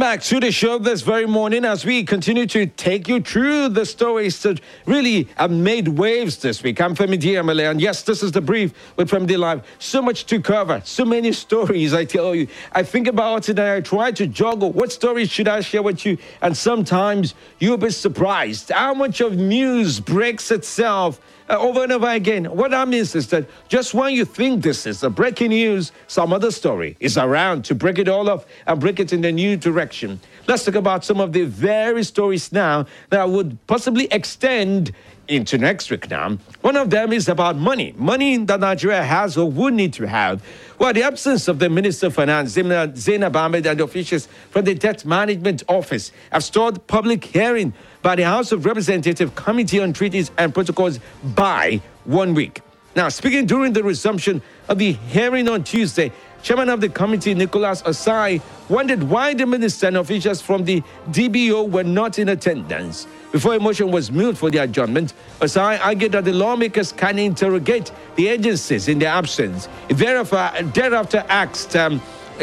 Back 0.00 0.22
to 0.22 0.40
the 0.40 0.50
show 0.50 0.78
this 0.78 1.02
very 1.02 1.26
morning 1.26 1.62
as 1.62 1.84
we 1.84 2.02
continue 2.02 2.46
to 2.46 2.64
take 2.64 3.06
you 3.06 3.20
through 3.20 3.68
the 3.68 3.84
stories 3.84 4.42
that 4.42 4.58
really 4.86 5.28
have 5.36 5.50
made 5.50 5.86
waves 5.88 6.38
this 6.38 6.62
week. 6.62 6.80
I'm 6.80 6.96
Femi 6.96 7.20
Diamale, 7.20 7.70
and 7.70 7.78
yes, 7.78 8.02
this 8.02 8.22
is 8.22 8.32
the 8.32 8.40
brief 8.40 8.72
with 8.96 9.10
Femi 9.10 9.36
Live. 9.36 9.62
So 9.78 10.00
much 10.00 10.24
to 10.26 10.40
cover, 10.40 10.80
so 10.86 11.04
many 11.04 11.32
stories, 11.44 11.92
I 11.92 12.06
tell 12.06 12.34
you. 12.34 12.48
I 12.72 12.82
think 12.82 13.08
about 13.08 13.50
it 13.50 13.58
and 13.58 13.68
I 13.68 13.82
try 13.82 14.10
to 14.12 14.26
juggle 14.26 14.72
what 14.72 14.90
stories 14.90 15.30
should 15.30 15.48
I 15.48 15.60
share 15.60 15.82
with 15.82 16.06
you, 16.06 16.16
and 16.40 16.56
sometimes 16.56 17.34
you'll 17.58 17.76
be 17.76 17.90
surprised 17.90 18.70
how 18.70 18.94
much 18.94 19.20
of 19.20 19.36
news 19.36 20.00
breaks 20.00 20.50
itself 20.50 21.20
uh, 21.50 21.58
over 21.58 21.82
and 21.82 21.92
over 21.92 22.08
again. 22.08 22.44
What 22.44 22.70
that 22.70 22.86
means 22.86 23.14
is 23.16 23.26
that 23.28 23.44
just 23.68 23.92
when 23.92 24.14
you 24.14 24.24
think 24.24 24.62
this 24.62 24.86
is 24.86 25.02
a 25.02 25.10
breaking 25.10 25.50
news, 25.50 25.90
some 26.06 26.32
other 26.32 26.52
story 26.52 26.96
is 27.00 27.18
around 27.18 27.64
to 27.64 27.74
break 27.74 27.98
it 27.98 28.08
all 28.08 28.30
off 28.30 28.46
and 28.68 28.80
break 28.80 29.00
it 29.00 29.12
in 29.12 29.24
a 29.24 29.32
new 29.32 29.56
direction. 29.56 30.20
Let's 30.46 30.64
talk 30.64 30.76
about 30.76 31.04
some 31.04 31.20
of 31.20 31.32
the 31.32 31.44
very 31.44 32.04
stories 32.04 32.52
now 32.52 32.86
that 33.10 33.28
would 33.28 33.58
possibly 33.66 34.06
extend 34.12 34.92
into 35.30 35.56
next 35.58 35.90
week 35.90 36.10
now. 36.10 36.36
One 36.60 36.76
of 36.76 36.90
them 36.90 37.12
is 37.12 37.28
about 37.28 37.56
money. 37.56 37.94
Money 37.96 38.36
that 38.36 38.60
Nigeria 38.60 39.02
has 39.02 39.36
or 39.36 39.50
would 39.50 39.74
need 39.74 39.92
to 39.94 40.06
have. 40.06 40.42
Well, 40.78 40.92
the 40.92 41.04
absence 41.04 41.46
of 41.46 41.58
the 41.60 41.70
Minister 41.70 42.08
of 42.08 42.14
Finance, 42.14 42.50
Zainab 42.50 43.36
Ahmed, 43.36 43.64
and 43.66 43.80
officials 43.80 44.26
from 44.50 44.64
the 44.64 44.74
Debt 44.74 45.04
Management 45.04 45.62
Office 45.68 46.10
have 46.32 46.42
stalled 46.42 46.84
public 46.88 47.24
hearing 47.24 47.72
by 48.02 48.16
the 48.16 48.24
House 48.24 48.50
of 48.50 48.64
Representatives 48.64 49.30
Committee 49.36 49.78
on 49.80 49.92
Treaties 49.92 50.32
and 50.36 50.52
Protocols 50.52 50.98
by 51.22 51.80
one 52.04 52.34
week. 52.34 52.60
Now, 52.96 53.08
speaking 53.08 53.46
during 53.46 53.72
the 53.72 53.84
resumption 53.84 54.42
of 54.68 54.78
the 54.78 54.92
hearing 54.92 55.48
on 55.48 55.62
Tuesday, 55.62 56.10
Chairman 56.42 56.70
of 56.70 56.80
the 56.80 56.88
committee, 56.88 57.34
Nicholas 57.34 57.82
Ossai, 57.82 58.40
wondered 58.68 59.02
why 59.04 59.34
the 59.34 59.46
minister 59.46 59.86
and 59.86 59.98
officials 59.98 60.40
from 60.40 60.64
the 60.64 60.82
DMO 61.10 61.70
were 61.70 61.84
not 61.84 62.18
in 62.18 62.30
attendance. 62.30 63.06
Before 63.32 63.54
a 63.54 63.60
motion 63.60 63.92
was 63.92 64.10
moved 64.10 64.38
for 64.38 64.50
the 64.50 64.58
adjournment, 64.58 65.14
Ossai 65.38 65.78
argued 65.80 66.12
that 66.12 66.24
the 66.24 66.32
lawmakers 66.32 66.90
can 66.90 67.16
interrogate 67.16 67.92
the 68.16 68.26
agencies 68.26 68.88
in 68.88 68.98
their 68.98 69.10
absence. 69.10 69.68
Thereafter, 69.88 70.50
thereafter 70.74 71.24
asked 71.28 71.76
um, 71.76 72.02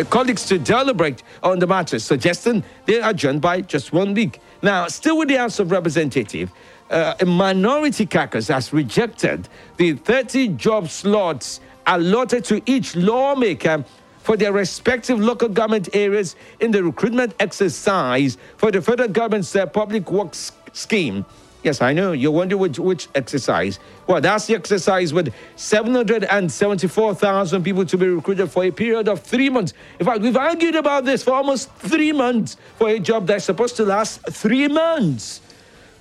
colleagues 0.09 0.45
to 0.45 0.57
deliberate 0.57 1.23
on 1.43 1.59
the 1.59 1.67
matter, 1.67 1.99
suggesting 1.99 2.63
they 2.85 3.01
adjourn 3.01 3.39
by 3.39 3.61
just 3.61 3.91
one 3.91 4.13
week. 4.13 4.39
Now, 4.61 4.87
still 4.87 5.17
with 5.17 5.27
the 5.27 5.35
House 5.35 5.59
of 5.59 5.71
Representatives, 5.71 6.51
uh, 6.89 7.15
a 7.19 7.25
minority 7.25 8.05
caucus 8.05 8.47
has 8.47 8.71
rejected 8.71 9.49
the 9.75 9.93
30 9.93 10.49
job 10.49 10.87
slots 10.87 11.59
allotted 11.85 12.45
to 12.45 12.61
each 12.65 12.95
lawmaker 12.95 13.83
for 14.19 14.37
their 14.37 14.53
respective 14.53 15.19
local 15.19 15.49
government 15.49 15.89
areas 15.93 16.37
in 16.59 16.71
the 16.71 16.81
recruitment 16.81 17.33
exercise 17.41 18.37
for 18.55 18.71
the 18.71 18.81
federal 18.81 19.09
government's 19.09 19.53
uh, 19.55 19.65
public 19.65 20.09
works 20.11 20.51
scheme. 20.77 21.25
Yes, 21.63 21.81
I 21.81 21.91
know. 21.91 22.11
You 22.11 22.31
wonder 22.31 22.55
which, 22.55 22.77
which 22.79 23.09
exercise. 23.15 23.79
Well, 24.05 24.21
that's 24.21 24.45
the 24.45 24.53
exercise 24.55 25.11
with 25.11 25.33
774,000 25.55 27.63
people 27.63 27.83
to 27.85 27.97
be 27.97 28.07
recruited 28.07 28.51
for 28.51 28.63
a 28.63 28.69
period 28.71 29.09
of 29.09 29.21
three 29.21 29.49
months. 29.49 29.73
In 29.99 30.05
fact, 30.05 30.21
we've 30.21 30.37
argued 30.37 30.75
about 30.75 31.03
this 31.03 31.23
for 31.23 31.33
almost 31.33 31.71
three 31.73 32.11
months 32.11 32.57
for 32.77 32.89
a 32.89 32.99
job 32.99 33.25
that's 33.27 33.45
supposed 33.45 33.75
to 33.77 33.85
last 33.85 34.21
three 34.29 34.67
months. 34.67 35.41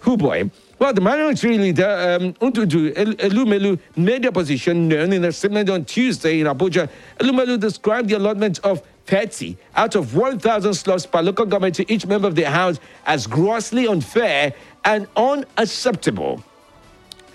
Who 0.01 0.17
boy? 0.17 0.51
Well, 0.79 0.93
the 0.93 1.01
minority 1.01 1.57
leader, 1.57 2.19
um, 2.21 2.35
Ndudi 2.35 2.93
Elumelu, 2.93 3.79
made 3.97 4.23
their 4.23 4.31
position 4.31 4.89
known 4.89 5.15
in 5.15 5.25
a 5.25 5.33
statement 5.33 5.71
on 5.71 5.87
Tuesday 5.87 6.41
in 6.41 6.47
Abuja. 6.47 6.91
Elumelu 7.19 7.59
described 7.59 8.11
the 8.11 8.19
allotment 8.19 8.59
of 8.59 8.83
30 9.07 9.57
out 9.75 9.95
of 9.95 10.15
1,000 10.15 10.75
slots 10.75 11.07
per 11.07 11.23
local 11.23 11.47
government 11.47 11.75
to 11.77 11.93
each 11.93 12.07
member 12.07 12.27
of 12.29 12.35
the 12.35 12.49
House 12.51 12.81
as 13.07 13.27
grossly 13.27 13.87
unfair 13.87 14.53
and 14.85 15.07
unacceptable. 15.17 16.43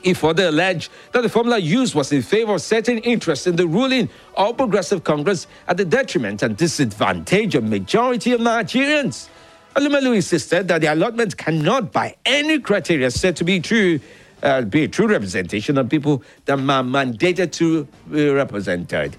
He 0.03 0.13
further 0.13 0.47
alleged 0.47 0.91
that 1.11 1.21
the 1.21 1.29
formula 1.29 1.59
used 1.59 1.93
was 1.93 2.11
in 2.11 2.21
favor 2.23 2.55
of 2.55 2.61
certain 2.61 2.97
interests 2.99 3.45
in 3.45 3.55
the 3.55 3.67
ruling 3.67 4.09
All 4.35 4.53
Progressive 4.53 5.03
Congress 5.03 5.47
at 5.67 5.77
the 5.77 5.85
detriment 5.85 6.41
and 6.41 6.57
disadvantage 6.57 7.55
of 7.55 7.63
majority 7.63 8.31
of 8.31 8.41
Nigerians. 8.41 9.29
Elumelu 9.75 10.15
insisted 10.15 10.67
that 10.67 10.81
the 10.81 10.93
allotment 10.93 11.37
cannot, 11.37 11.91
by 11.91 12.15
any 12.25 12.59
criteria 12.59 13.11
said 13.11 13.35
to 13.37 13.43
be 13.43 13.59
true, 13.59 13.99
uh, 14.43 14.63
be 14.63 14.83
a 14.83 14.87
true 14.87 15.07
representation 15.07 15.77
of 15.77 15.87
people 15.87 16.23
that 16.45 16.53
are 16.53 16.83
mandated 16.83 17.51
to 17.53 17.87
be 18.11 18.27
represented. 18.29 19.15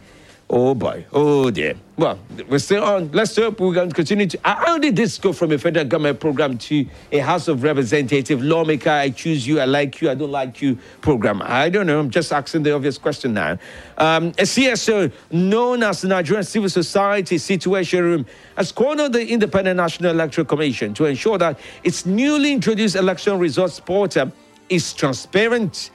Oh 0.55 0.75
boy, 0.75 1.07
oh 1.15 1.51
dear. 1.51 1.77
Well, 1.97 2.19
we're 2.47 2.59
still 2.59 2.85
on. 2.85 3.11
Let's 3.13 3.35
hope 3.35 3.59
we're 3.59 3.73
going 3.73 3.89
to 3.89 3.95
continue 3.95 4.27
to. 4.27 4.39
How 4.45 4.77
did 4.77 4.97
this 4.97 5.17
go 5.17 5.33
from 5.33 5.51
a 5.53 5.57
federal 5.57 5.87
government 5.87 6.21
program 6.21 6.59
to 6.59 6.85
a 7.11 7.21
House 7.21 7.49
of 7.49 7.63
Representative 7.63 8.43
lawmaker? 8.43 8.91
I 8.91 9.09
choose 9.09 9.47
you, 9.47 9.61
I 9.61 9.65
like 9.65 10.03
you, 10.03 10.11
I 10.11 10.15
don't 10.15 10.31
like 10.31 10.61
you 10.61 10.79
program. 11.01 11.41
I 11.43 11.71
don't 11.71 11.87
know. 11.87 11.99
I'm 11.99 12.11
just 12.11 12.35
asking 12.35 12.65
the 12.65 12.75
obvious 12.75 12.99
question 12.99 13.33
now. 13.33 13.53
Um, 13.97 14.27
a 14.29 14.43
CSO 14.43 15.11
known 15.31 15.83
as 15.83 16.03
the 16.03 16.09
Nigerian 16.09 16.45
Civil 16.45 16.69
Society 16.69 17.39
Situation 17.39 18.03
Room 18.05 18.27
has 18.55 18.73
on 18.73 19.11
the 19.11 19.27
Independent 19.27 19.79
National 19.79 20.11
Electoral 20.11 20.45
Commission 20.45 20.93
to 20.95 21.07
ensure 21.07 21.39
that 21.39 21.59
its 21.83 22.05
newly 22.05 22.53
introduced 22.53 22.95
election 22.95 23.39
results 23.39 23.81
portal 23.81 24.31
is 24.69 24.93
transparent, 24.93 25.91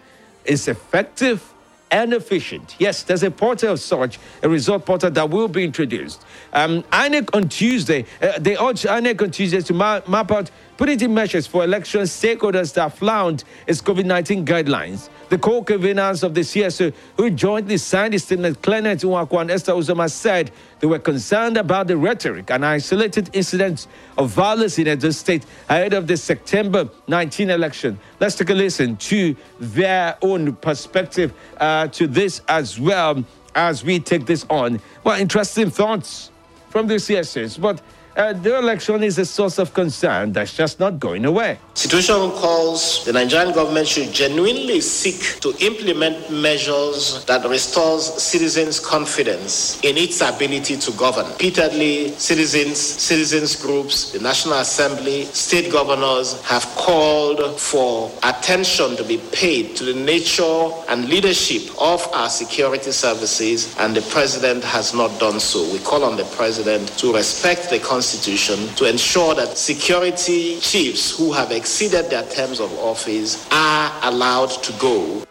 is 0.45 0.67
effective 0.67 1.53
and 1.91 2.13
efficient. 2.13 2.75
Yes, 2.79 3.03
there's 3.03 3.23
a 3.23 3.31
portal 3.31 3.73
of 3.73 3.79
such, 3.79 4.19
a 4.43 4.49
result 4.49 4.85
portal 4.85 5.09
that 5.11 5.29
will 5.29 5.47
be 5.47 5.63
introduced. 5.63 6.23
Um, 6.53 6.83
INEC 6.83 7.35
on 7.35 7.49
Tuesday, 7.49 8.05
uh, 8.21 8.39
they 8.39 8.57
urge 8.57 8.83
INEC 8.83 9.21
on 9.21 9.31
Tuesday 9.31 9.61
to 9.61 9.73
map 9.73 10.31
out 10.31 10.51
punitive 10.77 11.09
measures 11.09 11.47
for 11.47 11.63
election 11.63 12.01
stakeholders 12.01 12.73
that 12.75 12.95
flout 12.95 13.43
its 13.65 13.81
COVID 13.81 14.05
19 14.05 14.45
guidelines. 14.45 15.09
The 15.29 15.37
co 15.37 15.63
conveners 15.63 16.23
of 16.23 16.33
the 16.33 16.41
CSO, 16.41 16.93
who 17.17 17.29
jointly 17.31 17.77
signed 17.77 18.13
the 18.13 18.19
statement, 18.19 18.61
Clement 18.61 19.01
Nwankwo 19.01 19.41
and 19.41 19.51
Esther 19.51 19.73
Uzoma, 19.73 20.09
said 20.09 20.51
they 20.79 20.87
were 20.87 20.99
concerned 20.99 21.57
about 21.57 21.87
the 21.87 21.97
rhetoric 21.97 22.49
and 22.51 22.65
isolated 22.65 23.29
incidents 23.33 23.87
of 24.17 24.29
violence 24.29 24.77
in 24.77 24.87
Edo 24.87 25.09
State 25.09 25.45
ahead 25.67 25.93
of 25.93 26.07
the 26.07 26.15
September 26.15 26.89
19 27.07 27.49
election. 27.49 27.99
Let's 28.19 28.35
take 28.35 28.51
a 28.51 28.53
listen 28.53 28.95
to 28.97 29.35
their 29.59 30.17
own 30.21 30.55
perspective 30.55 31.33
uh, 31.57 31.87
to 31.87 32.07
this 32.07 32.41
as 32.47 32.79
well 32.79 33.25
as 33.55 33.83
we 33.83 33.99
take 33.99 34.25
this 34.25 34.45
on. 34.49 34.79
Well, 35.03 35.19
interesting 35.19 35.69
thoughts 35.71 36.31
from 36.69 36.87
the 36.87 36.95
CSOs, 36.95 37.59
but 37.59 37.81
uh, 38.17 38.33
the 38.33 38.57
election 38.57 39.03
is 39.03 39.17
a 39.19 39.25
source 39.25 39.59
of 39.59 39.73
concern 39.73 40.33
that's 40.33 40.55
just 40.55 40.79
not 40.79 40.99
going 40.99 41.23
away. 41.25 41.59
Situation 41.75 42.15
calls 42.31 43.05
the 43.05 43.13
Nigerian 43.13 43.53
government 43.53 43.87
should 43.87 44.11
genuinely 44.11 44.81
seek 44.81 45.39
to 45.41 45.53
implement 45.63 46.31
measures 46.31 47.23
that 47.25 47.47
restores 47.47 48.05
citizens' 48.21 48.79
confidence 48.79 49.79
in 49.83 49.97
its 49.97 50.21
ability 50.21 50.77
to 50.77 50.91
govern. 50.93 51.27
Repeatedly, 51.33 52.09
citizens, 52.13 52.79
citizens 52.79 53.55
groups, 53.55 54.11
the 54.11 54.19
National 54.19 54.59
Assembly, 54.59 55.25
state 55.25 55.71
governors 55.71 56.41
have 56.41 56.65
called 56.75 57.59
for 57.59 58.11
attention 58.23 58.95
to 58.97 59.03
be 59.03 59.19
paid 59.31 59.75
to 59.75 59.85
the 59.85 59.93
nature 59.93 60.69
and 60.89 61.07
leadership 61.07 61.61
of 61.79 62.01
our 62.13 62.29
security 62.29 62.91
services, 62.91 63.75
and 63.77 63.95
the 63.95 64.01
president 64.09 64.63
has 64.63 64.95
not 64.95 65.19
done 65.19 65.39
so. 65.39 65.71
We 65.71 65.79
call 65.79 66.03
on 66.03 66.17
the 66.17 66.25
president 66.35 66.87
to 66.97 67.13
respect 67.13 67.69
the 67.69 67.77
Constitution 67.77 68.06
Constitution 68.07 68.73
to 68.75 68.85
ensure 68.85 69.35
that 69.35 69.57
security 69.57 70.61
chiefs 70.61 71.17
who 71.17 71.33
have 71.33 71.51
exceeded 71.51 72.09
their 72.09 72.23
terms 72.23 72.61
of 72.61 72.71
office 72.79 73.45
are 73.51 73.91
allowed 74.03 74.47
to 74.63 74.71
go. 74.79 75.25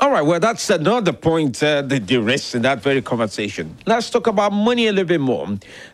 All 0.00 0.10
right, 0.10 0.20
well, 0.20 0.40
that's 0.40 0.68
another 0.68 1.12
point, 1.12 1.62
uh, 1.62 1.80
the, 1.82 2.00
the 2.00 2.16
risk 2.16 2.56
in 2.56 2.62
that 2.62 2.82
very 2.82 3.00
conversation. 3.00 3.76
Let's 3.86 4.10
talk 4.10 4.26
about 4.26 4.52
money 4.52 4.88
a 4.88 4.90
little 4.90 5.06
bit 5.06 5.20
more. 5.20 5.46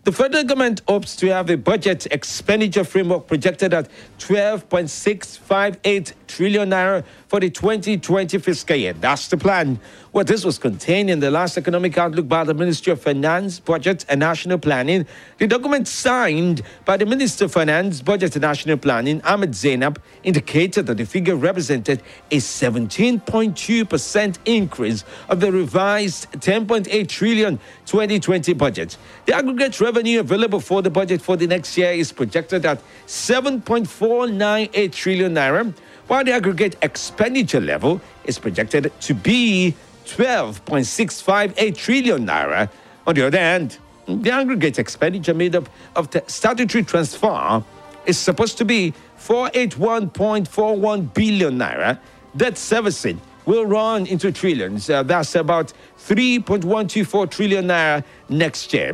The 0.05 0.13
federal 0.13 0.45
government 0.45 0.81
hopes 0.89 1.15
to 1.17 1.27
have 1.27 1.51
a 1.51 1.59
budget 1.59 2.07
expenditure 2.11 2.85
framework 2.85 3.27
projected 3.27 3.75
at 3.75 3.91
12.658 4.19 6.15
trillion 6.27 6.71
naira 6.71 7.05
for 7.29 7.41
the 7.41 7.51
2020 7.51 8.39
fiscal 8.39 8.77
year. 8.77 8.95
That's 8.95 9.29
the 9.29 9.37
plan. 9.37 9.79
Well, 10.13 10.25
this 10.25 10.45
was 10.45 10.59
contained 10.59 11.11
in 11.11 11.21
the 11.21 11.31
last 11.31 11.59
economic 11.59 11.99
outlook 11.99 12.27
by 12.27 12.43
the 12.43 12.55
Ministry 12.55 12.93
of 12.93 13.03
Finance, 13.03 13.61
Budget 13.61 14.07
and 14.09 14.21
National 14.21 14.59
Planning. 14.59 15.07
The 15.37 15.47
document 15.47 15.87
signed 15.87 16.63
by 16.87 16.97
the 16.97 17.05
Minister 17.05 17.45
of 17.45 17.53
Finance, 17.53 18.01
Budget 18.01 18.35
and 18.35 18.43
National 18.43 18.79
Planning, 18.79 19.21
Ahmed 19.23 19.55
Zainab, 19.55 20.01
indicated 20.23 20.87
that 20.87 20.97
the 20.97 21.05
figure 21.05 21.37
represented 21.37 22.03
a 22.31 22.39
17.2% 22.39 24.39
increase 24.47 25.05
of 25.29 25.41
the 25.41 25.53
revised 25.53 26.33
10.8 26.33 27.09
trillion 27.09 27.59
2020 27.85 28.55
budget. 28.55 28.97
The 29.27 29.35
aggregate 29.35 29.79
revenue 29.81 30.21
available 30.21 30.61
for 30.61 30.81
the 30.81 30.91
budget 30.91 31.21
for 31.21 31.37
the 31.37 31.47
next 31.47 31.77
year 31.77 31.93
is 31.93 32.11
projected 32.11 32.65
at 32.65 32.81
7.498 33.07 34.93
trillion 34.93 35.35
naira 35.35 35.75
while 36.09 36.25
the 36.25 36.33
aggregate 36.33 36.77
expenditure 36.83 37.61
level 37.61 38.01
is 38.25 38.39
projected 38.39 38.93
to 39.01 39.15
be 39.15 39.75
12.658 40.07 41.77
trillion 41.77 42.27
naira. 42.27 42.69
On 43.07 43.15
the 43.15 43.27
other 43.27 43.39
hand, 43.39 43.79
the 44.07 44.31
aggregate 44.31 44.79
expenditure 44.79 45.35
made 45.35 45.55
up 45.55 45.69
of 45.95 46.11
the 46.11 46.25
statutory 46.27 46.83
transfer 46.83 47.63
is 48.07 48.19
supposed 48.19 48.57
to 48.59 48.65
be 48.65 48.95
481.41 49.19 51.13
billion 51.13 51.59
naira. 51.59 51.99
Debt 52.37 52.57
servicing 52.57 53.21
will 53.45 53.67
run 53.67 54.07
into 54.07 54.33
trillions. 54.33 54.89
Uh, 54.89 55.03
that's 55.03 55.35
about 55.35 55.73
3.124 55.99 57.31
trillion 57.31 57.67
naira 57.67 58.03
next 58.31 58.73
year. 58.73 58.93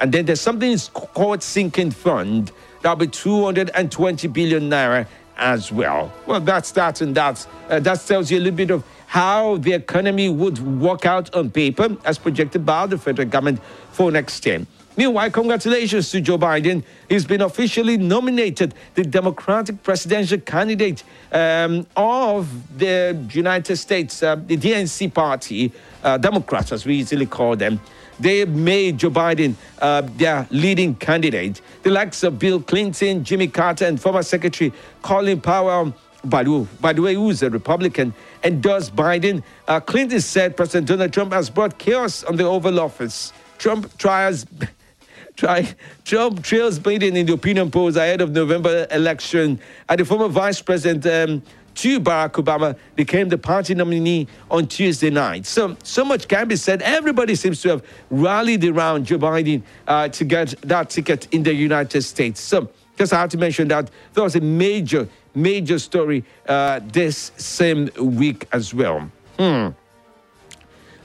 And 0.00 0.12
then 0.12 0.26
there's 0.26 0.40
something 0.40 0.76
called 0.92 1.42
sinking 1.42 1.90
fund. 1.90 2.52
That'll 2.82 2.96
be 2.96 3.06
220 3.06 4.28
billion 4.28 4.70
naira 4.70 5.06
as 5.40 5.72
well. 5.72 6.12
Well, 6.26 6.40
that's 6.40 6.70
that, 6.72 7.00
and 7.00 7.14
that's, 7.14 7.48
uh, 7.68 7.80
that 7.80 8.00
tells 8.06 8.30
you 8.30 8.38
a 8.38 8.42
little 8.42 8.56
bit 8.56 8.70
of 8.70 8.84
how 9.06 9.56
the 9.56 9.72
economy 9.72 10.28
would 10.28 10.58
work 10.80 11.04
out 11.04 11.34
on 11.34 11.50
paper 11.50 11.96
as 12.04 12.18
projected 12.18 12.64
by 12.64 12.86
the 12.86 12.96
federal 12.96 13.26
government 13.26 13.60
for 13.90 14.12
next 14.12 14.46
year. 14.46 14.64
Meanwhile, 14.96 15.30
congratulations 15.30 16.10
to 16.10 16.20
Joe 16.20 16.36
Biden. 16.36 16.84
He's 17.08 17.24
been 17.24 17.40
officially 17.40 17.96
nominated 17.96 18.74
the 18.94 19.02
Democratic 19.02 19.82
presidential 19.82 20.38
candidate 20.38 21.04
um, 21.32 21.86
of 21.96 22.78
the 22.78 23.18
United 23.32 23.76
States, 23.76 24.22
uh, 24.22 24.36
the 24.36 24.56
DNC 24.56 25.14
party, 25.14 25.72
uh, 26.02 26.18
Democrats, 26.18 26.72
as 26.72 26.84
we 26.84 26.96
usually 26.96 27.26
call 27.26 27.56
them. 27.56 27.80
They 28.20 28.44
made 28.44 28.98
Joe 28.98 29.10
Biden 29.10 29.54
uh, 29.80 30.02
their 30.02 30.46
leading 30.50 30.94
candidate. 30.94 31.62
The 31.82 31.90
likes 31.90 32.22
of 32.22 32.38
Bill 32.38 32.60
Clinton, 32.60 33.24
Jimmy 33.24 33.48
Carter, 33.48 33.86
and 33.86 34.00
former 34.00 34.22
Secretary 34.22 34.72
Colin 35.02 35.40
Powell 35.40 35.94
by 36.24 36.42
the, 36.42 36.66
by 36.80 36.92
the 36.92 37.00
way, 37.00 37.14
who's 37.14 37.42
a 37.42 37.48
Republican, 37.48 38.12
endorsed 38.44 38.94
Biden. 38.94 39.42
Uh, 39.66 39.80
Clinton 39.80 40.20
said 40.20 40.56
President 40.56 40.86
Donald 40.86 41.12
Trump 41.12 41.32
has 41.32 41.48
brought 41.48 41.78
chaos 41.78 42.22
on 42.24 42.36
the 42.36 42.44
Oval 42.44 42.78
Office. 42.78 43.32
Trump 43.58 43.96
tries. 43.98 44.46
Try, 45.36 45.74
Trump 46.04 46.42
trails 46.42 46.78
Biden 46.78 47.16
in 47.16 47.24
the 47.24 47.32
opinion 47.32 47.70
polls 47.70 47.96
ahead 47.96 48.20
of 48.20 48.32
November 48.32 48.86
election. 48.90 49.58
And 49.88 49.98
the 49.98 50.04
former 50.04 50.28
vice 50.28 50.60
president 50.60 51.06
um, 51.06 51.42
to 51.76 52.00
Barack 52.00 52.32
Obama 52.32 52.76
became 52.96 53.28
the 53.28 53.38
party 53.38 53.74
nominee 53.74 54.26
on 54.50 54.66
Tuesday 54.66 55.10
night. 55.10 55.46
So, 55.46 55.76
so 55.82 56.04
much 56.04 56.28
can 56.28 56.48
be 56.48 56.56
said. 56.56 56.82
Everybody 56.82 57.34
seems 57.34 57.62
to 57.62 57.68
have 57.70 57.84
rallied 58.10 58.64
around 58.64 59.06
Joe 59.06 59.18
Biden 59.18 59.62
uh, 59.86 60.08
to 60.08 60.24
get 60.24 60.54
that 60.62 60.90
ticket 60.90 61.28
in 61.32 61.42
the 61.42 61.54
United 61.54 62.02
States. 62.02 62.40
So, 62.40 62.68
just 62.98 63.12
I 63.12 63.20
have 63.20 63.30
to 63.30 63.38
mention 63.38 63.68
that 63.68 63.90
there 64.12 64.24
was 64.24 64.36
a 64.36 64.40
major, 64.40 65.08
major 65.34 65.78
story 65.78 66.24
uh, 66.46 66.80
this 66.82 67.32
same 67.36 67.88
week 67.98 68.46
as 68.52 68.74
well. 68.74 69.10
Hmm. 69.38 69.68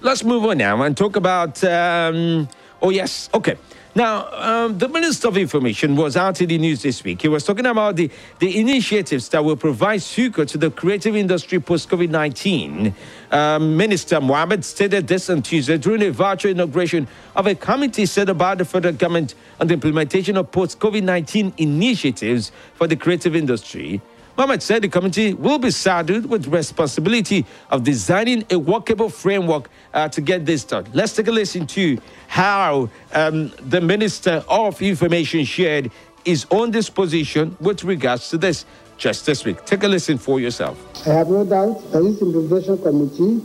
Let's 0.01 0.23
move 0.23 0.43
on 0.45 0.57
now 0.57 0.81
and 0.81 0.95
talk 0.95 1.15
about. 1.15 1.63
Um, 1.63 2.49
oh, 2.81 2.89
yes. 2.89 3.29
Okay. 3.33 3.55
Now, 3.97 4.27
um, 4.33 4.77
the 4.77 4.89
Minister 4.89 5.29
of 5.29 5.37
Information 5.37 5.95
was 5.95 6.17
out 6.17 6.41
in 6.41 6.49
the 6.49 6.57
news 6.57 6.81
this 6.81 7.01
week. 7.01 7.21
He 7.21 7.29
was 7.29 7.45
talking 7.45 7.65
about 7.65 7.95
the, 7.95 8.11
the 8.39 8.59
initiatives 8.59 9.29
that 9.29 9.45
will 9.45 9.55
provide 9.55 10.01
succor 10.01 10.43
to 10.43 10.57
the 10.57 10.69
creative 10.69 11.15
industry 11.15 11.61
post 11.61 11.87
COVID 11.87 12.09
19. 12.09 12.93
Um, 13.31 13.77
Minister 13.77 14.19
Mohammed 14.19 14.65
stated 14.65 15.07
this 15.07 15.29
on 15.29 15.41
Tuesday 15.41 15.77
during 15.77 16.03
a 16.03 16.11
virtual 16.11 16.51
inauguration 16.51 17.07
of 17.37 17.47
a 17.47 17.55
committee 17.55 18.05
set 18.05 18.27
up 18.27 18.37
by 18.37 18.55
the 18.55 18.65
federal 18.65 18.93
government 18.93 19.33
on 19.61 19.67
the 19.67 19.75
implementation 19.75 20.35
of 20.35 20.51
post 20.51 20.77
COVID 20.77 21.03
19 21.03 21.53
initiatives 21.55 22.51
for 22.73 22.87
the 22.87 22.97
creative 22.97 23.33
industry. 23.33 24.01
Mohammed 24.37 24.61
said 24.61 24.81
the 24.81 24.89
committee 24.89 25.33
will 25.33 25.59
be 25.59 25.71
saddled 25.71 26.25
with 26.25 26.47
responsibility 26.47 27.45
of 27.69 27.85
designing 27.85 28.45
a 28.49 28.59
workable 28.59 29.09
framework 29.09 29.69
uh, 29.93 30.09
to 30.09 30.19
get 30.19 30.45
this 30.45 30.65
done. 30.65 30.85
Let's 30.93 31.15
take 31.15 31.27
a 31.27 31.31
listen 31.31 31.65
to 31.67 31.97
how 32.27 32.89
um, 33.13 33.53
the 33.59 33.79
Minister 33.79 34.43
of 34.49 34.81
Information 34.81 35.45
shared 35.45 35.89
his 36.25 36.45
own 36.51 36.71
disposition 36.71 37.55
with 37.61 37.85
regards 37.85 38.29
to 38.31 38.37
this 38.37 38.65
just 38.97 39.25
this 39.25 39.45
week. 39.45 39.63
Take 39.65 39.83
a 39.83 39.87
listen 39.87 40.17
for 40.17 40.39
yourself. 40.39 40.77
I 41.07 41.13
have 41.13 41.29
no 41.29 41.45
doubt 41.45 41.91
that 41.91 42.01
this 42.01 42.21
implementation 42.21 42.77
committee 42.81 43.41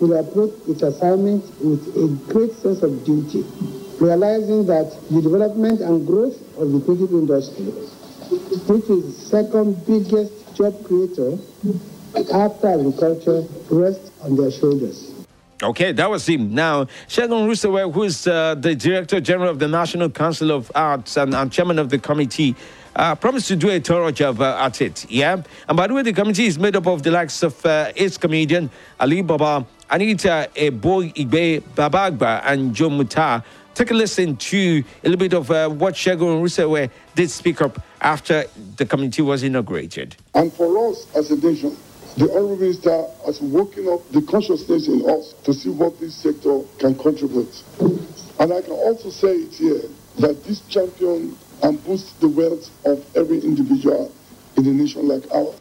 will 0.00 0.18
approach 0.18 0.52
its 0.68 0.82
assignment 0.82 1.44
with 1.60 1.96
a 1.96 2.08
great 2.30 2.52
sense 2.52 2.82
of 2.82 3.04
duty, 3.06 3.42
realizing 4.00 4.66
that 4.66 4.98
the 5.10 5.22
development 5.22 5.80
and 5.80 6.06
growth 6.06 6.36
of 6.58 6.72
the 6.72 6.80
creative 6.80 7.12
industry 7.12 7.72
which 8.30 8.88
is 8.90 9.16
second 9.16 9.84
biggest 9.86 10.56
job 10.56 10.84
creator 10.84 11.38
after 12.32 12.68
agriculture, 12.68 13.44
rests 13.70 14.10
on 14.22 14.36
their 14.36 14.50
shoulders. 14.50 15.12
Okay, 15.62 15.92
that 15.92 16.10
was 16.10 16.26
him. 16.26 16.54
Now, 16.54 16.84
Segun 17.08 17.48
Runsewe, 17.48 17.92
who 17.92 18.02
is 18.02 18.26
uh, 18.26 18.54
the 18.56 18.74
Director 18.74 19.20
General 19.20 19.50
of 19.50 19.58
the 19.58 19.68
National 19.68 20.10
Council 20.10 20.50
of 20.50 20.70
Arts 20.74 21.16
and, 21.16 21.34
and 21.34 21.50
Chairman 21.50 21.78
of 21.78 21.88
the 21.88 21.98
committee, 21.98 22.54
uh, 22.94 23.14
promised 23.14 23.48
to 23.48 23.56
do 23.56 23.70
a 23.70 23.80
thorough 23.80 24.10
job 24.10 24.40
uh, 24.40 24.58
at 24.60 24.80
it. 24.82 25.10
Yeah. 25.10 25.42
And 25.68 25.76
by 25.76 25.86
the 25.86 25.94
way, 25.94 26.02
the 26.02 26.12
committee 26.12 26.46
is 26.46 26.58
made 26.58 26.76
up 26.76 26.86
of 26.86 27.02
the 27.02 27.10
likes 27.10 27.42
of 27.42 27.64
uh, 27.64 27.92
its 27.94 28.18
comedian 28.18 28.70
Ali 29.00 29.22
Baba, 29.22 29.66
Anita 29.90 30.50
Ebo 30.56 31.02
Igbe 31.02 31.62
Babagba, 31.74 32.42
and 32.44 32.74
Joe 32.74 32.90
Muta 32.90 33.42
take 33.76 33.90
a 33.90 33.94
listen 33.94 34.34
to 34.36 34.82
a 35.04 35.08
little 35.08 35.18
bit 35.18 35.34
of 35.34 35.50
uh, 35.50 35.68
what 35.68 35.94
Segun 35.94 36.40
Runsewe 36.40 36.90
did 37.14 37.30
speak 37.30 37.60
up 37.60 37.78
after 38.00 38.44
the 38.76 38.86
committee 38.86 39.20
was 39.20 39.42
inaugurated. 39.42 40.16
And 40.34 40.50
for 40.50 40.88
us 40.88 41.06
as 41.14 41.30
a 41.30 41.36
nation, 41.36 41.76
the 42.16 42.24
Honorable 42.30 42.56
Minister 42.56 43.04
has 43.26 43.42
woken 43.42 43.86
up 43.88 44.10
the 44.12 44.22
consciousness 44.22 44.88
in 44.88 45.08
us 45.10 45.34
to 45.44 45.52
see 45.52 45.68
what 45.68 46.00
this 46.00 46.14
sector 46.14 46.62
can 46.78 46.94
contribute. 46.94 47.62
And 48.40 48.50
I 48.50 48.62
can 48.62 48.72
also 48.72 49.10
say 49.10 49.34
it 49.34 49.52
here 49.52 49.82
that 50.20 50.42
this 50.44 50.60
champion 50.68 51.36
and 51.62 51.84
boost 51.84 52.18
the 52.20 52.28
wealth 52.28 52.70
of 52.86 53.04
every 53.14 53.40
individual 53.40 54.10
in 54.56 54.66
a 54.66 54.72
nation 54.72 55.06
like 55.06 55.30
ours. 55.34 55.60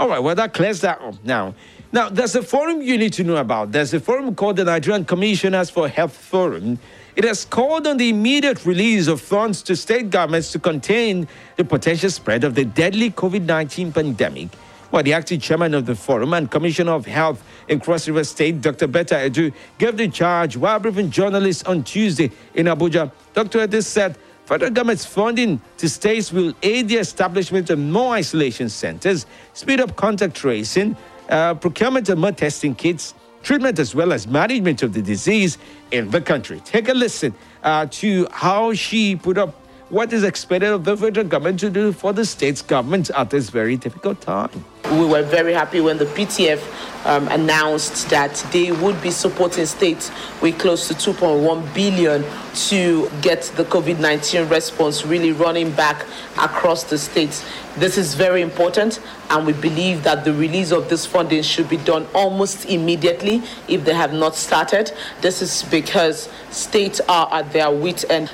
All 0.00 0.08
right, 0.08 0.18
well, 0.18 0.34
that 0.34 0.52
clears 0.54 0.80
that 0.80 1.00
up 1.00 1.22
now. 1.24 1.54
Now, 1.92 2.08
there's 2.08 2.34
a 2.34 2.42
forum 2.42 2.82
you 2.82 2.98
need 2.98 3.12
to 3.12 3.22
know 3.22 3.36
about. 3.36 3.70
There's 3.70 3.94
a 3.94 4.00
forum 4.00 4.34
called 4.34 4.56
the 4.56 4.64
Nigerian 4.64 5.04
Commissioners 5.04 5.70
for 5.70 5.86
Health 5.88 6.16
Forum. 6.16 6.78
It 7.14 7.24
has 7.24 7.44
called 7.44 7.86
on 7.86 7.98
the 7.98 8.08
immediate 8.08 8.64
release 8.64 9.06
of 9.06 9.20
funds 9.20 9.62
to 9.64 9.76
state 9.76 10.08
governments 10.08 10.50
to 10.52 10.58
contain 10.58 11.28
the 11.56 11.64
potential 11.64 12.08
spread 12.08 12.42
of 12.42 12.54
the 12.54 12.64
deadly 12.64 13.10
COVID 13.10 13.42
19 13.42 13.92
pandemic. 13.92 14.54
While 14.88 15.02
the 15.02 15.12
acting 15.12 15.40
chairman 15.40 15.74
of 15.74 15.84
the 15.84 15.94
forum 15.94 16.32
and 16.32 16.50
commissioner 16.50 16.92
of 16.92 17.04
health 17.06 17.42
in 17.68 17.80
Cross 17.80 18.08
River 18.08 18.24
State, 18.24 18.60
Dr. 18.62 18.86
Betta 18.86 19.14
Edu, 19.14 19.52
gave 19.78 19.96
the 19.96 20.08
charge 20.08 20.56
while 20.56 20.78
briefing 20.78 21.10
journalists 21.10 21.62
on 21.64 21.82
Tuesday 21.82 22.30
in 22.54 22.66
Abuja. 22.66 23.10
Dr. 23.34 23.66
Edu 23.66 23.82
said 23.84 24.16
federal 24.46 24.70
government's 24.70 25.04
funding 25.04 25.60
to 25.78 25.88
states 25.88 26.32
will 26.32 26.54
aid 26.62 26.88
the 26.88 26.96
establishment 26.96 27.68
of 27.68 27.78
more 27.78 28.14
isolation 28.14 28.68
centers, 28.70 29.26
speed 29.52 29.80
up 29.80 29.96
contact 29.96 30.34
tracing, 30.34 30.96
uh, 31.28 31.54
procurement 31.54 32.08
of 32.08 32.18
more 32.18 32.32
testing 32.32 32.74
kits, 32.74 33.14
treatment 33.42 33.78
as 33.78 33.94
well 33.94 34.12
as 34.12 34.26
management 34.26 34.82
of 34.82 34.92
the 34.92 35.02
disease 35.02 35.58
in 35.90 36.10
the 36.10 36.20
country. 36.20 36.60
Take 36.64 36.88
a 36.88 36.94
listen 36.94 37.34
uh, 37.62 37.86
to 37.90 38.26
how 38.30 38.72
she 38.72 39.16
put 39.16 39.38
up 39.38 39.61
what 39.92 40.10
is 40.10 40.24
expected 40.24 40.70
of 40.70 40.84
the 40.84 40.96
federal 40.96 41.26
government 41.26 41.60
to 41.60 41.68
do 41.68 41.92
for 41.92 42.14
the 42.14 42.24
state's 42.24 42.62
government 42.62 43.10
at 43.10 43.28
this 43.28 43.50
very 43.50 43.76
difficult 43.76 44.18
time. 44.22 44.64
We 44.90 45.04
were 45.04 45.22
very 45.22 45.52
happy 45.52 45.82
when 45.82 45.98
the 45.98 46.06
PTF 46.06 46.62
um, 47.04 47.28
announced 47.28 48.08
that 48.08 48.34
they 48.52 48.72
would 48.72 49.02
be 49.02 49.10
supporting 49.10 49.66
states 49.66 50.10
with 50.40 50.58
close 50.58 50.88
to 50.88 50.94
2.1 50.94 51.74
billion 51.74 52.24
to 52.68 53.10
get 53.20 53.42
the 53.56 53.64
COVID-19 53.64 54.50
response 54.50 55.04
really 55.04 55.32
running 55.32 55.70
back 55.72 56.06
across 56.40 56.84
the 56.84 56.96
states. 56.96 57.44
This 57.76 57.98
is 57.98 58.14
very 58.14 58.40
important, 58.40 58.98
and 59.28 59.46
we 59.46 59.52
believe 59.52 60.04
that 60.04 60.24
the 60.24 60.32
release 60.32 60.72
of 60.72 60.88
this 60.88 61.04
funding 61.04 61.42
should 61.42 61.68
be 61.68 61.76
done 61.76 62.06
almost 62.14 62.64
immediately 62.64 63.42
if 63.68 63.84
they 63.84 63.94
have 63.94 64.14
not 64.14 64.36
started. 64.36 64.90
This 65.20 65.42
is 65.42 65.64
because 65.64 66.30
states 66.50 67.02
are 67.10 67.28
at 67.30 67.52
their 67.52 67.70
wit 67.70 68.06
end. 68.08 68.30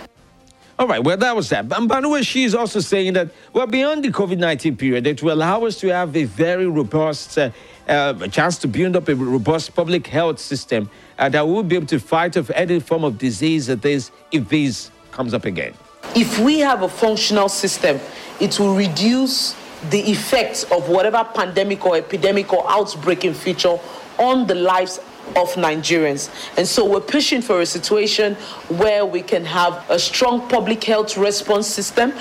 All 0.79 0.87
right, 0.87 1.03
well, 1.03 1.17
that 1.17 1.35
was 1.35 1.49
that. 1.49 1.67
And 1.73 1.89
by 1.89 2.01
the 2.01 2.09
way, 2.09 2.23
she's 2.23 2.55
also 2.55 2.79
saying 2.79 3.15
that, 3.15 3.31
well, 3.53 3.67
beyond 3.67 4.05
the 4.05 4.11
COVID 4.11 4.39
19 4.39 4.77
period, 4.77 5.09
it 5.09 5.21
will 5.25 5.35
allow 5.35 5.65
us 5.65 5.81
to 5.81 5.89
have 5.89 6.17
a 6.17 6.23
very 6.23 6.69
robust 6.69 7.37
uh, 7.37 7.51
uh, 7.89 8.29
chance 8.29 8.59
to 8.59 8.69
build 8.69 8.95
up 8.95 9.09
a 9.09 9.15
robust 9.17 9.75
public 9.75 10.07
health 10.07 10.39
system 10.39 10.89
uh, 11.19 11.29
that 11.31 11.49
will 11.49 11.65
be 11.65 11.75
able 11.75 11.87
to 11.87 11.99
fight 11.99 12.37
off 12.37 12.49
any 12.51 12.79
form 12.79 13.03
of 13.03 13.19
disease 13.19 13.67
that 13.67 13.85
is, 13.85 14.13
if 14.31 14.49
this 14.49 14.93
comes 15.11 15.35
up 15.35 15.47
again. 15.47 15.75
If 16.15 16.39
we 16.39 16.61
have 16.61 16.83
a 16.83 16.89
functional 16.89 17.49
system, 17.49 17.99
it 18.39 18.61
will 18.61 18.77
reduce 18.77 19.57
the 19.91 19.99
effects 20.11 20.63
of 20.65 20.89
whatever 20.89 21.29
pandemic 21.35 21.85
or 21.85 21.97
epidemic 21.97 22.53
or 22.53 22.65
outbreak 22.71 23.25
in 23.25 23.35
future 23.35 23.79
on 24.17 24.47
the 24.47 24.55
lives 24.55 25.01
of 25.37 25.55
Nigerians. 25.55 26.31
And 26.57 26.67
so 26.67 26.85
we're 26.85 27.01
pushing 27.01 27.43
for 27.43 27.61
a 27.61 27.67
situation 27.67 28.35
where 28.69 29.05
we 29.05 29.23
can 29.23 29.45
have 29.45 29.89
a 29.91 29.99
strong 29.99 30.49
public 30.49 30.85
health 30.85 31.17
response 31.17 31.67
system. 31.67 32.13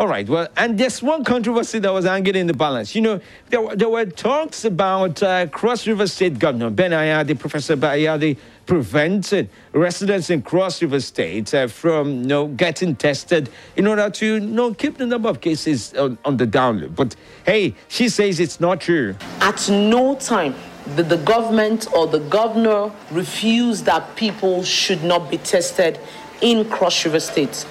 All 0.00 0.08
right, 0.08 0.26
well, 0.26 0.48
and 0.56 0.78
there's 0.78 1.02
one 1.02 1.24
controversy 1.24 1.78
that 1.78 1.92
was 1.92 2.06
hanging 2.06 2.34
in 2.34 2.46
the 2.46 2.54
balance. 2.54 2.94
You 2.94 3.02
know, 3.02 3.20
there, 3.50 3.76
there 3.76 3.88
were 3.90 4.06
talks 4.06 4.64
about 4.64 5.22
uh, 5.22 5.46
Cross 5.48 5.86
River 5.86 6.06
State 6.06 6.38
Governor 6.38 6.70
Ben 6.70 6.92
Ayade, 6.92 7.38
Professor 7.38 7.76
Ben 7.76 7.98
Ayade, 7.98 8.38
preventing 8.64 9.50
residents 9.74 10.30
in 10.30 10.40
Cross 10.40 10.80
River 10.80 11.00
State 11.00 11.52
uh, 11.52 11.66
from 11.66 12.22
you 12.22 12.28
know, 12.28 12.46
getting 12.46 12.96
tested 12.96 13.50
in 13.76 13.86
order 13.86 14.08
to 14.08 14.26
you 14.26 14.40
know, 14.40 14.72
keep 14.72 14.96
the 14.96 15.04
number 15.04 15.28
of 15.28 15.42
cases 15.42 15.92
on, 15.92 16.16
on 16.24 16.38
the 16.38 16.46
down 16.46 16.80
low. 16.80 16.88
But 16.88 17.14
hey, 17.44 17.74
she 17.88 18.08
says 18.08 18.40
it's 18.40 18.58
not 18.58 18.80
true. 18.80 19.14
At 19.42 19.68
no 19.68 20.14
time 20.14 20.54
the, 20.96 21.02
the 21.02 21.16
government 21.18 21.86
or 21.94 22.06
the 22.06 22.20
governor 22.20 22.90
refused 23.10 23.84
that 23.84 24.16
people 24.16 24.62
should 24.62 25.02
not 25.02 25.30
be 25.30 25.38
tested 25.38 25.98
in 26.40 26.68
Cross 26.68 27.04
River 27.04 27.20
State. 27.20 27.66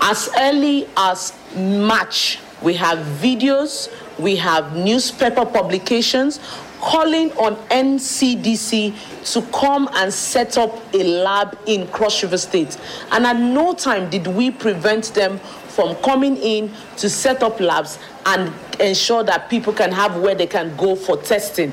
As 0.00 0.28
early 0.38 0.88
as 0.96 1.32
March 1.56 2.38
we 2.62 2.74
have 2.74 2.98
videos, 3.20 3.88
we 4.18 4.36
have 4.36 4.76
newspaper 4.76 5.46
publications 5.46 6.40
calling 6.80 7.30
on 7.32 7.56
NCDC 7.68 9.32
to 9.32 9.42
come 9.52 9.88
and 9.94 10.12
set 10.12 10.56
up 10.56 10.78
a 10.94 11.04
lab 11.04 11.58
in 11.66 11.86
Cross 11.88 12.22
River 12.22 12.38
State. 12.38 12.78
And 13.10 13.26
at 13.26 13.38
no 13.38 13.74
time 13.74 14.08
did 14.10 14.26
we 14.26 14.50
prevent 14.50 15.14
them 15.14 15.38
from 15.38 15.94
coming 15.96 16.36
in 16.36 16.72
to 16.96 17.08
set 17.08 17.42
up 17.42 17.60
labs 17.60 17.98
and 18.26 18.52
ensure 18.80 19.22
that 19.24 19.48
people 19.48 19.72
can 19.72 19.92
have 19.92 20.20
where 20.20 20.34
they 20.34 20.46
can 20.46 20.74
go 20.76 20.96
for 20.96 21.16
testing. 21.16 21.72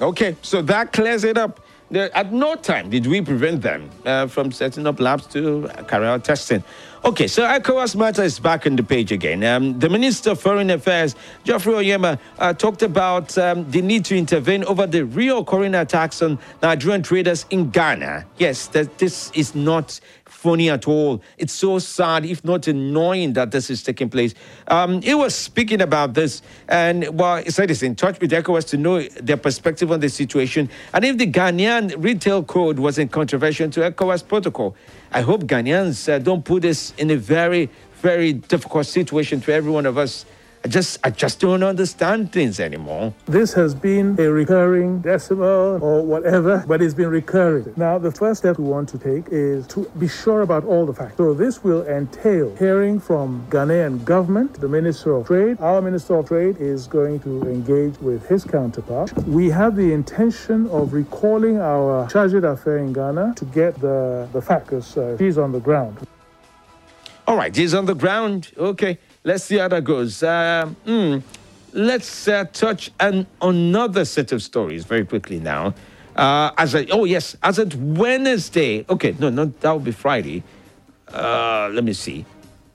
Okay, 0.00 0.36
so 0.42 0.60
that 0.62 0.92
clears 0.92 1.24
it 1.24 1.38
up. 1.38 1.60
At 1.92 2.32
no 2.32 2.56
time 2.56 2.90
did 2.90 3.06
we 3.06 3.22
prevent 3.22 3.62
them 3.62 3.90
uh, 4.04 4.26
from 4.26 4.50
setting 4.50 4.86
up 4.88 4.98
labs 4.98 5.26
to 5.28 5.70
carry 5.86 6.06
out 6.06 6.24
testing. 6.24 6.64
Okay, 7.04 7.28
so 7.28 7.44
ECOWAS 7.44 7.94
matter 7.94 8.24
is 8.24 8.40
back 8.40 8.66
on 8.66 8.74
the 8.74 8.82
page 8.82 9.12
again. 9.12 9.44
Um, 9.44 9.78
the 9.78 9.88
Minister 9.88 10.30
of 10.30 10.40
Foreign 10.40 10.70
Affairs, 10.70 11.14
Geoffrey 11.44 11.74
Onyeama, 11.74 12.18
uh, 12.40 12.52
talked 12.52 12.82
about 12.82 13.38
um, 13.38 13.70
the 13.70 13.80
need 13.80 14.04
to 14.06 14.18
intervene 14.18 14.64
over 14.64 14.88
the 14.88 15.02
reoccurring 15.02 15.80
attacks 15.80 16.20
on 16.20 16.40
Nigerian 16.60 17.04
traders 17.04 17.46
in 17.50 17.70
Ghana. 17.70 18.26
Yes, 18.38 18.66
that 18.68 18.98
this 18.98 19.30
is 19.34 19.54
not 19.54 20.00
funny 20.36 20.70
at 20.70 20.86
all. 20.86 21.22
It's 21.38 21.52
so 21.52 21.78
sad, 21.78 22.24
if 22.24 22.44
not 22.44 22.68
annoying, 22.68 23.32
that 23.32 23.50
this 23.50 23.70
is 23.70 23.82
taking 23.82 24.10
place. 24.10 24.34
Um, 24.68 25.00
he 25.00 25.14
was 25.14 25.34
speaking 25.34 25.80
about 25.80 26.14
this, 26.14 26.42
and 26.68 27.18
well, 27.18 27.42
he 27.42 27.50
said 27.50 27.70
he's 27.70 27.82
in 27.82 27.96
touch 27.96 28.20
with 28.20 28.30
ECOWAS 28.30 28.68
to 28.68 28.76
know 28.76 29.02
their 29.02 29.38
perspective 29.38 29.90
on 29.90 30.00
the 30.00 30.08
situation, 30.08 30.68
and 30.92 31.04
if 31.04 31.16
the 31.16 31.26
Ghanaian 31.26 31.94
retail 31.98 32.44
code 32.44 32.78
was 32.78 32.98
in 32.98 33.08
contravention 33.08 33.70
to 33.72 33.80
ECOWAS 33.80 34.28
protocol. 34.28 34.76
I 35.12 35.22
hope 35.22 35.44
Ghanaians 35.44 36.12
uh, 36.12 36.18
don't 36.18 36.44
put 36.44 36.62
this 36.62 36.92
in 36.98 37.10
a 37.10 37.16
very, 37.16 37.70
very 38.02 38.34
difficult 38.34 38.86
situation 38.86 39.40
to 39.40 39.52
every 39.52 39.70
one 39.70 39.86
of 39.86 39.96
us. 39.96 40.26
I 40.66 40.68
just, 40.68 40.98
I 41.04 41.10
just 41.10 41.38
don't 41.38 41.62
understand 41.62 42.32
things 42.32 42.58
anymore. 42.58 43.14
This 43.26 43.52
has 43.52 43.72
been 43.72 44.16
a 44.18 44.28
recurring 44.28 44.98
decimal 44.98 45.78
or 45.80 46.02
whatever, 46.02 46.64
but 46.66 46.82
it's 46.82 46.92
been 46.92 47.10
recurring. 47.10 47.72
Now, 47.76 47.98
the 47.98 48.10
first 48.10 48.40
step 48.40 48.58
we 48.58 48.64
want 48.64 48.88
to 48.88 48.98
take 48.98 49.28
is 49.30 49.64
to 49.68 49.88
be 49.96 50.08
sure 50.08 50.42
about 50.42 50.64
all 50.64 50.84
the 50.84 50.92
facts. 50.92 51.18
So 51.18 51.34
this 51.34 51.62
will 51.62 51.86
entail 51.86 52.52
hearing 52.56 52.98
from 52.98 53.46
Ghanaian 53.48 54.04
government, 54.04 54.54
the 54.54 54.66
Minister 54.66 55.14
of 55.14 55.28
Trade. 55.28 55.60
Our 55.60 55.80
Minister 55.80 56.16
of 56.16 56.26
Trade 56.26 56.56
is 56.58 56.88
going 56.88 57.20
to 57.20 57.42
engage 57.42 57.96
with 58.00 58.26
his 58.26 58.42
counterpart. 58.42 59.16
We 59.18 59.48
have 59.50 59.76
the 59.76 59.92
intention 59.92 60.68
of 60.70 60.92
recalling 60.92 61.60
our 61.60 62.08
charge 62.08 62.32
d'affaires 62.32 62.80
in 62.80 62.92
Ghana 62.92 63.34
to 63.36 63.44
get 63.44 63.78
the, 63.78 64.28
the 64.32 64.42
facts, 64.42 64.64
because 64.64 64.96
uh, 64.96 65.16
he's 65.16 65.38
on 65.38 65.52
the 65.52 65.60
ground. 65.60 66.08
All 67.28 67.36
right, 67.36 67.54
he's 67.54 67.72
on 67.72 67.86
the 67.86 67.94
ground. 67.94 68.50
Okay. 68.56 68.98
Let's 69.26 69.42
see 69.42 69.58
how 69.58 69.66
that 69.66 69.82
goes. 69.82 70.22
Uh, 70.22 70.70
mm, 70.86 71.20
let's 71.72 72.28
uh, 72.28 72.44
touch 72.44 72.92
on 73.00 73.26
another 73.42 74.04
set 74.04 74.30
of 74.30 74.40
stories 74.40 74.84
very 74.84 75.04
quickly 75.04 75.40
now. 75.40 75.74
Uh, 76.14 76.52
as 76.56 76.76
a, 76.76 76.88
oh 76.90 77.02
yes, 77.02 77.36
as 77.42 77.58
at 77.58 77.74
Wednesday. 77.74 78.86
Okay, 78.88 79.16
no, 79.18 79.28
no, 79.30 79.46
that 79.46 79.72
will 79.72 79.80
be 79.80 79.90
Friday. 79.90 80.44
Uh, 81.08 81.68
let 81.72 81.82
me 81.82 81.92
see. 81.92 82.24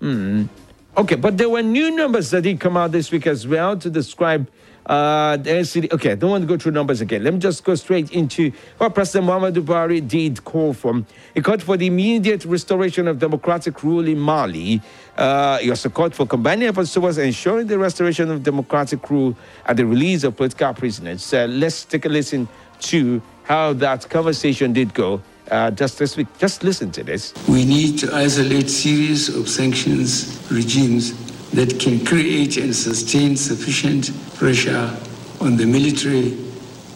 Mm. 0.01 0.49
Okay, 0.97 1.15
but 1.15 1.37
there 1.37 1.47
were 1.47 1.61
new 1.61 1.89
numbers 1.89 2.31
that 2.31 2.41
did 2.41 2.59
come 2.59 2.75
out 2.75 2.91
this 2.91 3.13
week 3.13 3.27
as 3.27 3.47
well 3.47 3.77
to 3.77 3.89
describe 3.89 4.51
uh, 4.85 5.37
the. 5.37 5.89
Okay, 5.93 6.11
I 6.11 6.15
don't 6.15 6.31
want 6.31 6.41
to 6.41 6.47
go 6.47 6.57
through 6.57 6.71
numbers 6.71 7.01
again. 7.01 7.23
Let 7.23 7.33
me 7.33 7.39
just 7.39 7.63
go 7.63 7.75
straight 7.75 8.11
into 8.11 8.51
what 8.77 8.95
President 8.95 9.29
Muhammadu 9.29 9.63
Buhari 9.63 10.05
did 10.05 10.43
call 10.43 10.73
for. 10.73 11.03
He 11.33 11.41
called 11.41 11.61
for 11.61 11.77
the 11.77 11.87
immediate 11.87 12.45
restoration 12.45 13.07
of 13.07 13.19
democratic 13.19 13.83
rule 13.83 14.07
in 14.07 14.19
Mali. 14.19 14.81
Uh, 15.17 15.59
he 15.59 15.69
also 15.69 15.89
called 15.89 16.15
for 16.15 16.25
combining 16.25 16.67
efforts 16.67 16.93
towards 16.93 17.17
ensuring 17.17 17.67
the 17.67 17.77
restoration 17.77 18.31
of 18.31 18.43
democratic 18.43 19.09
rule 19.09 19.35
and 19.65 19.77
the 19.77 19.85
release 19.85 20.23
of 20.23 20.35
political 20.35 20.73
prisoners. 20.73 21.33
Uh, 21.33 21.45
let's 21.49 21.85
take 21.85 22.05
a 22.05 22.09
listen 22.09 22.47
to 22.79 23.21
how 23.43 23.73
that 23.73 24.09
conversation 24.09 24.73
did 24.73 24.93
go. 24.93 25.21
Uh, 25.49 25.69
just 25.69 25.99
this 25.99 26.15
week, 26.15 26.27
just 26.39 26.63
listen 26.63 26.91
to 26.91 27.03
this. 27.03 27.33
We 27.47 27.65
need 27.65 27.99
to 27.99 28.13
isolate 28.15 28.69
series 28.69 29.27
of 29.35 29.49
sanctions 29.49 30.47
regimes 30.49 31.30
that 31.53 31.79
can 31.79 32.05
create 32.05 32.57
and 32.57 32.75
sustain 32.75 33.35
sufficient 33.35 34.11
pressure 34.35 34.97
on 35.39 35.57
the 35.57 35.65
military 35.65 36.37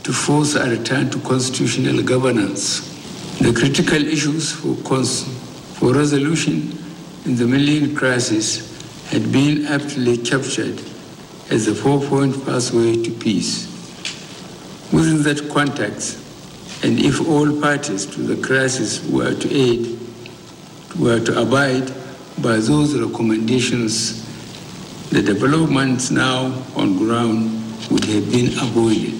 to 0.03 0.13
force 0.13 0.55
a 0.55 0.69
return 0.69 1.09
to 1.09 1.19
constitutional 1.21 2.01
governance. 2.03 2.91
The 3.39 3.51
critical 3.53 4.05
issues 4.05 4.51
for, 4.51 4.75
cons- 4.87 5.23
for 5.77 5.93
resolution 5.93 6.77
in 7.25 7.35
the 7.35 7.45
Malian 7.45 7.95
crisis 7.95 8.71
had 9.09 9.31
been 9.31 9.65
aptly 9.65 10.17
captured 10.17 10.79
as 11.49 11.67
a 11.67 11.75
four-point 11.75 12.45
pathway 12.45 13.03
to 13.03 13.11
peace. 13.11 13.67
Within 14.93 15.23
that 15.23 15.49
context, 15.53 16.19
and 16.83 16.99
if 16.99 17.27
all 17.27 17.59
parties 17.61 18.05
to 18.05 18.21
the 18.21 18.41
crisis 18.45 19.05
were 19.09 19.33
to 19.33 19.51
aid, 19.53 19.99
were 20.99 21.19
to 21.19 21.41
abide 21.41 21.87
by 22.41 22.57
those 22.57 22.97
recommendations 22.97 24.24
the 25.15 25.21
developments 25.21 26.11
now 26.11 26.51
on 26.75 26.97
ground 26.97 27.49
would 27.89 28.03
have 28.03 28.29
been 28.33 28.47
avoided. 28.59 29.13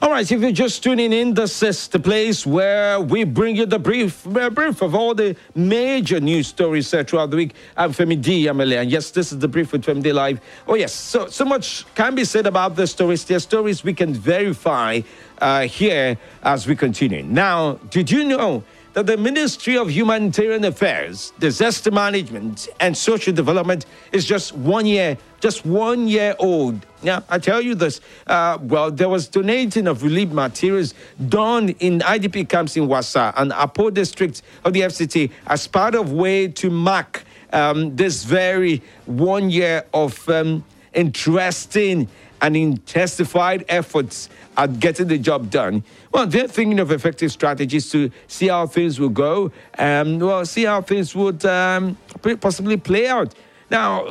All 0.00 0.08
right, 0.08 0.30
if 0.30 0.40
you're 0.40 0.52
just 0.52 0.84
tuning 0.84 1.12
in, 1.12 1.34
this 1.34 1.64
is 1.64 1.88
the 1.88 1.98
place 1.98 2.46
where 2.46 3.00
we 3.00 3.24
bring 3.24 3.56
you 3.56 3.66
the 3.66 3.80
brief, 3.80 4.22
brief 4.22 4.82
of 4.82 4.94
all 4.94 5.16
the 5.16 5.34
major 5.56 6.20
news 6.20 6.46
stories 6.46 6.94
uh, 6.94 7.02
throughout 7.02 7.30
the 7.30 7.38
week. 7.38 7.54
I'm 7.76 7.90
Femi 7.90 8.22
D. 8.22 8.46
Amele, 8.46 8.80
and 8.80 8.88
yes, 8.88 9.10
this 9.10 9.32
is 9.32 9.40
the 9.40 9.48
brief 9.48 9.72
with 9.72 9.84
Femi 9.84 10.00
D 10.00 10.12
Live. 10.12 10.40
Oh 10.68 10.76
yes, 10.76 10.94
so 10.94 11.26
so 11.26 11.44
much 11.44 11.84
can 11.96 12.14
be 12.14 12.24
said 12.24 12.46
about 12.46 12.76
the 12.76 12.86
stories. 12.86 13.24
There 13.24 13.36
are 13.36 13.40
stories 13.40 13.82
we 13.82 13.94
can 13.94 14.14
verify 14.14 15.00
uh, 15.40 15.62
here 15.62 16.16
as 16.44 16.68
we 16.68 16.76
continue. 16.76 17.24
Now, 17.24 17.80
did 17.90 18.08
you 18.12 18.22
know? 18.22 18.62
That 18.92 19.06
the 19.06 19.16
Ministry 19.16 19.76
of 19.76 19.90
Humanitarian 19.90 20.64
Affairs, 20.64 21.32
Disaster 21.38 21.90
Management, 21.90 22.68
and 22.80 22.96
Social 22.96 23.32
Development 23.32 23.86
is 24.12 24.24
just 24.24 24.52
one 24.54 24.84
year, 24.84 25.16
just 25.40 25.64
one 25.64 26.08
year 26.08 26.34
old. 26.38 26.84
Now, 27.02 27.22
I 27.28 27.38
tell 27.38 27.60
you 27.60 27.74
this, 27.74 28.00
uh, 28.26 28.58
well, 28.60 28.90
there 28.90 29.08
was 29.08 29.28
donating 29.28 29.86
of 29.86 30.02
relief 30.02 30.30
materials 30.30 30.94
done 31.28 31.70
in 31.80 32.00
IDP 32.00 32.48
camps 32.48 32.76
in 32.76 32.88
Wassa 32.88 33.32
and 33.36 33.52
Apo 33.52 33.90
district 33.90 34.42
of 34.64 34.72
the 34.72 34.80
FCT 34.80 35.30
as 35.46 35.66
part 35.66 35.94
of 35.94 36.12
way 36.12 36.48
to 36.48 36.68
mark 36.68 37.24
um, 37.52 37.94
this 37.96 38.24
very 38.24 38.82
one 39.06 39.50
year 39.50 39.84
of 39.94 40.28
um, 40.28 40.64
interesting 40.94 42.08
and 42.42 42.56
intensified 42.56 43.64
efforts 43.68 44.28
at 44.56 44.80
getting 44.80 45.08
the 45.08 45.18
job 45.18 45.50
done. 45.50 45.82
Well, 46.12 46.26
they're 46.26 46.48
thinking 46.48 46.80
of 46.80 46.90
effective 46.90 47.30
strategies 47.32 47.90
to 47.90 48.10
see 48.28 48.48
how 48.48 48.66
things 48.66 48.98
will 48.98 49.10
go 49.10 49.52
and, 49.74 50.20
well, 50.22 50.44
see 50.46 50.64
how 50.64 50.82
things 50.82 51.14
would 51.14 51.44
um, 51.44 51.96
possibly 52.40 52.76
play 52.76 53.08
out. 53.08 53.34
Now, 53.70 54.04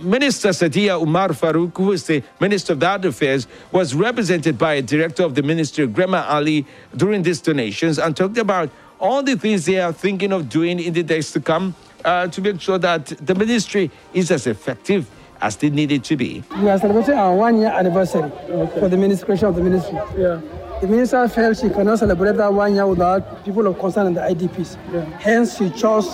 Minister 0.00 0.50
Sadiya 0.50 1.00
Umar 1.00 1.28
Farouk, 1.28 1.76
who 1.76 1.92
is 1.92 2.06
the 2.06 2.22
Minister 2.38 2.74
of 2.74 2.80
That 2.80 3.02
Affairs, 3.04 3.46
was 3.72 3.94
represented 3.94 4.58
by 4.58 4.74
a 4.74 4.82
director 4.82 5.22
of 5.22 5.34
the 5.34 5.42
ministry, 5.42 5.86
Grema 5.88 6.28
Ali, 6.28 6.66
during 6.94 7.22
these 7.22 7.40
donations 7.40 7.98
and 7.98 8.14
talked 8.14 8.36
about 8.36 8.68
all 9.00 9.22
the 9.22 9.36
things 9.36 9.64
they 9.64 9.80
are 9.80 9.92
thinking 9.92 10.32
of 10.32 10.50
doing 10.50 10.80
in 10.80 10.92
the 10.92 11.02
days 11.02 11.32
to 11.32 11.40
come 11.40 11.74
uh, 12.04 12.26
to 12.28 12.40
make 12.42 12.60
sure 12.60 12.78
that 12.78 13.06
the 13.06 13.34
ministry 13.34 13.90
is 14.12 14.30
as 14.30 14.46
effective 14.46 15.08
as 15.40 15.56
they 15.56 15.70
needed 15.70 16.04
to 16.04 16.16
be. 16.16 16.42
We 16.58 16.68
are 16.68 16.78
celebrating 16.78 17.14
our 17.14 17.34
one 17.34 17.58
year 17.58 17.68
anniversary 17.68 18.30
okay. 18.48 18.80
for 18.80 18.88
the 18.88 18.96
ministration 18.96 19.48
of 19.48 19.54
the 19.54 19.62
ministry. 19.62 19.98
Yeah. 20.16 20.40
The 20.80 20.88
minister 20.88 21.26
felt 21.28 21.56
she 21.56 21.70
cannot 21.70 21.98
celebrate 22.00 22.36
that 22.36 22.52
one 22.52 22.74
year 22.74 22.86
without 22.86 23.44
people 23.44 23.66
of 23.66 23.78
concern 23.78 24.08
and 24.08 24.16
the 24.16 24.20
IDPs. 24.20 24.76
Yeah. 24.92 25.04
Hence, 25.18 25.56
she 25.56 25.70
chose 25.70 26.06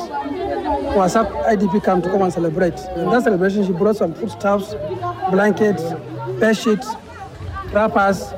Wassa 0.95 1.27
IDP 1.47 1.85
camp 1.85 2.05
to 2.05 2.11
come 2.11 2.23
and 2.23 2.33
celebrate. 2.33 2.79
In 2.97 3.11
that 3.11 3.25
celebration, 3.25 3.67
she 3.67 3.73
brought 3.73 3.97
some 3.97 4.15
foodstuffs, 4.15 4.75
blankets, 5.31 5.83
bed 6.39 6.57
sheets, 6.57 6.89
wrappers, 7.73 8.33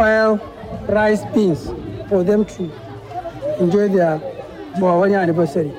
oil, 0.00 0.40
rice, 0.88 1.22
beans 1.34 1.70
for 2.08 2.22
them 2.24 2.44
to 2.44 2.70
enjoy 3.58 3.88
their 3.88 4.18
one 4.78 5.10
year 5.10 5.20
anniversary. 5.20 5.72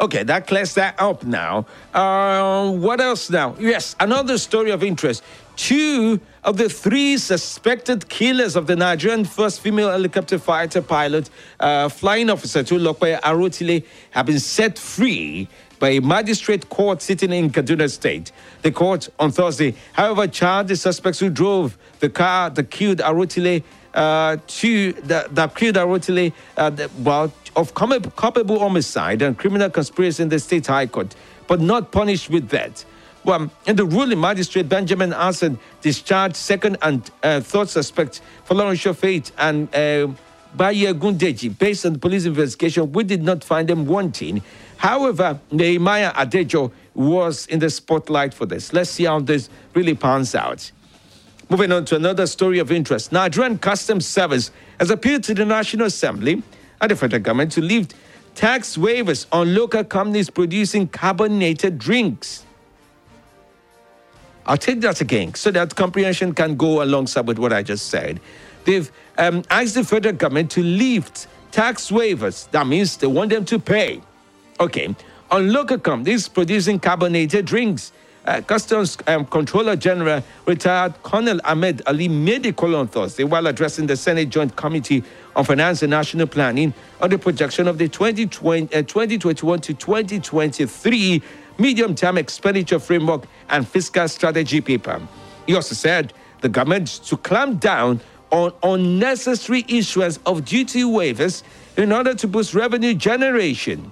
Okay, 0.00 0.22
that 0.22 0.46
clears 0.46 0.72
that 0.74 0.98
up 0.98 1.24
now. 1.24 1.66
Uh, 1.92 2.70
what 2.70 3.02
else 3.02 3.28
now? 3.28 3.54
Yes, 3.58 3.94
another 4.00 4.38
story 4.38 4.70
of 4.70 4.82
interest. 4.82 5.22
Two 5.56 6.18
of 6.42 6.56
the 6.56 6.70
three 6.70 7.18
suspected 7.18 8.08
killers 8.08 8.56
of 8.56 8.66
the 8.66 8.74
Nigerian 8.76 9.26
first 9.26 9.60
female 9.60 9.90
helicopter 9.90 10.38
fighter 10.38 10.80
pilot, 10.80 11.28
uh, 11.60 11.90
flying 11.90 12.30
officer 12.30 12.62
Tolulope 12.62 13.20
Arotile, 13.20 13.84
have 14.12 14.24
been 14.24 14.40
set 14.40 14.78
free 14.78 15.48
by 15.78 15.90
a 15.90 16.00
magistrate 16.00 16.70
court 16.70 17.02
sitting 17.02 17.30
in 17.30 17.50
Kaduna 17.50 17.90
State. 17.90 18.32
The 18.62 18.72
court 18.72 19.10
on 19.18 19.30
Thursday, 19.32 19.74
however, 19.92 20.26
charged 20.26 20.70
the 20.70 20.76
suspects 20.76 21.18
who 21.18 21.28
drove 21.28 21.76
the 21.98 22.08
car 22.08 22.48
that 22.48 22.70
killed 22.70 22.98
Arotile 22.98 23.62
uh, 23.92 24.36
to 24.46 24.92
the, 24.92 25.26
that 25.32 25.54
killed 25.54 25.76
Arotile, 25.76 26.32
uh, 26.56 26.88
well, 27.00 27.32
of 27.56 27.74
culpable 27.74 28.58
homicide 28.58 29.22
and 29.22 29.36
criminal 29.36 29.70
conspiracy 29.70 30.22
in 30.22 30.28
the 30.28 30.38
state 30.38 30.66
high 30.66 30.86
court, 30.86 31.14
but 31.46 31.60
not 31.60 31.92
punished 31.92 32.30
with 32.30 32.48
that. 32.50 32.84
Well, 33.24 33.50
in 33.66 33.76
the 33.76 33.84
ruling, 33.84 34.20
magistrate 34.20 34.68
Benjamin 34.68 35.12
Arson 35.12 35.58
discharged 35.82 36.36
second 36.36 36.78
and 36.80 37.10
uh, 37.22 37.40
third 37.40 37.68
suspects 37.68 38.22
Florence 38.44 38.82
Fate 38.82 39.30
and 39.36 39.68
uh, 39.74 40.08
Baye 40.56 40.92
Gundeji 40.94 41.56
based 41.58 41.84
on 41.84 41.98
police 41.98 42.24
investigation. 42.24 42.92
We 42.92 43.04
did 43.04 43.22
not 43.22 43.44
find 43.44 43.68
them 43.68 43.86
wanting. 43.86 44.42
However, 44.78 45.38
Nehemiah 45.50 46.12
Adejo 46.12 46.72
was 46.94 47.46
in 47.46 47.58
the 47.58 47.68
spotlight 47.68 48.32
for 48.32 48.46
this. 48.46 48.72
Let's 48.72 48.90
see 48.90 49.04
how 49.04 49.20
this 49.20 49.50
really 49.74 49.94
pans 49.94 50.34
out. 50.34 50.70
Moving 51.50 51.72
on 51.72 51.84
to 51.86 51.96
another 51.96 52.26
story 52.26 52.58
of 52.58 52.72
interest. 52.72 53.12
Nigerian 53.12 53.58
Customs 53.58 54.06
Service 54.06 54.50
has 54.78 54.90
appealed 54.90 55.24
to 55.24 55.34
the 55.34 55.44
National 55.44 55.86
Assembly 55.86 56.42
and 56.80 56.90
the 56.90 56.96
federal 56.96 57.22
government 57.22 57.52
to 57.52 57.60
lift 57.60 57.94
tax 58.34 58.76
waivers 58.76 59.26
on 59.32 59.54
local 59.54 59.84
companies 59.84 60.30
producing 60.30 60.88
carbonated 60.88 61.78
drinks. 61.78 62.44
I'll 64.46 64.56
take 64.56 64.80
that 64.80 65.00
again 65.00 65.34
so 65.34 65.50
that 65.50 65.76
comprehension 65.76 66.34
can 66.34 66.56
go 66.56 66.82
alongside 66.82 67.26
with 67.26 67.38
what 67.38 67.52
I 67.52 67.62
just 67.62 67.88
said. 67.88 68.20
They've 68.64 68.90
um, 69.18 69.42
asked 69.50 69.74
the 69.74 69.84
federal 69.84 70.14
government 70.14 70.50
to 70.52 70.62
lift 70.62 71.26
tax 71.50 71.90
waivers. 71.90 72.50
That 72.50 72.66
means 72.66 72.96
they 72.96 73.06
want 73.06 73.30
them 73.30 73.44
to 73.46 73.58
pay 73.58 74.00
Okay. 74.60 74.94
On 75.30 75.52
local 75.52 75.78
companies 75.78 76.28
producing 76.28 76.78
carbonated 76.78 77.46
drinks, 77.46 77.92
uh, 78.26 78.40
Customs 78.42 78.98
um, 79.06 79.24
Controller 79.26 79.76
General 79.76 80.22
retired 80.46 81.02
Colonel 81.02 81.38
Hameed 81.38 81.80
Ali 81.86 82.08
made 82.08 82.46
a 82.46 82.52
call 82.52 82.76
on 82.76 82.88
Thursday 82.88 83.24
while 83.24 83.46
addressing 83.46 83.86
the 83.86 83.96
Senate 83.96 84.28
Joint 84.28 84.54
Committee 84.56 85.02
on 85.34 85.44
Finance 85.44 85.82
and 85.82 85.90
National 85.90 86.26
Planning 86.26 86.74
on 87.00 87.10
the 87.10 87.18
projection 87.18 87.66
of 87.66 87.78
the 87.78 87.88
2020, 87.88 88.74
uh, 88.74 88.82
2021 88.82 89.60
to 89.60 89.74
2023 89.74 91.22
medium 91.58 91.94
term 91.94 92.18
expenditure 92.18 92.78
framework 92.78 93.24
and 93.48 93.66
fiscal 93.66 94.08
strategy 94.08 94.60
paper. 94.60 95.00
He 95.46 95.54
also 95.54 95.74
said 95.74 96.12
the 96.40 96.48
government 96.48 96.88
to 97.04 97.16
clamp 97.16 97.60
down 97.60 98.00
on 98.30 98.52
unnecessary 98.62 99.64
issuance 99.68 100.18
of 100.26 100.44
duty 100.44 100.82
waivers 100.82 101.42
in 101.76 101.92
order 101.92 102.14
to 102.14 102.28
boost 102.28 102.54
revenue 102.54 102.94
generation. 102.94 103.90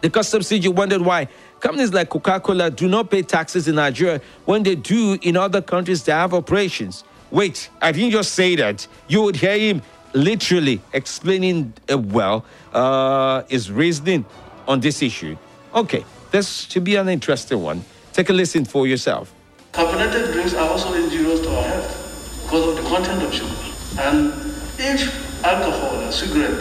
The 0.00 0.10
customs 0.10 0.48
CG 0.48 0.74
wondered 0.74 1.02
why 1.02 1.28
companies 1.60 1.92
like 1.92 2.08
Coca 2.08 2.40
Cola 2.40 2.70
do 2.70 2.88
not 2.88 3.10
pay 3.10 3.22
taxes 3.22 3.68
in 3.68 3.76
Nigeria 3.76 4.20
when 4.44 4.62
they 4.62 4.74
do 4.74 5.18
in 5.22 5.36
other 5.36 5.62
countries 5.62 6.02
that 6.04 6.14
have 6.14 6.34
operations. 6.34 7.04
Wait, 7.30 7.70
I 7.80 7.92
didn't 7.92 8.10
just 8.10 8.32
say 8.32 8.56
that. 8.56 8.86
You 9.06 9.22
would 9.22 9.36
hear 9.36 9.56
him 9.56 9.82
literally 10.12 10.80
explaining 10.92 11.72
uh, 11.90 11.98
well 11.98 12.44
uh, 12.72 13.42
his 13.48 13.70
reasoning 13.70 14.24
on 14.66 14.80
this 14.80 15.02
issue. 15.02 15.36
Okay, 15.74 16.04
this 16.32 16.62
should 16.62 16.84
be 16.84 16.96
an 16.96 17.08
interesting 17.08 17.62
one. 17.62 17.84
Take 18.12 18.30
a 18.30 18.32
listen 18.32 18.64
for 18.64 18.86
yourself. 18.86 19.32
Carbonated 19.72 20.32
drinks 20.32 20.54
are 20.54 20.68
also 20.68 20.92
injurious 20.94 21.40
to 21.40 21.50
our 21.56 21.62
health 21.62 22.42
because 22.42 22.68
of 22.68 22.82
the 22.82 22.88
content 22.90 23.22
of 23.22 23.32
sugar. 23.32 23.54
And 24.00 24.32
if 24.78 25.44
alcohol 25.44 26.00
and 26.00 26.12
cigarette 26.12 26.58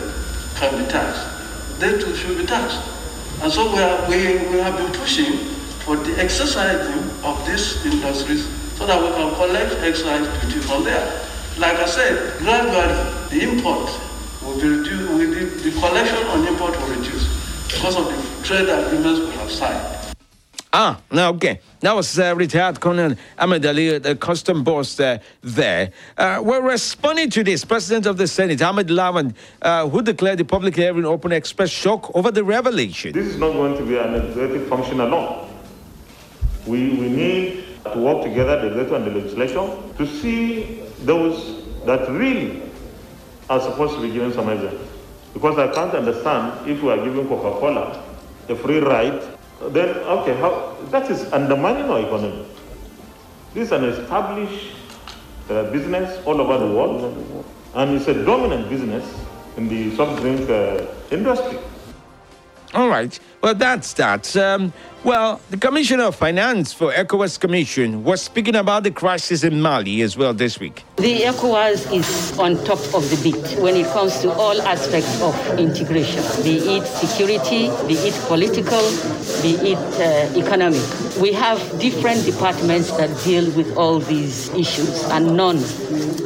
can 0.56 0.84
be 0.84 0.90
taxed, 0.92 1.80
they 1.80 1.98
too 1.98 2.16
should 2.16 2.38
be 2.38 2.46
taxed. 2.46 2.99
And 3.42 3.52
so 3.52 3.72
we, 3.72 3.80
are, 3.80 4.10
we, 4.10 4.18
we 4.50 4.58
have 4.60 4.78
been 4.78 4.92
pushing 4.92 5.38
for 5.86 5.96
the 5.96 6.20
exercising 6.22 7.00
of 7.24 7.46
these 7.48 7.84
industries 7.86 8.46
so 8.76 8.86
that 8.86 9.02
we 9.02 9.10
can 9.16 9.34
collect 9.36 9.76
excise 9.84 10.28
duty 10.44 10.60
from 10.60 10.84
there. 10.84 11.26
Like 11.58 11.78
I 11.78 11.86
said, 11.86 12.38
gradually 12.40 13.30
the 13.30 13.50
import 13.50 13.90
will 14.44 14.60
be 14.60 14.68
reduced, 14.68 15.10
will 15.10 15.18
be, 15.20 15.46
the 15.46 15.72
collection 15.80 16.24
on 16.28 16.48
import 16.48 16.78
will 16.80 16.96
reduce 16.96 17.28
because 17.68 17.96
of 17.96 18.06
the 18.06 18.44
trade 18.44 18.68
agreements 18.70 19.20
we 19.20 19.32
have 19.38 19.52
signed. 19.52 19.99
Ah, 20.72 21.02
okay. 21.12 21.60
That 21.80 21.96
was 21.96 22.20
uh, 22.20 22.36
retired 22.36 22.80
Colonel 22.80 23.16
Hameed 23.40 23.66
Ali, 23.66 23.98
the 23.98 24.16
custom 24.16 24.64
boss 24.64 25.00
uh, 25.00 25.18
there. 25.42 25.92
Uh, 26.16 26.42
we're 26.44 26.62
responding 26.62 27.32
to 27.32 27.44
this. 27.44 27.66
President 27.66 28.06
of 28.06 28.18
the 28.18 28.28
Senate, 28.28 28.62
Ahmed 28.62 28.90
Lawan, 28.90 29.34
uh, 29.64 29.90
who 29.90 30.04
declared 30.04 30.38
the 30.38 30.46
public 30.46 30.76
hearing 30.76 31.06
open, 31.06 31.32
expressed 31.32 31.74
shock 31.74 32.16
over 32.16 32.30
the 32.30 32.44
revelation. 32.44 33.14
This 33.14 33.26
is 33.26 33.38
not 33.38 33.54
going 33.54 33.78
to 33.78 33.84
be 33.84 33.98
an 33.98 34.14
executive 34.14 34.68
function 34.68 35.00
alone. 35.00 35.50
We, 36.68 36.90
we 36.90 37.10
need 37.10 37.64
to 37.92 37.98
work 37.98 38.24
together, 38.24 38.62
the 38.62 38.68
executive 38.68 38.94
and 38.94 39.06
the 39.06 39.22
legislation, 39.22 39.96
to 39.98 40.06
see 40.06 40.84
those 41.00 41.66
that 41.86 42.08
really 42.12 42.62
are 43.50 43.60
supposed 43.60 43.96
to 43.96 44.02
be 44.02 44.12
given 44.12 44.32
some 44.34 44.48
exemption. 44.50 44.88
Because 45.34 45.58
I 45.58 45.74
can't 45.74 45.96
understand 45.96 46.70
if 46.70 46.84
we 46.84 46.92
are 46.92 46.98
giving 46.98 47.28
Coca-Cola 47.28 48.04
a 48.50 48.56
free 48.56 48.80
ride 48.80 49.39
then 49.62 49.90
okay, 49.90 50.36
how 50.40 50.78
that 50.92 51.12
is 51.12 51.32
undermining 51.34 51.90
our 51.90 52.00
economy. 52.00 52.46
This 53.54 53.68
is 53.68 53.72
an 53.72 53.84
established 53.86 54.76
uh, 55.50 55.70
business 55.72 56.24
all 56.26 56.40
over 56.40 56.58
the 56.58 56.74
world, 56.74 57.46
and 57.76 57.96
it's 57.96 58.08
a 58.08 58.26
dominant 58.26 58.70
business 58.70 59.04
in 59.58 59.68
the 59.68 59.96
soft 59.96 60.22
drink 60.22 60.50
uh, 60.50 60.86
industry. 61.12 61.60
All 62.74 62.88
right. 62.88 63.20
Well, 63.42 63.56
that's 63.56 63.94
that. 63.94 64.36
Um, 64.36 64.74
well, 65.06 65.40
the 65.50 65.56
Commissioner 65.56 66.04
of 66.04 66.16
Finance 66.18 66.74
for 66.74 66.92
ECOWAS 66.92 67.40
Commission 67.40 68.04
was 68.04 68.22
speaking 68.22 68.56
about 68.56 68.84
the 68.84 68.92
crisis 68.92 69.46
in 69.46 69.62
Mali 69.62 70.02
as 70.02 70.18
well 70.18 70.34
this 70.34 70.60
week. 70.60 70.84
The 70.98 71.22
ECOWAS 71.22 71.94
is 71.94 72.38
on 72.38 72.62
top 72.66 72.80
of 72.94 73.10
the 73.10 73.18
beat 73.24 73.62
when 73.62 73.78
it 73.78 73.88
comes 73.94 74.20
to 74.24 74.32
all 74.34 74.62
aspects 74.64 75.22
of 75.22 75.34
integration, 75.58 76.22
be 76.44 76.58
it 76.58 76.86
security, 76.86 77.70
be 77.88 77.94
it 77.94 78.14
political, 78.28 78.82
be 79.42 79.72
it 79.72 79.78
uh, 79.78 80.38
economic. 80.38 80.84
We 81.22 81.32
have 81.32 81.60
different 81.80 82.26
departments 82.26 82.92
that 82.98 83.10
deal 83.24 83.50
with 83.56 83.78
all 83.78 84.00
these 84.00 84.50
issues, 84.50 85.02
and 85.12 85.38
none 85.38 85.58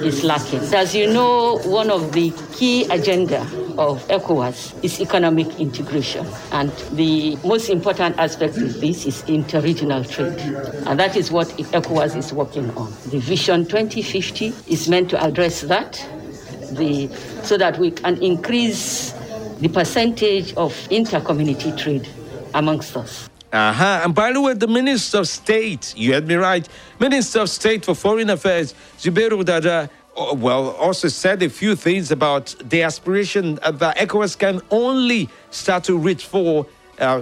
is 0.01 0.23
lacking. 0.23 0.61
As 0.73 0.95
you 0.95 1.13
know, 1.13 1.59
one 1.59 1.91
of 1.91 2.11
the 2.13 2.33
key 2.55 2.85
agenda 2.85 3.41
of 3.77 4.05
ECOWAS 4.07 4.83
is 4.83 4.99
economic 4.99 5.59
integration. 5.59 6.25
And 6.51 6.71
the 6.91 7.02
most 7.43 7.69
important 7.69 8.17
aspect 8.19 8.57
of 8.57 8.79
this 8.79 9.05
is 9.05 9.23
interregional 9.23 10.09
trade. 10.09 10.39
And 10.87 10.99
that 10.99 11.15
is 11.15 11.31
what 11.31 11.47
ECOWAS 11.49 12.15
is 12.15 12.33
working 12.33 12.69
on. 12.71 12.91
The 13.09 13.19
Vision 13.19 13.65
2050 13.65 14.53
is 14.67 14.87
meant 14.89 15.09
to 15.11 15.23
address 15.23 15.61
that 15.61 15.93
the, 16.71 17.07
so 17.43 17.57
that 17.57 17.77
we 17.79 17.91
can 17.91 18.21
increase 18.21 19.11
the 19.59 19.69
percentage 19.69 20.53
of 20.55 20.73
intercommunity 20.89 21.77
trade 21.77 22.07
amongst 22.53 22.95
us. 22.97 23.29
Uh-huh. 23.51 24.01
And 24.03 24.15
by 24.15 24.33
the 24.33 24.41
way, 24.41 24.53
the 24.55 24.67
Minister 24.67 25.19
of 25.19 25.27
State, 25.27 25.93
you 25.95 26.13
had 26.13 26.27
me 26.27 26.35
right, 26.35 26.67
Minister 26.99 27.41
of 27.41 27.49
State 27.49 27.85
for 27.85 27.93
Foreign 27.93 28.29
Affairs, 28.31 28.73
Zubairu 28.97 29.45
Dada, 29.45 29.89
uh, 30.15 30.33
well, 30.35 30.71
also 30.71 31.07
said 31.07 31.41
a 31.41 31.49
few 31.49 31.75
things 31.75 32.11
about 32.11 32.55
the 32.63 32.83
aspiration 32.83 33.55
that 33.55 33.97
ECOWAS 33.97 34.37
can 34.37 34.61
only 34.69 35.29
start 35.49 35.83
to 35.83 35.97
reach 35.97 36.25
for 36.25 36.67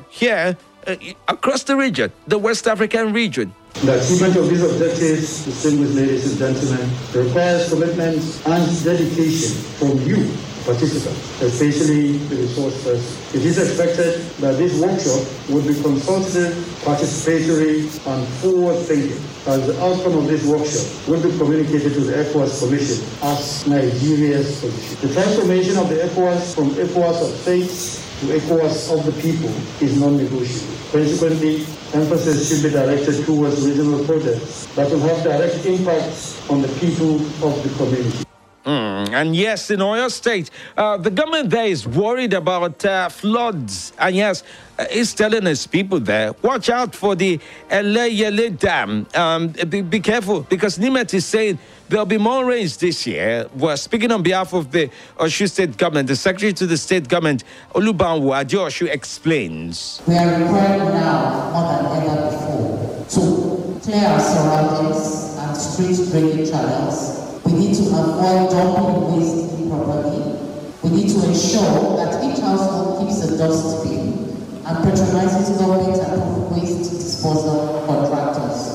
here 0.10 0.58
uh, 0.88 0.96
across 1.28 1.64
the 1.64 1.76
region, 1.76 2.12
the 2.28 2.38
West 2.38 2.68
African 2.68 3.14
region. 3.14 3.54
The 3.82 4.00
achievement 4.00 4.36
of 4.36 4.50
these 4.50 4.62
objectives, 4.64 5.46
distinguished 5.46 5.94
ladies 5.94 6.30
and 6.30 6.38
gentlemen, 6.38 6.90
requires 7.14 7.70
commitment 7.70 8.22
and 8.46 8.84
dedication 8.84 9.52
from 9.80 9.98
you 10.02 10.30
participants, 10.66 11.42
especially 11.42 12.18
the 12.30 12.36
resources. 12.36 13.02
It 13.34 13.46
is 13.46 13.58
expected 13.58 14.22
that 14.38 14.58
this 14.58 14.80
workshop 14.80 15.26
will 15.50 15.66
be 15.66 15.74
consultative, 15.82 16.54
participatory, 16.86 17.90
and 18.06 18.28
forward-thinking. 18.42 19.18
As 19.48 19.66
the 19.66 19.82
outcome 19.82 20.18
of 20.20 20.28
this 20.28 20.46
workshop 20.46 20.86
will 21.08 21.24
be 21.24 21.36
communicated 21.38 21.94
to 21.94 22.02
the 22.02 22.14
ECOWAS 22.24 22.62
Commission 22.62 23.04
as 23.24 23.66
Nigeria's 23.68 24.62
position. 24.62 25.08
The 25.08 25.14
transformation 25.14 25.78
of 25.78 25.90
the 25.90 25.96
ECOWAS 26.06 26.54
from 26.54 26.70
ECOWAS 26.72 27.22
of 27.22 27.38
states 27.42 28.11
to 28.22 28.28
ECOWAS 28.28 28.94
of 28.94 29.04
the 29.04 29.12
people 29.20 29.50
is 29.82 30.00
non-negotiable. 30.00 30.76
Consequently, 30.92 31.56
emphasis 31.94 32.50
should 32.50 32.62
be 32.62 32.70
directed 32.70 33.26
towards 33.26 33.66
regional 33.68 34.06
projects 34.06 34.68
that 34.76 34.92
will 34.92 35.00
have 35.00 35.24
direct 35.24 35.66
impacts 35.66 36.48
on 36.48 36.62
the 36.62 36.68
people 36.80 37.16
of 37.44 37.64
the 37.64 37.70
community. 37.78 38.24
Mm, 38.64 39.10
and 39.10 39.36
yes, 39.36 39.72
in 39.72 39.80
Oyo 39.80 40.12
State, 40.12 40.52
uh, 40.78 40.98
the 40.98 41.10
government 41.10 41.50
there 41.50 41.66
is 41.66 41.88
worried 41.88 42.34
about 42.34 42.86
uh, 42.86 43.10
floods. 43.10 43.92
And 43.98 44.16
yes, 44.16 44.44
uh, 44.78 44.86
it's 44.92 45.16
telling 45.16 45.48
its 45.48 45.66
people 45.66 46.00
there, 46.00 46.34
watch 46.44 46.70
out 46.70 46.94
for 46.94 47.16
the 47.16 47.40
Eleyele 47.72 48.60
Dam. 48.60 49.08
Um, 49.16 49.48
be, 49.48 49.82
be, 49.82 50.00
careful 50.00 50.42
because 50.42 50.78
Nimet 50.78 51.12
is 51.16 51.26
saying 51.26 51.58
there'll 51.92 52.06
be 52.06 52.18
more 52.18 52.46
rains 52.46 52.78
this 52.78 53.06
year. 53.06 53.48
We're 53.56 53.76
speaking 53.76 54.12
on 54.12 54.24
behalf 54.24 54.54
of 54.54 54.72
the 54.72 54.89
Oshu 55.18 55.50
State 55.50 55.78
government. 55.78 56.08
The 56.08 56.16
Secretary 56.16 56.54
to 56.54 56.66
the 56.66 56.78
State 56.78 57.08
government, 57.10 57.44
Olubamiwo 57.76 58.32
Adeosun, 58.44 58.88
explains. 58.89 60.02
We 60.08 60.16
are 60.16 60.42
required 60.42 60.80
now 60.94 61.52
more 61.52 61.68
than 61.70 62.08
ever 62.08 62.32
before 62.32 63.06
to 63.10 63.80
clear 63.84 64.06
our 64.06 64.20
surroundings 64.20 65.36
and 65.38 65.58
street 65.58 66.10
drainage 66.12 66.50
channels 66.50 67.22
we 67.46 67.54
need 67.54 67.76
to 67.76 67.84
avoid 67.84 68.50
dumping 68.52 69.20
waste 69.20 69.60
improperly. 69.60 70.39
We 70.84 70.89
need 70.92 71.10
to 71.10 71.28
ensure 71.28 71.98
that 71.98 72.24
each 72.24 72.39
household 72.39 73.02
keeps 73.02 73.24
a 73.26 73.38
dustbin 73.38 74.30
and 74.66 74.78
patronizes 74.86 75.58
government 75.58 76.02
approved 76.02 76.56
waste 76.56 76.92
disposal 76.92 77.84
contractors. 77.86 78.71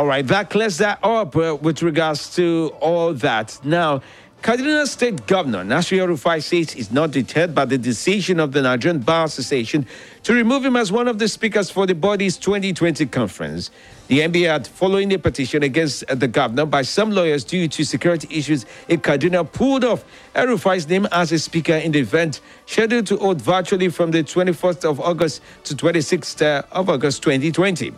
All 0.00 0.06
right, 0.06 0.26
that 0.28 0.48
clears 0.48 0.78
that 0.78 0.98
up 1.02 1.36
uh, 1.36 1.58
with 1.60 1.82
regards 1.82 2.34
to 2.36 2.72
all 2.80 3.12
that. 3.12 3.60
Now, 3.62 4.00
Kaduna 4.40 4.86
State 4.86 5.26
Governor 5.26 5.62
Nasir 5.62 6.08
Rufai 6.08 6.42
says 6.42 6.72
he's 6.72 6.90
not 6.90 7.10
deterred 7.10 7.54
by 7.54 7.66
the 7.66 7.76
decision 7.76 8.40
of 8.40 8.52
the 8.52 8.62
Nigerian 8.62 9.00
Bar 9.02 9.26
Association 9.26 9.86
to 10.22 10.32
remove 10.32 10.64
him 10.64 10.76
as 10.76 10.90
one 10.90 11.06
of 11.06 11.18
the 11.18 11.28
speakers 11.28 11.68
for 11.68 11.84
the 11.84 11.94
body's 11.94 12.38
2020 12.38 13.04
conference. 13.08 13.70
The 14.08 14.20
NBA 14.20 14.50
had, 14.50 14.66
following 14.66 15.12
a 15.12 15.18
petition 15.18 15.62
against 15.62 16.06
the 16.06 16.28
governor 16.28 16.64
by 16.64 16.80
some 16.80 17.10
lawyers 17.10 17.44
due 17.44 17.68
to 17.68 17.84
security 17.84 18.26
issues 18.34 18.64
in 18.88 19.02
Kaduna, 19.02 19.52
pulled 19.52 19.84
off 19.84 20.02
Rufai's 20.34 20.88
name 20.88 21.06
as 21.12 21.30
a 21.30 21.38
speaker 21.38 21.74
in 21.74 21.92
the 21.92 21.98
event 21.98 22.40
scheduled 22.64 23.06
to 23.08 23.18
hold 23.18 23.42
virtually 23.42 23.90
from 23.90 24.12
the 24.12 24.24
21st 24.24 24.88
of 24.88 24.98
August 24.98 25.42
to 25.64 25.74
26th 25.74 26.40
uh, 26.40 26.62
of 26.72 26.88
August 26.88 27.22
2020. 27.22 27.92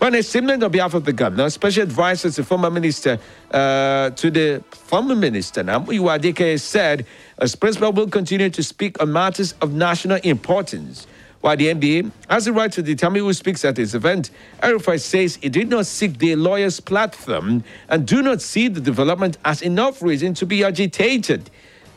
When 0.00 0.14
a 0.14 0.22
statement 0.22 0.62
on 0.64 0.70
behalf 0.70 0.94
of 0.94 1.04
the 1.04 1.12
governor, 1.12 1.50
special 1.50 1.82
advisor 1.82 2.30
to 2.30 2.42
former 2.42 2.70
minister, 2.70 3.18
uh, 3.50 4.08
to 4.08 4.30
the 4.30 4.64
former 4.70 5.14
minister, 5.14 5.62
Namu 5.62 5.92
Wadike, 5.92 6.58
said 6.58 7.04
as 7.36 7.54
principal 7.54 7.92
will 7.92 8.08
continue 8.08 8.48
to 8.48 8.62
speak 8.62 8.98
on 9.02 9.12
matters 9.12 9.52
of 9.60 9.74
national 9.74 10.16
importance. 10.24 11.06
While 11.42 11.58
the 11.58 11.66
NBA 11.66 12.12
has 12.30 12.46
the 12.46 12.54
right 12.54 12.72
to 12.72 12.82
determine 12.82 13.20
who 13.20 13.32
speaks 13.34 13.62
at 13.62 13.76
this 13.76 13.92
event, 13.92 14.30
El-Rufai 14.62 14.98
says 14.98 15.38
it 15.42 15.52
did 15.52 15.68
not 15.68 15.84
seek 15.84 16.18
the 16.18 16.34
lawyer's 16.34 16.80
platform 16.80 17.62
and 17.90 18.06
do 18.06 18.22
not 18.22 18.40
see 18.40 18.68
the 18.68 18.80
development 18.80 19.36
as 19.44 19.60
enough 19.60 20.00
reason 20.00 20.32
to 20.32 20.46
be 20.46 20.64
agitated. 20.64 21.50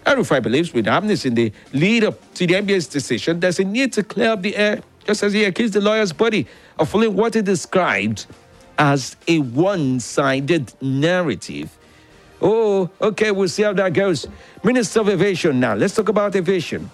El-Rufai 0.05 0.43
believes 0.43 0.73
with 0.73 0.89
amnesty 0.89 1.29
in 1.29 1.35
the 1.35 1.53
lead 1.71 2.03
up 2.03 2.33
to 2.33 2.45
the 2.45 2.55
NBA's 2.55 2.87
decision, 2.87 3.39
there's 3.39 3.59
a 3.59 3.63
need 3.63 3.93
to 3.93 4.03
clear 4.03 4.31
up 4.31 4.41
the 4.41 4.57
air, 4.57 4.81
just 5.05 5.23
as 5.23 5.31
he 5.31 5.45
accused 5.45 5.73
the 5.73 5.79
lawyer's 5.79 6.11
body 6.11 6.45
of 6.79 6.89
following 6.89 7.15
what 7.15 7.33
he 7.33 7.41
described 7.41 8.25
as 8.77 9.15
a 9.27 9.39
one 9.39 9.99
sided 9.99 10.73
narrative. 10.81 11.77
Oh, 12.41 12.89
okay, 13.01 13.31
we'll 13.31 13.47
see 13.47 13.63
how 13.63 13.73
that 13.73 13.93
goes. 13.93 14.27
Minister 14.63 15.01
of 15.01 15.09
Aviation 15.09 15.59
now. 15.59 15.75
Let's 15.75 15.95
talk 15.95 16.09
about 16.09 16.35
aviation. 16.35 16.89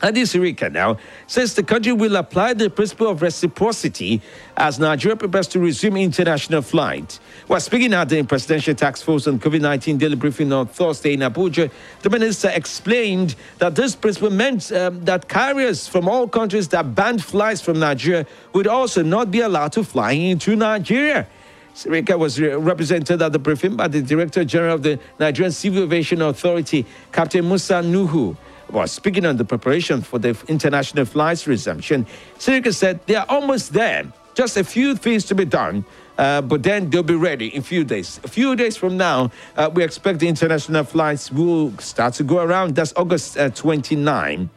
Hadi 0.00 0.22
Sirika 0.22 0.70
now 0.70 0.96
says 1.26 1.54
the 1.54 1.62
country 1.62 1.92
will 1.92 2.14
apply 2.16 2.54
the 2.54 2.70
principle 2.70 3.08
of 3.08 3.20
reciprocity 3.20 4.22
as 4.56 4.78
Nigeria 4.78 5.16
prepares 5.16 5.48
to 5.48 5.58
resume 5.58 5.96
international 5.96 6.62
flight. 6.62 7.18
While 7.48 7.58
speaking 7.60 7.92
at 7.94 8.08
the 8.08 8.22
Presidential 8.22 8.74
Task 8.76 9.04
Force 9.04 9.26
on 9.26 9.40
COVID 9.40 9.60
19 9.60 9.98
daily 9.98 10.14
briefing 10.14 10.52
on 10.52 10.68
Thursday 10.68 11.14
in 11.14 11.20
Abuja, 11.20 11.68
the 12.02 12.10
minister 12.10 12.48
explained 12.50 13.34
that 13.58 13.74
this 13.74 13.96
principle 13.96 14.30
meant 14.30 14.70
um, 14.70 15.04
that 15.04 15.28
carriers 15.28 15.88
from 15.88 16.08
all 16.08 16.28
countries 16.28 16.68
that 16.68 16.94
banned 16.94 17.24
flights 17.24 17.60
from 17.60 17.80
Nigeria 17.80 18.24
would 18.52 18.68
also 18.68 19.02
not 19.02 19.32
be 19.32 19.40
allowed 19.40 19.72
to 19.72 19.82
fly 19.82 20.12
into 20.12 20.54
Nigeria. 20.54 21.26
Sirika 21.74 22.16
was 22.16 22.40
represented 22.40 23.20
at 23.22 23.32
the 23.32 23.38
briefing 23.38 23.76
by 23.76 23.88
the 23.88 24.02
Director 24.02 24.44
General 24.44 24.74
of 24.76 24.82
the 24.82 24.98
Nigerian 25.18 25.52
Civil 25.52 25.84
Aviation 25.84 26.22
Authority, 26.22 26.86
Captain 27.12 27.46
Musa 27.46 27.74
Nuhu 27.74 28.36
was 28.70 28.92
speaking 28.92 29.26
on 29.26 29.36
the 29.36 29.44
preparation 29.44 30.02
for 30.02 30.18
the 30.18 30.36
international 30.48 31.04
flights 31.04 31.46
resumption, 31.46 32.06
Sirika 32.38 32.74
said 32.74 33.00
they 33.06 33.16
are 33.16 33.26
almost 33.28 33.72
there. 33.72 34.12
Just 34.34 34.56
a 34.56 34.64
few 34.64 34.94
things 34.94 35.24
to 35.26 35.34
be 35.34 35.44
done, 35.44 35.84
uh, 36.16 36.42
but 36.42 36.62
then 36.62 36.90
they'll 36.90 37.02
be 37.02 37.16
ready 37.16 37.48
in 37.48 37.60
a 37.60 37.64
few 37.64 37.82
days. 37.82 38.20
A 38.22 38.28
few 38.28 38.54
days 38.54 38.76
from 38.76 38.96
now, 38.96 39.32
uh, 39.56 39.68
we 39.72 39.82
expect 39.82 40.20
the 40.20 40.28
international 40.28 40.84
flights 40.84 41.32
will 41.32 41.76
start 41.78 42.14
to 42.14 42.22
go 42.22 42.38
around. 42.38 42.76
That's 42.76 42.92
August 42.96 43.36
uh, 43.36 43.50
29. 43.50 44.48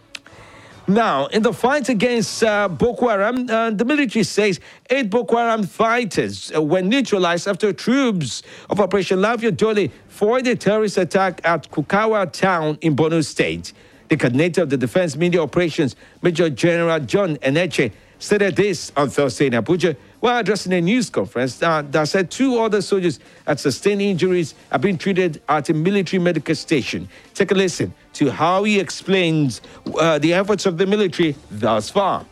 Now, 0.88 1.28
in 1.28 1.42
the 1.42 1.54
fight 1.54 1.90
against 1.90 2.44
uh, 2.44 2.68
Boko 2.68 3.08
Haram, 3.08 3.48
uh, 3.50 3.70
the 3.70 3.86
military 3.86 4.24
says 4.24 4.60
eight 4.90 5.10
Boko 5.10 5.38
Haram 5.38 5.64
fighters 5.64 6.52
uh, 6.54 6.62
were 6.62 6.82
neutralized 6.82 7.48
after 7.48 7.72
troops 7.72 8.44
of 8.70 8.80
Operation 8.80 9.20
Lafiya 9.20 9.56
Dole 9.56 9.90
foiled 10.08 10.48
a 10.48 10.56
terrorist 10.56 10.98
attack 10.98 11.40
at 11.44 11.70
Kukawa 11.72 12.32
town 12.32 12.78
in 12.82 12.96
Borno 12.96 13.24
State. 13.24 13.74
The 14.12 14.18
coordinator 14.18 14.64
of 14.64 14.70
the 14.70 14.76
Defense 14.76 15.16
Media 15.16 15.42
Operations, 15.42 15.96
Major 16.22 16.50
General 16.50 17.00
John 17.00 17.38
Enenche, 17.38 17.94
stated 18.20 18.58
this 18.58 18.92
on 18.98 19.10
Thursday 19.10 19.46
in 19.46 19.54
Abuja 19.54 19.96
while 20.20 20.38
addressing 20.38 20.74
a 20.74 20.82
news 20.82 21.10
conference 21.10 21.64
uh, 21.64 21.82
that 21.92 22.10
said 22.10 22.30
two 22.30 22.60
other 22.60 22.82
soldiers 22.82 23.22
had 23.48 23.58
sustained 23.58 24.02
injuries 24.02 24.54
have 24.70 24.82
been 24.82 24.98
treated 24.98 25.42
at 25.48 25.70
a 25.70 25.74
military 25.74 26.22
medical 26.22 26.54
station. 26.54 27.08
Take 27.34 27.52
a 27.52 27.54
listen 27.54 27.94
to 28.16 28.30
how 28.30 28.66
he 28.66 28.82
explains 28.82 29.62
uh, 29.98 30.20
the 30.20 30.34
efforts 30.34 30.66
of 30.66 30.78
the 30.78 30.86
military 30.86 31.34
thus 31.50 31.90
far. 31.90 32.26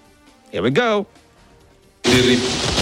Here 0.52 0.62
we 0.62 0.72
go. 0.72 1.08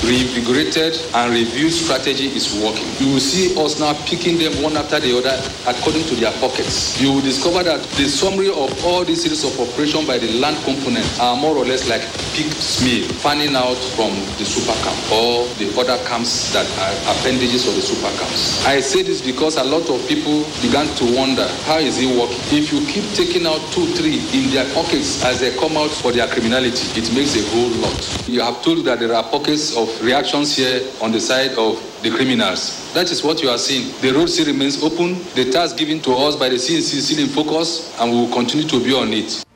Reinvigorated 0.07 0.95
and 1.15 1.33
reviewed 1.33 1.73
strategy 1.73 2.27
is 2.31 2.55
working. 2.63 2.87
You 2.95 3.11
will 3.11 3.19
see 3.19 3.51
us 3.59 3.77
now 3.77 3.91
picking 4.07 4.37
them 4.37 4.55
one 4.63 4.77
after 4.77 5.01
the 5.01 5.11
other 5.11 5.35
according 5.67 6.07
to 6.07 6.15
their 6.15 6.31
pockets. 6.39 6.95
You 7.01 7.11
will 7.11 7.21
discover 7.21 7.61
that 7.63 7.83
the 7.99 8.07
summary 8.07 8.47
of 8.47 8.71
all 8.85 9.03
these 9.03 9.23
series 9.23 9.43
of 9.43 9.51
operations 9.59 10.07
by 10.07 10.17
the 10.17 10.31
land 10.39 10.63
component 10.63 11.03
are 11.19 11.35
more 11.35 11.57
or 11.57 11.65
less 11.65 11.89
like 11.91 12.07
piecemeal, 12.31 13.03
fanning 13.19 13.51
out 13.53 13.75
from 13.99 14.15
the 14.39 14.47
super 14.47 14.71
camp 14.79 14.95
or 15.11 15.43
the 15.59 15.67
other 15.75 15.99
camps 16.07 16.55
that 16.55 16.63
are 16.87 16.95
appendages 17.11 17.67
of 17.67 17.75
the 17.75 17.81
super 17.83 18.07
camps. 18.15 18.63
I 18.65 18.79
say 18.79 19.03
this 19.03 19.19
because 19.21 19.57
a 19.57 19.63
lot 19.65 19.89
of 19.91 19.99
people 20.07 20.47
began 20.63 20.87
to 21.03 21.05
wonder 21.19 21.43
how 21.67 21.83
is 21.83 21.99
it 21.99 22.07
working? 22.15 22.39
If 22.55 22.71
you 22.71 22.79
keep 22.87 23.03
taking 23.11 23.43
out 23.45 23.59
two, 23.75 23.83
three 23.99 24.23
in 24.31 24.55
their 24.55 24.71
pockets 24.71 25.19
as 25.27 25.41
they 25.41 25.51
come 25.59 25.75
out 25.75 25.91
for 25.91 26.13
their 26.15 26.31
criminality, 26.31 26.95
it 26.95 27.11
makes 27.11 27.35
a 27.35 27.43
whole 27.51 27.75
lot. 27.83 27.99
You 28.29 28.39
have 28.39 28.63
told 28.63 28.85
that 28.87 28.99
there 29.03 29.11
are 29.11 29.23
pockets 29.27 29.75
of 29.75 29.96
reactions 30.01 30.55
here 30.55 30.81
on 31.01 31.11
the 31.11 31.19
side 31.19 31.51
of 31.51 31.81
the 32.03 32.11
criminals. 32.11 32.93
That 32.93 33.11
is 33.11 33.23
what 33.23 33.41
you 33.41 33.49
are 33.49 33.57
seeing. 33.57 33.91
The 34.01 34.11
road 34.11 34.27
still 34.27 34.45
remains 34.47 34.83
open. 34.83 35.23
The 35.35 35.51
task 35.51 35.77
given 35.77 35.99
to 36.01 36.11
us 36.13 36.35
by 36.35 36.49
the 36.49 36.55
CNC 36.55 36.93
is 36.93 37.07
still 37.07 37.23
in 37.23 37.29
focus, 37.29 37.97
and 37.99 38.11
we 38.11 38.17
will 38.17 38.33
continue 38.33 38.67
to 38.67 38.83
be 38.83 38.93
on 38.93 39.13
it. 39.13 39.46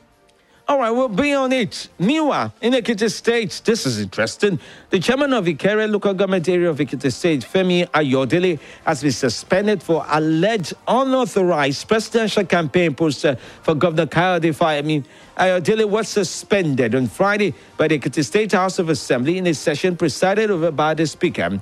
All 0.68 0.78
right, 0.78 0.90
we'll 0.90 1.08
be 1.08 1.34
on 1.34 1.52
it. 1.52 1.88
Meanwhile, 1.98 2.54
in 2.60 2.72
Ekiti 2.72 3.10
State, 3.10 3.62
this 3.64 3.84
is 3.84 3.98
interesting. 4.00 4.60
The 4.90 5.00
chairman 5.00 5.32
of 5.32 5.44
Ikere 5.46 5.90
local 5.90 6.14
government 6.14 6.48
area 6.48 6.70
of 6.70 6.78
Ekiti 6.78 7.12
State, 7.12 7.40
Femi 7.40 7.86
Ayodele, 7.88 8.60
has 8.86 9.02
been 9.02 9.10
suspended 9.10 9.82
for 9.82 10.06
alleged 10.08 10.72
unauthorized 10.86 11.88
presidential 11.88 12.44
campaign 12.44 12.94
poster 12.94 13.36
for 13.62 13.74
Governor 13.74 14.06
Kayode 14.06 14.54
Fayemi. 14.56 15.04
Ayodele 15.36 15.84
was 15.88 16.08
suspended 16.08 16.94
on 16.94 17.08
Friday 17.08 17.54
by 17.76 17.88
the 17.88 17.98
Ekiti 17.98 18.24
State 18.24 18.52
House 18.52 18.78
of 18.78 18.88
Assembly 18.88 19.38
in 19.38 19.46
a 19.48 19.54
session 19.54 19.96
presided 19.96 20.48
over 20.50 20.70
by 20.70 20.94
the 20.94 21.06
Speaker, 21.08 21.42
uh, 21.42 21.58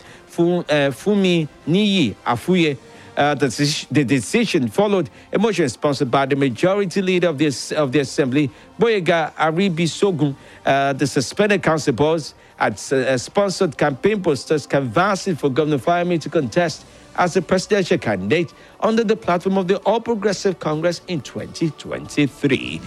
Fumi 0.93 1.49
Niyi 1.67 2.15
Afuye. 2.27 2.77
Uh, 3.17 3.35
the, 3.35 3.87
the, 3.91 4.05
decision 4.05 4.69
followed 4.69 5.11
a 5.33 5.39
motion 5.39 5.69
sponsored 5.69 6.11
by 6.11 6.27
the 6.27 6.37
majority 6.37 7.03
leader 7.03 7.29
of 7.29 7.39
the, 7.39 7.75
of 7.77 7.93
the 7.93 8.01
assembly, 8.01 8.51
Gboyega 8.79 9.33
Aribisogun. 9.35 10.35
Uh, 10.65 10.93
the 10.93 11.07
suspended 11.07 11.63
council 11.63 11.93
boss 11.93 12.35
had 12.57 12.75
uh, 12.93 13.19
sponsored 13.19 13.77
campaign 13.77 14.23
posters 14.23 14.67
canvassing 14.67 15.35
for 15.35 15.51
Governor 15.51 15.79
Fayemi 15.79 16.21
to 16.21 16.29
contest 16.29 16.85
as 17.17 17.37
a 17.37 17.43
presidential 17.43 17.99
candidate 17.99 18.53
under 18.81 19.05
the 19.05 19.17
platform 19.17 19.59
of 19.59 19.69
the 19.69 19.79
All 19.79 20.01
Progressive 20.01 20.59
Congress 20.59 21.01
in 21.09 21.21
2023. 21.21 22.81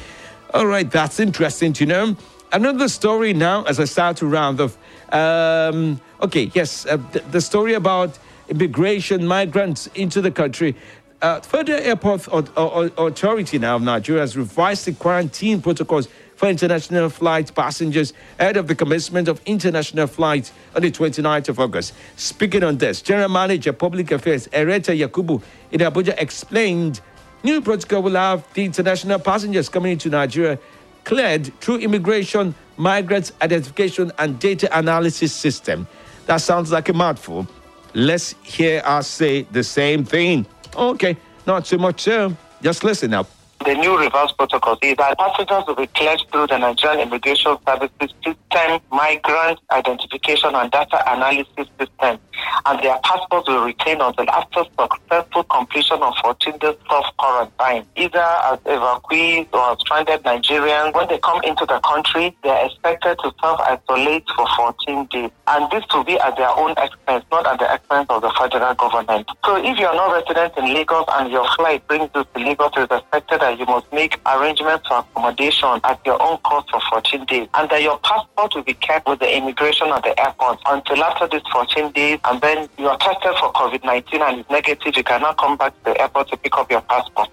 All 0.54 0.66
right, 0.68 0.90
that's 0.90 1.20
interesting 1.20 1.74
to 1.74 1.86
know. 1.86 2.16
Another 2.52 2.88
story 2.88 3.34
now, 3.34 3.64
as 3.64 3.80
I 3.80 3.86
start 3.86 4.18
to 4.18 4.28
round 4.28 4.62
off. 4.62 4.78
Um, 5.12 6.00
okay, 6.22 6.52
yes, 6.54 6.86
uh, 6.86 6.98
the 7.32 7.42
story 7.42 7.74
about 7.74 8.18
immigration 8.50 9.26
migrants 9.26 9.88
into 9.96 10.22
the 10.22 10.32
country. 10.32 10.76
Uh, 11.22 11.39
Federal 11.39 11.80
Airport 11.80 12.28
Authority 12.32 13.58
now 13.58 13.78
of 13.78 13.82
Nigeria 13.82 14.22
has 14.22 14.36
revised 14.36 14.86
the 14.86 14.91
quarantine 14.94 15.62
protocols 15.62 16.10
for 16.36 16.50
international 16.50 17.10
flight 17.10 17.56
passengers 17.56 18.12
ahead 18.39 18.58
of 18.58 18.68
the 18.68 18.76
commencement 18.76 19.30
of 19.30 19.39
international 19.46 20.08
flights 20.08 20.52
on 20.76 20.82
the 20.82 20.91
29th 20.91 21.48
of 21.48 21.60
August. 21.60 21.94
Speaking 22.18 22.64
on 22.64 22.78
this, 22.78 23.02
General 23.02 23.30
Manager 23.30 23.72
Public 23.72 24.12
Affairs 24.12 24.50
Henrietta 24.52 24.91
Yakubu 24.91 25.41
in 25.72 25.80
Abuja 25.80 26.14
explained 26.22 27.00
new 27.44 27.62
protocol 27.62 28.02
will 28.04 28.16
have 28.16 28.46
the 28.54 28.66
international 28.66 29.20
passengers 29.20 29.70
coming 29.70 29.94
into 29.94 30.10
Nigeria 30.10 30.60
cleared 31.06 31.58
through 31.62 31.78
immigration, 31.78 32.54
migrants 32.76 33.32
identification, 33.41 34.12
and 34.20 34.39
data 34.39 34.68
analysis 34.78 35.32
system. 35.34 35.88
That 36.26 36.38
sounds 36.38 36.72
like 36.72 36.89
a 36.89 36.94
mouthful. 36.94 37.48
Let's 37.94 38.36
hear 38.44 38.82
us 38.86 39.08
say 39.08 39.44
the 39.44 39.64
same 39.64 40.04
thing. 40.04 40.46
Okay, 40.76 41.18
not 41.46 41.66
too 41.66 41.78
much 41.78 42.02
so. 42.02 42.36
Just 42.62 42.84
listen 42.84 43.12
now. 43.12 43.28
The 43.64 43.76
new 43.76 43.97
reverse 43.97 44.32
protocol 44.34 44.78
is 44.82 44.97
that 44.97 45.18
passengers 45.18 45.64
will 45.68 45.76
be 45.76 45.88
cleared 45.88 46.22
through 46.32 46.47
the 46.47 46.57
Nigerian 46.57 47.07
Immigration 47.07 47.57
Services 47.66 48.14
System 48.24 48.82
Migrant 48.91 49.59
Identification 49.72 50.53
and 50.55 50.72
Data 50.72 51.01
Analysis 51.11 51.68
System, 51.80 52.20
and 52.66 52.80
their 52.84 52.97
passports 53.03 53.47
will 53.47 53.64
retain 53.66 54.01
until 54.01 54.30
after 54.30 54.64
successful 54.80 55.43
completion 55.45 56.01
of 56.01 56.14
14 56.22 56.57
days 56.59 56.76
of 56.89 57.03
quarantine, 57.18 57.86
either 57.95 58.20
as 58.20 58.59
evacuees 58.59 59.47
or 59.53 59.72
as 59.72 59.80
stranded 59.80 60.24
Nigerians. 60.24 60.93
When 60.93 61.07
they 61.07 61.20
come 61.20 61.41
into 61.43 61.66
the 61.66 61.80
country, 61.80 62.36
they 62.43 62.49
are 62.49 62.66
expected 62.66 63.18
to 63.24 63.34
self-isolate 63.41 64.26
for 64.36 64.47
14 64.55 65.05
days, 65.11 65.32
and 65.47 65.72
this 65.72 65.84
will 65.93 66.03
be 66.03 66.20
at 66.20 66.36
their 66.38 66.49
own 66.49 66.72
expense, 66.78 67.26
not 67.32 67.47
at 67.47 67.59
the 67.59 67.74
expense 67.74 68.07
of 68.09 68.22
the 68.22 68.32
federal 68.38 68.74
government. 68.76 69.30
So 69.45 69.55
if 69.57 69.78
you 69.80 69.86
are 69.88 69.95
not 69.95 70.14
resident 70.14 70.57
in 70.57 70.74
Lagos 70.74 71.05
and 71.14 71.32
your 71.32 71.47
flight 71.55 71.88
brings 71.88 72.09
you 72.14 72.24
to 72.24 72.39
Lagos, 72.39 72.72
it 72.78 72.91
is 72.91 72.99
expected 72.99 73.41
that 73.41 73.53
you 73.60 73.66
must 73.66 73.91
make 73.91 74.20
arrangements 74.26 74.88
for 74.88 74.99
accommodation 74.99 75.80
at 75.84 75.99
your 76.06 76.22
own 76.22 76.38
cost 76.39 76.70
for 76.70 76.82
14 76.89 77.26
days, 77.26 77.47
and 77.54 77.70
that 77.70 77.82
your 77.82 77.97
passport 77.99 78.56
will 78.56 78.64
be 78.64 78.74
kept 78.76 79.08
with 79.08 79.20
the 79.20 79.38
immigration 79.38 79.88
at 79.89 80.04
the 80.04 80.20
airport 80.20 80.60
until 80.66 81.04
after 81.04 81.28
these 81.28 81.47
14 81.51 81.91
days, 81.91 82.20
and 82.26 82.41
then 82.41 82.68
you 82.78 82.88
are 82.88 82.97
tested 82.97 83.34
for 83.39 83.51
COVID-19 83.54 84.22
and 84.22 84.39
it's 84.39 84.49
negative, 84.49 84.95
you 84.95 85.04
cannot 85.04 85.38
come 85.38 85.58
back 85.58 85.74
to 85.80 85.91
the 85.91 86.01
airport 86.01 86.30
to 86.30 86.38
pick 86.38 86.56
up 86.58 86.70
your 86.72 86.82
passport. 86.82 87.30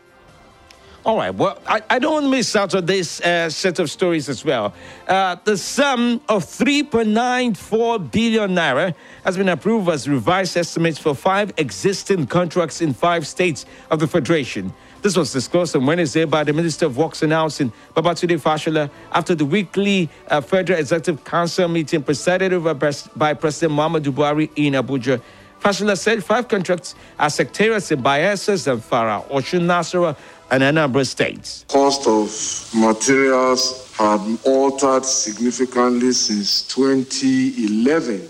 All 1.03 1.17
right. 1.17 1.35
Well, 1.35 1.59
I, 1.67 1.81
I 1.89 1.99
don't 1.99 2.13
want 2.13 2.25
to 2.27 2.31
miss 2.31 2.55
out 2.55 2.75
on 2.75 2.85
this 2.85 3.23
uh, 3.23 3.49
set 3.49 3.79
of 3.79 3.91
stories 3.91 4.29
as 4.29 4.45
well. 4.45 4.75
Uh, 5.09 5.37
the 5.45 5.57
sum 5.57 6.21
of 6.29 6.45
3.94 6.45 8.11
billion 8.11 8.51
naira 8.51 8.95
has 9.25 9.39
been 9.39 9.49
approved 9.49 9.89
as 9.89 10.07
revised 10.07 10.59
estimates 10.59 10.99
for 10.99 11.15
five 11.15 11.55
existing 11.57 12.27
contracts 12.27 12.83
in 12.83 12.93
five 12.93 13.27
states 13.27 13.65
of 13.91 13.99
the 13.99 14.07
Federation. 14.07 14.75
This 15.03 15.17
was 15.17 15.33
disclosed 15.33 15.75
on 15.75 15.87
Wednesday 15.87 16.27
by 16.27 16.45
the 16.45 16.53
Minister 16.53 16.85
of 16.85 16.99
Works 16.99 17.23
and 17.23 17.33
Housing, 17.33 17.73
Babatunde 17.97 18.39
Fashola, 18.39 18.91
after 19.13 19.35
the 19.35 19.47
weekly 19.47 20.11
uh, 20.29 20.43
Federal 20.43 20.79
Executive 20.79 21.25
Council 21.25 21.69
meeting 21.69 22.03
presided 22.03 22.53
over 22.53 22.75
by 22.75 23.33
President 23.33 23.79
Muhammadu 23.79 24.13
Buhari 24.13 24.51
in 24.57 24.75
Abuja. 24.75 25.23
Fashola 25.61 25.97
said 25.97 26.23
five 26.23 26.49
contracts 26.49 26.95
are 27.19 27.31
secretariats 27.31 27.91
in 27.91 28.03
Bayelsa, 28.03 28.55
Zamfara, 28.55 29.27
Osun, 29.31 29.63
Nasarawa, 29.63 30.17
and 30.51 30.63
Anambra 30.63 31.07
states. 31.07 31.65
Cost 31.69 32.07
of 32.07 32.79
materials 32.79 33.91
have 33.97 34.47
altered 34.47 35.05
significantly 35.07 36.13
since 36.13 36.63
2011 36.69 38.29